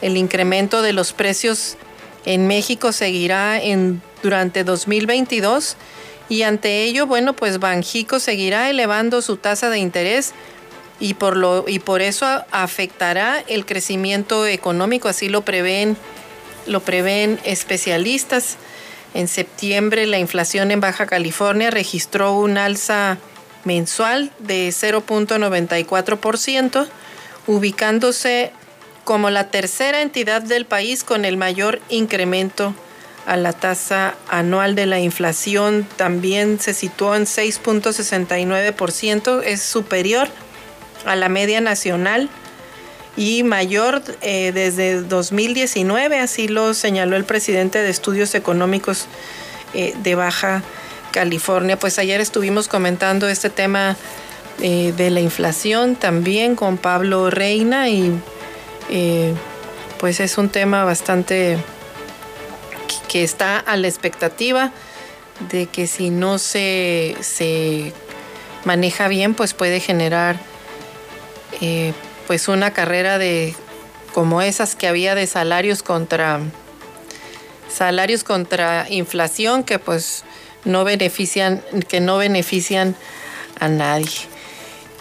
El 0.00 0.16
incremento 0.16 0.82
de 0.82 0.92
los 0.92 1.12
precios 1.12 1.76
en 2.24 2.46
México 2.46 2.92
seguirá 2.92 3.62
en, 3.62 4.00
durante 4.22 4.64
2022 4.64 5.76
y 6.28 6.42
ante 6.42 6.84
ello, 6.84 7.06
bueno, 7.06 7.34
pues 7.34 7.60
Banjico 7.60 8.18
seguirá 8.18 8.70
elevando 8.70 9.20
su 9.20 9.36
tasa 9.36 9.68
de 9.68 9.78
interés 9.78 10.32
y 11.00 11.14
por, 11.14 11.36
lo, 11.36 11.64
y 11.68 11.78
por 11.78 12.00
eso 12.00 12.26
afectará 12.50 13.44
el 13.46 13.66
crecimiento 13.66 14.46
económico, 14.46 15.08
así 15.08 15.28
lo 15.28 15.42
prevén, 15.42 15.96
lo 16.66 16.80
prevén 16.80 17.38
especialistas. 17.44 18.56
En 19.14 19.28
septiembre 19.28 20.06
la 20.06 20.18
inflación 20.18 20.72
en 20.72 20.80
Baja 20.80 21.06
California 21.06 21.70
registró 21.70 22.36
un 22.36 22.58
alza 22.58 23.16
mensual 23.64 24.30
de 24.40 24.68
0.94%, 24.68 26.86
ubicándose 27.46 28.50
como 29.04 29.30
la 29.30 29.50
tercera 29.50 30.02
entidad 30.02 30.42
del 30.42 30.66
país 30.66 31.04
con 31.04 31.24
el 31.24 31.36
mayor 31.36 31.80
incremento 31.88 32.74
a 33.26 33.36
la 33.36 33.52
tasa 33.52 34.16
anual 34.28 34.74
de 34.74 34.86
la 34.86 34.98
inflación. 34.98 35.86
También 35.96 36.58
se 36.58 36.74
situó 36.74 37.14
en 37.14 37.22
6.69%, 37.24 39.42
es 39.44 39.62
superior 39.62 40.26
a 41.06 41.14
la 41.16 41.28
media 41.28 41.60
nacional 41.60 42.30
y 43.16 43.42
mayor 43.44 44.02
eh, 44.22 44.52
desde 44.52 45.02
2019, 45.02 46.18
así 46.18 46.48
lo 46.48 46.74
señaló 46.74 47.16
el 47.16 47.24
presidente 47.24 47.80
de 47.80 47.90
Estudios 47.90 48.34
Económicos 48.34 49.06
eh, 49.72 49.94
de 50.02 50.14
Baja 50.14 50.62
California. 51.12 51.78
Pues 51.78 51.98
ayer 51.98 52.20
estuvimos 52.20 52.66
comentando 52.66 53.28
este 53.28 53.50
tema 53.50 53.96
eh, 54.60 54.92
de 54.96 55.10
la 55.10 55.20
inflación 55.20 55.94
también 55.96 56.56
con 56.56 56.76
Pablo 56.76 57.30
Reina 57.30 57.88
y 57.88 58.20
pues 59.98 60.20
es 60.20 60.36
un 60.36 60.50
tema 60.50 60.84
bastante 60.84 61.56
que 63.08 63.24
está 63.24 63.58
a 63.58 63.76
la 63.76 63.88
expectativa 63.88 64.72
de 65.50 65.66
que 65.66 65.86
si 65.86 66.10
no 66.10 66.38
se, 66.38 67.16
se 67.20 67.92
maneja 68.64 69.08
bien, 69.08 69.34
pues 69.34 69.54
puede 69.54 69.80
generar 69.80 70.38
pues 72.26 72.48
una 72.48 72.72
carrera 72.72 73.18
de 73.18 73.54
como 74.12 74.42
esas 74.42 74.76
que 74.76 74.86
había 74.86 75.14
de 75.14 75.26
salarios 75.26 75.82
contra 75.82 76.40
salarios 77.68 78.22
contra 78.22 78.86
inflación 78.88 79.64
que 79.64 79.78
pues 79.78 80.24
no 80.64 80.84
benefician 80.84 81.62
que 81.88 82.00
no 82.00 82.16
benefician 82.18 82.94
a 83.58 83.68
nadie. 83.68 84.12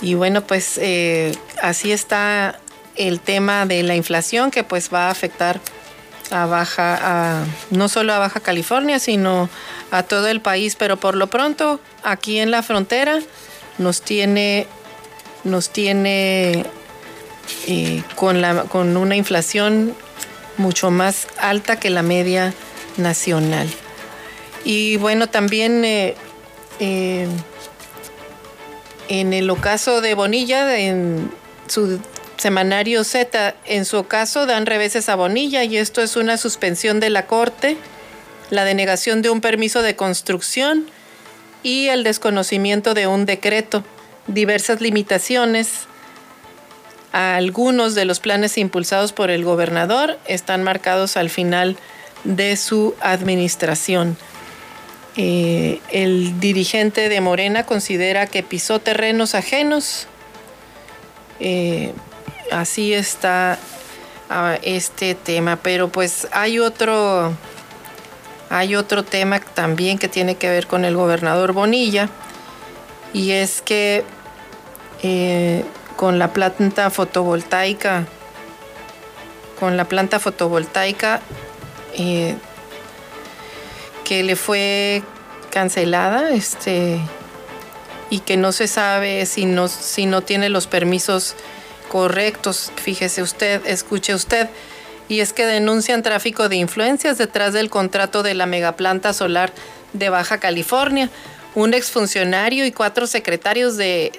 Y 0.01 0.15
bueno 0.15 0.45
pues 0.45 0.77
eh, 0.77 1.33
así 1.61 1.91
está 1.91 2.59
el 2.95 3.19
tema 3.19 3.65
de 3.65 3.83
la 3.83 3.95
inflación 3.95 4.51
que 4.51 4.63
pues 4.63 4.89
va 4.93 5.07
a 5.07 5.11
afectar 5.11 5.59
a 6.31 6.45
baja 6.45 6.99
a, 7.01 7.45
no 7.69 7.89
solo 7.89 8.13
a 8.13 8.19
baja 8.19 8.39
California 8.39 8.99
sino 8.99 9.49
a 9.91 10.03
todo 10.03 10.27
el 10.27 10.41
país. 10.41 10.75
Pero 10.75 10.97
por 10.97 11.15
lo 11.15 11.27
pronto 11.27 11.79
aquí 12.03 12.39
en 12.39 12.51
la 12.51 12.63
frontera 12.63 13.19
nos 13.77 14.01
tiene 14.01 14.67
nos 15.43 15.69
tiene 15.69 16.65
con, 18.15 18.41
la, 18.41 18.63
con 18.63 18.97
una 18.97 19.15
inflación 19.15 19.95
mucho 20.57 20.91
más 20.91 21.27
alta 21.37 21.79
que 21.79 21.89
la 21.89 22.03
media 22.03 22.53
nacional. 22.97 23.67
Y 24.63 24.97
bueno, 24.97 25.27
también 25.27 25.83
eh, 25.83 26.15
eh, 26.79 27.27
en 29.09 29.33
el 29.33 29.49
ocaso 29.49 30.01
de 30.01 30.13
Bonilla, 30.13 30.77
en 30.77 31.31
su 31.67 31.99
semanario 32.37 33.03
Z, 33.03 33.55
en 33.65 33.85
su 33.85 33.97
ocaso 33.97 34.45
dan 34.45 34.65
reveses 34.65 35.09
a 35.09 35.15
Bonilla 35.15 35.63
y 35.63 35.77
esto 35.77 36.01
es 36.01 36.15
una 36.15 36.37
suspensión 36.37 36.99
de 36.99 37.09
la 37.09 37.25
Corte, 37.25 37.77
la 38.49 38.65
denegación 38.65 39.21
de 39.21 39.29
un 39.29 39.41
permiso 39.41 39.81
de 39.81 39.95
construcción 39.95 40.89
y 41.61 41.87
el 41.87 42.03
desconocimiento 42.03 42.93
de 42.93 43.07
un 43.07 43.25
decreto 43.25 43.83
diversas 44.27 44.81
limitaciones. 44.81 45.87
Algunos 47.13 47.93
de 47.93 48.05
los 48.05 48.19
planes 48.19 48.57
impulsados 48.57 49.13
por 49.13 49.29
el 49.29 49.43
gobernador 49.45 50.17
están 50.25 50.63
marcados 50.63 51.15
al 51.15 51.29
final 51.29 51.77
de 52.23 52.57
su 52.57 52.95
administración. 53.01 54.17
Eh, 55.15 55.79
el 55.91 56.39
dirigente 56.39 57.09
de 57.09 57.21
Morena 57.21 57.67
considera 57.67 58.25
que 58.25 58.41
pisó 58.41 58.79
terrenos 58.79 59.35
ajenos. 59.35 60.07
Eh, 61.39 61.93
así 62.51 62.95
está 62.95 63.59
ah, 64.31 64.57
este 64.63 65.13
tema, 65.13 65.57
pero 65.57 65.89
pues 65.89 66.27
hay 66.31 66.57
otro, 66.57 67.31
hay 68.49 68.75
otro 68.75 69.03
tema 69.03 69.39
también 69.39 69.99
que 69.99 70.07
tiene 70.07 70.33
que 70.33 70.49
ver 70.49 70.65
con 70.65 70.83
el 70.83 70.95
gobernador 70.95 71.53
Bonilla 71.53 72.09
y 73.13 73.31
es 73.31 73.61
que 73.61 74.03
eh, 75.03 75.63
con 75.95 76.19
la 76.19 76.33
planta 76.33 76.89
fotovoltaica, 76.89 78.05
con 79.59 79.77
la 79.77 79.85
planta 79.85 80.19
fotovoltaica 80.19 81.21
eh, 81.95 82.35
que 84.03 84.23
le 84.23 84.35
fue 84.35 85.03
cancelada, 85.49 86.31
este, 86.31 86.99
y 88.09 88.19
que 88.19 88.37
no 88.37 88.51
se 88.51 88.67
sabe 88.67 89.25
si 89.25 89.45
no, 89.45 89.67
si 89.67 90.05
no 90.05 90.21
tiene 90.21 90.49
los 90.49 90.67
permisos 90.67 91.35
correctos. 91.89 92.71
Fíjese 92.75 93.21
usted, 93.21 93.65
escuche 93.65 94.13
usted. 94.13 94.49
Y 95.09 95.19
es 95.19 95.33
que 95.33 95.45
denuncian 95.45 96.01
tráfico 96.01 96.49
de 96.49 96.55
influencias 96.55 97.17
detrás 97.17 97.53
del 97.53 97.69
contrato 97.69 98.23
de 98.23 98.33
la 98.33 98.45
megaplanta 98.45 99.13
solar 99.13 99.51
de 99.93 100.09
Baja 100.09 100.39
California 100.39 101.09
un 101.55 101.73
exfuncionario 101.73 102.65
y 102.65 102.71
cuatro 102.71 103.05
secretarios 103.05 103.77
de, 103.77 104.11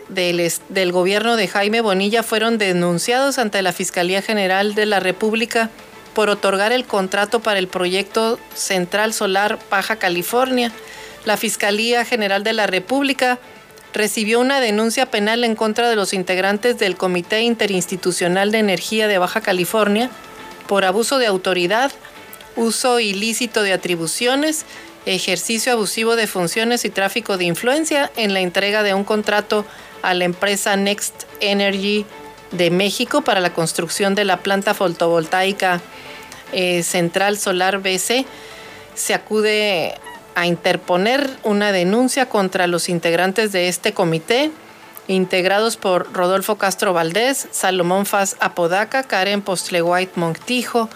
del 0.68 0.92
gobierno 0.92 1.36
de 1.36 1.48
Jaime 1.48 1.80
Bonilla 1.80 2.22
fueron 2.22 2.58
denunciados 2.58 3.38
ante 3.38 3.60
la 3.62 3.72
Fiscalía 3.72 4.22
General 4.22 4.74
de 4.74 4.86
la 4.86 5.00
República 5.00 5.70
por 6.14 6.30
otorgar 6.30 6.70
el 6.70 6.84
contrato 6.84 7.40
para 7.40 7.58
el 7.58 7.66
proyecto 7.66 8.38
Central 8.54 9.12
Solar 9.12 9.58
Baja 9.68 9.96
California. 9.96 10.70
La 11.24 11.36
Fiscalía 11.36 12.04
General 12.04 12.44
de 12.44 12.52
la 12.52 12.68
República 12.68 13.40
recibió 13.92 14.40
una 14.40 14.60
denuncia 14.60 15.06
penal 15.06 15.42
en 15.42 15.56
contra 15.56 15.88
de 15.90 15.96
los 15.96 16.12
integrantes 16.12 16.78
del 16.78 16.96
Comité 16.96 17.40
Interinstitucional 17.42 18.52
de 18.52 18.58
Energía 18.58 19.08
de 19.08 19.18
Baja 19.18 19.40
California 19.40 20.08
por 20.68 20.84
abuso 20.84 21.18
de 21.18 21.26
autoridad, 21.26 21.90
uso 22.54 23.00
ilícito 23.00 23.62
de 23.62 23.72
atribuciones 23.72 24.64
ejercicio 25.06 25.72
abusivo 25.72 26.16
de 26.16 26.26
funciones 26.26 26.84
y 26.84 26.90
tráfico 26.90 27.36
de 27.36 27.44
influencia 27.44 28.10
en 28.16 28.32
la 28.32 28.40
entrega 28.40 28.82
de 28.82 28.94
un 28.94 29.04
contrato 29.04 29.64
a 30.02 30.14
la 30.14 30.24
empresa 30.24 30.76
Next 30.76 31.24
Energy 31.40 32.06
de 32.50 32.70
México 32.70 33.22
para 33.22 33.40
la 33.40 33.52
construcción 33.52 34.14
de 34.14 34.24
la 34.24 34.38
planta 34.38 34.74
fotovoltaica 34.74 35.80
eh, 36.52 36.82
Central 36.82 37.38
Solar 37.38 37.80
BC. 37.80 38.26
Se 38.94 39.14
acude 39.14 39.94
a 40.34 40.46
interponer 40.46 41.28
una 41.42 41.72
denuncia 41.72 42.28
contra 42.28 42.66
los 42.66 42.88
integrantes 42.88 43.52
de 43.52 43.68
este 43.68 43.92
comité, 43.92 44.50
integrados 45.08 45.76
por 45.76 46.12
Rodolfo 46.12 46.56
Castro 46.56 46.92
Valdés, 46.92 47.48
Salomón 47.50 48.06
Faz 48.06 48.36
Apodaca, 48.40 49.02
Karen 49.02 49.42
Postle 49.42 49.82
White 49.82 50.12
Montijo, 50.16 50.88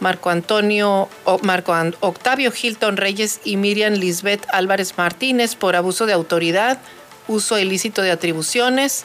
Marco 0.00 0.30
Antonio, 0.30 1.08
Marco 1.42 1.74
Octavio 2.00 2.52
Hilton 2.60 2.96
Reyes 2.96 3.40
y 3.44 3.56
Miriam 3.56 3.94
Lisbeth 3.94 4.46
Álvarez 4.52 4.94
Martínez 4.96 5.54
por 5.54 5.76
abuso 5.76 6.06
de 6.06 6.12
autoridad, 6.12 6.78
uso 7.28 7.58
ilícito 7.58 8.02
de 8.02 8.10
atribuciones, 8.10 9.04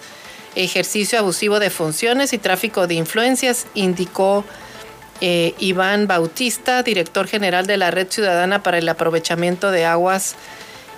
ejercicio 0.56 1.20
abusivo 1.20 1.60
de 1.60 1.70
funciones 1.70 2.34
y 2.34 2.38
tráfico 2.38 2.88
de 2.88 2.96
influencias, 2.96 3.68
indicó 3.74 4.44
eh, 5.22 5.54
Iván 5.60 6.08
Bautista, 6.08 6.84
director 6.84 7.28
general 7.28 7.68
de 7.68 7.78
la 7.78 7.92
Red 7.92 8.10
Ciudadana 8.10 8.64
para 8.64 8.80
el 8.80 8.90
Aprovechamiento 8.90 9.72
de 9.72 9.86
Aguas 9.86 10.36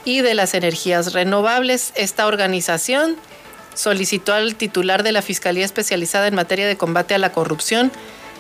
y 0.06 0.22
de 0.22 0.34
las 0.34 0.54
Energías 0.54 1.14
Renovables. 1.14 1.92
Esta 1.96 2.26
organización 2.26 3.18
solicitó 3.76 4.34
al 4.34 4.56
titular 4.56 5.04
de 5.04 5.12
la 5.12 5.22
Fiscalía 5.22 5.66
Especializada 5.66 6.28
en 6.28 6.36
Materia 6.36 6.68
de 6.68 6.78
Combate 6.78 7.16
a 7.16 7.18
la 7.18 7.32
Corrupción 7.32 7.92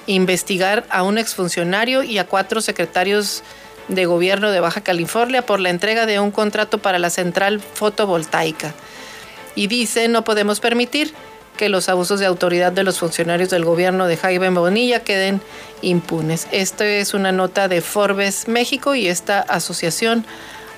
investigar 0.07 0.85
a 0.89 1.03
un 1.03 1.17
exfuncionario 1.17 2.03
y 2.03 2.17
a 2.17 2.25
cuatro 2.25 2.61
secretarios 2.61 3.43
de 3.87 4.05
gobierno 4.05 4.51
de 4.51 4.59
Baja 4.59 4.81
California 4.81 5.45
por 5.45 5.59
la 5.59 5.69
entrega 5.69 6.05
de 6.05 6.19
un 6.19 6.31
contrato 6.31 6.77
para 6.77 6.99
la 6.99 7.09
central 7.09 7.59
fotovoltaica. 7.59 8.73
Y 9.55 9.67
dice, 9.67 10.07
no 10.07 10.23
podemos 10.23 10.59
permitir 10.59 11.13
que 11.57 11.69
los 11.69 11.89
abusos 11.89 12.19
de 12.19 12.25
autoridad 12.25 12.71
de 12.71 12.83
los 12.83 12.99
funcionarios 12.99 13.49
del 13.49 13.65
gobierno 13.65 14.07
de 14.07 14.17
Jaime 14.17 14.49
Bonilla 14.49 15.01
queden 15.03 15.41
impunes. 15.81 16.47
Esto 16.51 16.83
es 16.83 17.13
una 17.13 17.31
nota 17.31 17.67
de 17.67 17.81
Forbes 17.81 18.47
México 18.47 18.95
y 18.95 19.07
esta 19.07 19.39
asociación 19.41 20.25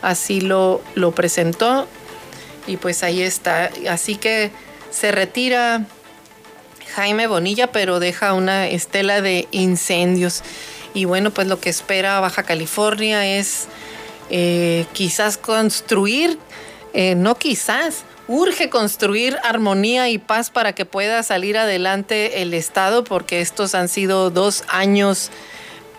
así 0.02 0.42
lo, 0.42 0.82
lo 0.96 1.12
presentó 1.12 1.88
y 2.68 2.78
pues 2.78 3.04
ahí 3.04 3.22
está. 3.22 3.72
Así 3.90 4.16
que 4.16 4.52
Se 4.92 5.12
retira 5.12 5.86
Jaime 6.94 7.28
Bonilla, 7.28 7.68
pero 7.72 8.00
deja 8.00 8.34
una 8.34 8.68
estela 8.68 9.22
de 9.22 9.48
incendios. 9.52 10.44
Y 10.94 11.06
bueno, 11.06 11.32
pues 11.32 11.48
lo 11.48 11.60
que 11.60 11.70
espera 11.70 12.20
Baja 12.20 12.44
California 12.44 13.38
es 13.38 13.68
eh, 14.30 14.86
quizás 14.94 15.38
construir, 15.38 16.40
eh, 16.94 17.16
no 17.16 17.36
quizás, 17.36 18.06
urge 18.28 18.70
construir 18.70 19.38
armonía 19.44 20.10
y 20.10 20.18
paz 20.18 20.50
para 20.50 20.74
que 20.74 20.86
pueda 20.86 21.22
salir 21.24 21.58
adelante 21.58 22.42
el 22.42 22.54
Estado, 22.54 23.04
porque 23.04 23.42
estos 23.42 23.76
han 23.76 23.88
sido 23.88 24.30
dos 24.30 24.64
años 24.68 25.32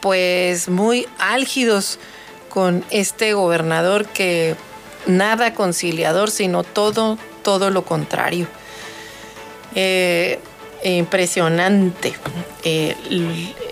pues 0.01 0.68
muy 0.68 1.07
álgidos 1.18 1.99
con 2.49 2.84
este 2.91 3.34
gobernador 3.34 4.07
que 4.07 4.57
nada 5.07 5.55
conciliador, 5.55 6.30
sino 6.30 6.64
todo, 6.64 7.18
todo 7.43 7.70
lo 7.70 7.84
contrario. 7.84 8.47
Eh, 9.74 10.39
impresionante 10.91 12.14
eh, 12.64 12.97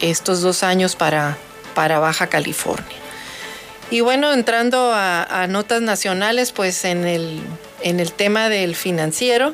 estos 0.00 0.40
dos 0.42 0.62
años 0.62 0.96
para, 0.96 1.36
para 1.74 1.98
Baja 1.98 2.28
California. 2.28 2.96
Y 3.90 4.00
bueno, 4.00 4.32
entrando 4.32 4.92
a, 4.92 5.46
notas 5.48 5.82
nacionales, 5.82 6.52
pues 6.52 6.84
en 6.84 7.04
el, 7.04 7.40
en 7.82 8.00
el 8.00 8.12
tema 8.12 8.48
del 8.48 8.74
financiero, 8.74 9.52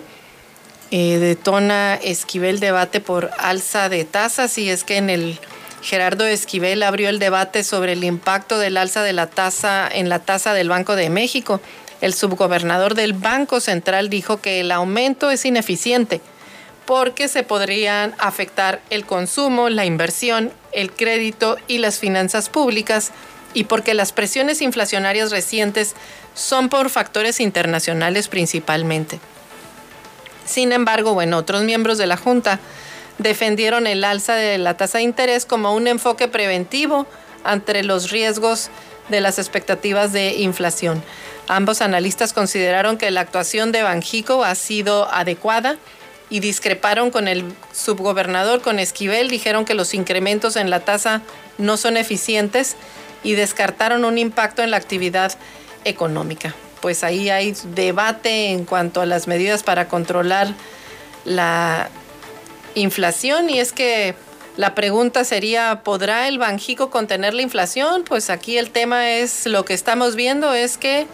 eh, 0.91 1.19
detona 1.19 1.97
Esquivel 1.97 2.61
debate 2.61 3.01
por 3.01 3.31
alza 3.39 3.89
de 3.89 4.05
tasas 4.05 4.57
y 4.59 4.71
es 4.71 4.85
que 4.85 4.97
en 4.97 5.11
el 5.11 5.39
Gerardo 5.83 6.27
Esquivel 6.27 6.83
abrió 6.83 7.09
el 7.09 7.19
debate 7.19 7.65
sobre 7.65 7.93
el 7.93 8.05
impacto 8.05 8.59
del 8.59 8.77
alza 8.77 9.03
de 9.03 9.13
la 9.13 9.27
tasa 9.27 9.89
en 9.93 10.09
la 10.09 10.21
tasa 10.21 10.55
del 10.55 10.69
Banco 10.69 10.97
de 10.97 11.11
México. 11.11 11.61
El 12.01 12.15
subgobernador 12.15 12.95
del 12.95 13.13
Banco 13.13 13.61
Central 13.61 14.09
dijo 14.09 14.41
que 14.41 14.61
el 14.61 14.73
aumento 14.73 15.31
es 15.31 15.45
ineficiente 15.45 16.21
porque 16.87 17.29
se 17.29 17.43
podrían 17.43 18.15
afectar 18.19 18.81
el 18.91 19.07
consumo, 19.07 19.69
la 19.69 19.85
inversión, 19.85 20.53
el 20.73 20.91
crédito 20.91 21.57
y 21.69 21.79
las 21.79 21.99
finanzas 21.99 22.49
públicas 22.49 23.13
y 23.55 23.65
porque 23.65 23.95
las 23.95 24.13
presiones 24.13 24.63
inflacionarias 24.63 25.31
recientes 25.31 25.95
son 26.35 26.69
por 26.69 26.91
factores 26.91 27.41
internacionales 27.41 28.29
principalmente. 28.29 29.21
Sin 30.45 30.73
embargo, 30.73 31.15
bueno, 31.15 31.39
otros 31.39 31.63
miembros 31.63 31.99
de 31.99 32.07
la 32.07 32.17
Junta 32.17 32.59
defendieron 33.19 33.87
el 33.87 34.03
alza 34.03 34.35
de 34.35 34.59
la 34.59 34.77
tasa 34.77 34.99
de 34.99 35.05
interés 35.05 35.47
como 35.47 35.75
un 35.75 35.87
enfoque 35.87 36.29
preventivo 36.29 37.07
ante 37.45 37.83
los 37.83 38.11
riesgos 38.11 38.71
de 39.09 39.21
las 39.21 39.39
expectativas 39.39 40.13
de 40.13 40.35
inflación. 40.37 41.03
Ambos 41.49 41.83
analistas 41.83 42.33
consideraron 42.33 42.97
que 42.97 43.11
la 43.11 43.21
actuación 43.21 43.73
de 43.73 43.83
Banjico 43.83 44.45
ha 44.45 44.55
sido 44.55 45.13
adecuada 45.13 45.77
y 46.31 46.41
discreparon 46.41 47.11
con 47.11 47.29
el 47.29 47.45
subgobernador, 47.73 48.63
con 48.63 48.79
Esquivel, 48.79 49.29
dijeron 49.29 49.65
que 49.65 49.75
los 49.75 49.93
incrementos 49.95 50.57
en 50.57 50.71
la 50.71 50.81
tasa 50.81 51.23
no 51.59 51.77
son 51.77 51.97
eficientes 51.97 52.77
y 53.23 53.35
descartaron 53.35 54.05
un 54.05 54.17
impacto 54.17 54.63
en 54.63 54.71
la 54.71 54.77
actividad 54.77 55.37
económica. 55.85 56.55
Pues 56.81 57.05
ahí 57.05 57.29
hay 57.29 57.55
debate 57.75 58.51
en 58.51 58.65
cuanto 58.65 59.01
a 59.01 59.07
las 59.07 59.27
medidas 59.27 59.63
para 59.63 59.89
controlar 59.89 60.55
la 61.25 61.91
inflación 62.75 63.51
y 63.51 63.59
es 63.59 63.73
que 63.73 64.15
la 64.57 64.75
pregunta 64.75 65.25
sería, 65.25 65.83
¿podrá 65.85 66.29
el 66.29 66.39
Banjico 66.39 66.91
contener 66.91 67.35
la 67.35 67.43
inflación? 67.43 68.05
Pues 68.05 68.31
aquí 68.31 68.57
el 68.57 68.71
tema 68.71 69.11
es, 69.11 69.47
lo 69.47 69.65
que 69.65 69.75
estamos 69.75 70.17
viendo 70.17 70.53
es 70.55 70.79
que 70.79 71.07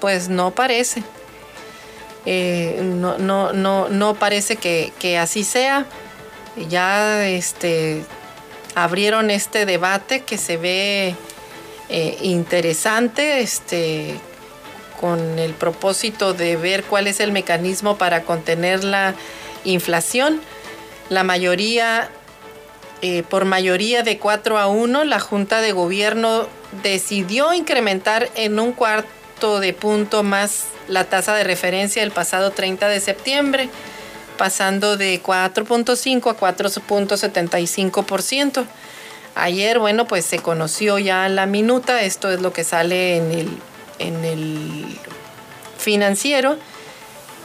pues 0.00 0.28
no 0.28 0.50
parece. 0.50 1.02
Eh, 2.24 2.80
no, 2.82 3.18
no, 3.18 3.52
no, 3.52 3.88
no 3.88 4.14
parece 4.14 4.56
que, 4.56 4.92
que 4.98 5.18
así 5.18 5.44
sea. 5.44 5.86
Ya 6.68 7.26
este, 7.28 8.04
abrieron 8.74 9.30
este 9.30 9.66
debate 9.66 10.20
que 10.20 10.38
se 10.38 10.56
ve 10.56 11.14
eh, 11.88 12.18
interesante, 12.22 13.40
este, 13.40 14.14
con 15.00 15.38
el 15.38 15.52
propósito 15.54 16.34
de 16.34 16.56
ver 16.56 16.84
cuál 16.84 17.06
es 17.06 17.20
el 17.20 17.32
mecanismo 17.32 17.96
para 17.96 18.22
contener 18.22 18.84
la 18.84 19.14
inflación. 19.64 20.40
La 21.08 21.24
mayoría, 21.24 22.08
eh, 23.02 23.24
por 23.28 23.44
mayoría 23.44 24.02
de 24.02 24.18
4 24.18 24.58
a 24.58 24.68
1, 24.68 25.04
la 25.04 25.20
Junta 25.20 25.60
de 25.60 25.72
Gobierno 25.72 26.46
decidió 26.82 27.52
incrementar 27.52 28.30
en 28.34 28.58
un 28.58 28.72
cuarto 28.72 29.08
de 29.42 29.72
punto 29.72 30.22
más 30.22 30.66
la 30.88 31.04
tasa 31.04 31.34
de 31.34 31.44
referencia 31.44 32.02
el 32.02 32.10
pasado 32.10 32.52
30 32.52 32.88
de 32.88 33.00
septiembre, 33.00 33.68
pasando 34.38 34.96
de 34.96 35.22
4.5 35.22 36.30
a 36.30 36.36
4.75%. 36.36 38.64
Ayer, 39.34 39.78
bueno, 39.78 40.06
pues 40.06 40.24
se 40.24 40.38
conoció 40.38 40.98
ya 40.98 41.28
la 41.28 41.44
minuta, 41.46 42.02
esto 42.02 42.30
es 42.30 42.40
lo 42.40 42.52
que 42.52 42.64
sale 42.64 43.16
en 43.16 43.32
el, 43.32 43.48
en 43.98 44.24
el 44.24 44.98
financiero, 45.78 46.56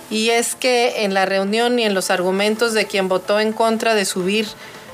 y 0.09 0.29
es 0.29 0.55
que 0.55 1.03
en 1.03 1.13
la 1.13 1.25
reunión 1.25 1.79
y 1.79 1.83
en 1.83 1.93
los 1.93 2.11
argumentos 2.11 2.73
de 2.73 2.85
quien 2.85 3.09
votó 3.09 3.39
en 3.39 3.53
contra 3.53 3.95
de 3.95 4.05
subir 4.05 4.47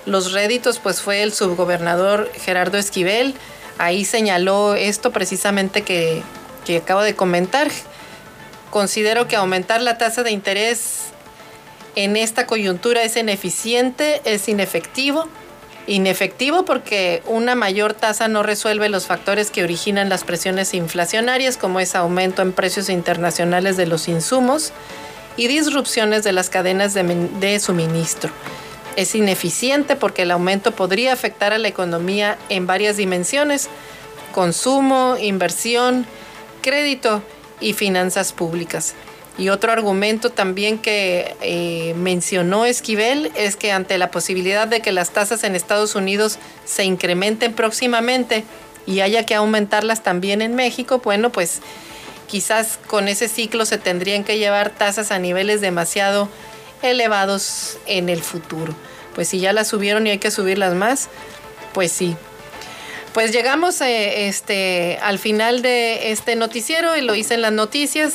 los 0.05 0.31
réditos, 0.31 0.79
pues 0.79 1.01
fue 1.01 1.23
el 1.23 1.33
subgobernador 1.33 2.31
Gerardo 2.33 2.77
Esquivel. 2.77 3.35
Ahí 3.77 4.05
señaló 4.05 4.75
esto 4.75 5.11
precisamente 5.11 5.81
que, 5.81 6.23
que 6.65 6.77
acabo 6.77 7.01
de 7.01 7.15
comentar. 7.15 7.69
Considero 8.69 9.27
que 9.27 9.35
aumentar 9.35 9.81
la 9.81 9.97
tasa 9.97 10.23
de 10.23 10.31
interés 10.31 11.11
en 11.95 12.17
esta 12.17 12.47
coyuntura 12.47 13.03
es 13.03 13.15
ineficiente, 13.17 14.21
es 14.25 14.47
inefectivo 14.49 15.27
inefectivo 15.87 16.63
porque 16.65 17.21
una 17.25 17.55
mayor 17.55 17.93
tasa 17.93 18.27
no 18.27 18.43
resuelve 18.43 18.89
los 18.89 19.05
factores 19.05 19.51
que 19.51 19.63
originan 19.63 20.09
las 20.09 20.23
presiones 20.23 20.73
inflacionarias, 20.73 21.57
como 21.57 21.79
es 21.79 21.95
aumento 21.95 22.41
en 22.41 22.53
precios 22.53 22.89
internacionales 22.89 23.77
de 23.77 23.85
los 23.85 24.07
insumos 24.07 24.71
y 25.35 25.47
disrupciones 25.47 26.23
de 26.23 26.31
las 26.31 26.49
cadenas 26.49 26.93
de, 26.93 27.59
suministro. 27.59 28.31
Es 28.95 29.15
ineficiente 29.15 29.95
porque 29.95 30.21
el 30.21 30.31
aumento 30.31 30.71
podría 30.71 31.13
afectar 31.13 31.51
a 31.51 31.57
la 31.57 31.67
economía 31.67 32.37
en 32.49 32.67
varias 32.67 32.95
dimensiones, 32.97 33.67
consumo, 34.31 35.17
inversión, 35.19 36.05
crédito 36.63 37.21
y 37.59 37.73
finanzas 37.73 38.33
públicas. 38.33 38.95
Y 39.37 39.49
otro 39.49 39.71
argumento 39.71 40.29
también 40.31 40.77
que 40.77 41.35
eh, 41.41 41.93
mencionó 41.95 42.65
Esquivel 42.65 43.31
es 43.35 43.55
que 43.55 43.71
ante 43.71 43.97
la 43.97 44.11
posibilidad 44.11 44.67
de 44.67 44.81
que 44.81 44.91
las 44.91 45.11
tasas 45.11 45.43
en 45.43 45.55
Estados 45.55 45.95
Unidos 45.95 46.37
se 46.65 46.83
incrementen 46.83 47.53
próximamente 47.53 48.43
y 48.85 48.99
haya 48.99 49.25
que 49.25 49.33
aumentarlas 49.33 50.03
también 50.03 50.41
en 50.41 50.55
México, 50.55 51.01
bueno, 51.03 51.31
pues 51.31 51.61
quizás 52.27 52.79
con 52.87 53.07
ese 53.07 53.27
ciclo 53.27 53.65
se 53.65 53.77
tendrían 53.77 54.23
que 54.23 54.37
llevar 54.37 54.69
tasas 54.69 55.11
a 55.11 55.19
niveles 55.19 55.61
demasiado 55.61 56.29
elevados 56.83 57.77
en 57.87 58.09
el 58.09 58.21
futuro. 58.21 58.75
Pues 59.15 59.29
si 59.29 59.39
ya 59.39 59.53
las 59.53 59.67
subieron 59.67 60.05
y 60.05 60.11
hay 60.11 60.19
que 60.19 60.31
subirlas 60.31 60.73
más, 60.73 61.09
pues 61.73 61.91
sí. 61.91 62.15
Pues 63.13 63.31
llegamos 63.31 63.79
eh, 63.81 64.27
este, 64.27 64.97
al 65.03 65.19
final 65.19 65.61
de 65.61 66.11
este 66.11 66.35
noticiero 66.35 66.97
y 66.97 67.01
lo 67.01 67.13
hice 67.13 67.35
en 67.35 67.43
las 67.43 67.51
noticias 67.51 68.13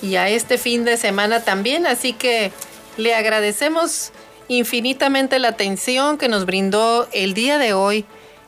y 0.00 0.14
a 0.14 0.28
este 0.28 0.58
fin 0.58 0.84
de 0.84 0.96
semana 0.96 1.42
también. 1.42 1.88
Así 1.88 2.12
que 2.12 2.52
le 2.96 3.16
agradecemos 3.16 4.12
infinitamente 4.46 5.40
la 5.40 5.48
atención 5.48 6.18
que 6.18 6.28
nos 6.28 6.46
brindó 6.46 7.08
el 7.12 7.34
día 7.34 7.58
de 7.58 7.72
hoy 7.72 8.04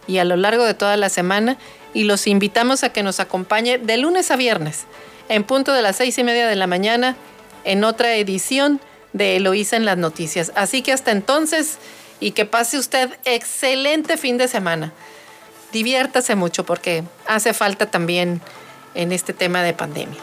y 0.07 0.19
a 0.19 0.25
lo 0.25 0.37
largo 0.37 0.65
de 0.65 0.75
toda 0.75 0.97
la 0.97 1.09
semana 1.09 1.59
y 1.93 2.05
los 2.05 2.29
invitamos 2.29 2.85
a 2.85 2.93
que 2.93 3.03
nos 3.03 3.19
acompañe 3.19 3.79
de 3.79 3.97
lunes 3.97 4.31
a 4.31 4.37
viernes 4.37 4.85
en 5.29 5.43
punto 5.43 5.73
de 5.73 5.83
las 5.83 5.97
seis 5.97 6.17
y 6.19 6.25
media 6.25 6.47
de 6.47 6.55
la 6.55 6.69
mañana 6.69 7.17
en 7.65 7.83
otra 7.83 8.15
edición 8.15 8.81
de 9.13 9.37
Eloísa 9.37 9.77
en 9.77 9.85
las 9.85 9.99
noticias. 9.99 10.53
Así 10.55 10.83
que 10.83 10.93
hasta 10.93 11.11
entonces 11.11 11.79
y 12.21 12.31
que 12.31 12.45
pase 12.45 12.79
usted 12.79 13.11
excelente 13.25 14.17
fin 14.17 14.39
de 14.39 14.47
semana. 14.47 14.93
Diviértase 15.73 16.35
mucho 16.35 16.65
porque 16.65 17.05
hace 17.27 17.55
falta 17.55 17.87
también 17.87 18.41
en 18.95 19.13
este 19.13 19.33
tema 19.33 19.63
de 19.63 19.73
pandemia. 19.73 20.19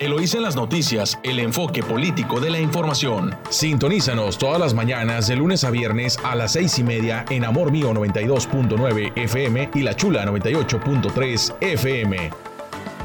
Eloísa 0.00 0.36
en 0.36 0.44
las 0.44 0.54
noticias, 0.54 1.18
el 1.24 1.40
enfoque 1.40 1.82
político 1.82 2.38
de 2.38 2.50
la 2.50 2.60
información. 2.60 3.36
Sintonízanos 3.50 4.38
todas 4.38 4.60
las 4.60 4.72
mañanas 4.72 5.26
de 5.26 5.34
lunes 5.34 5.64
a 5.64 5.70
viernes 5.70 6.18
a 6.22 6.36
las 6.36 6.52
seis 6.52 6.78
y 6.78 6.84
media 6.84 7.24
en 7.30 7.44
Amor 7.44 7.72
Mío 7.72 7.92
92.9 7.92 9.12
FM 9.16 9.70
y 9.74 9.80
La 9.80 9.96
Chula 9.96 10.24
98.3 10.24 11.56
FM. 11.60 12.30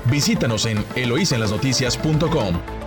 Visítanos 0.06 0.68
en 0.68 0.86
eloísenlasnoticias.com. 0.96 2.83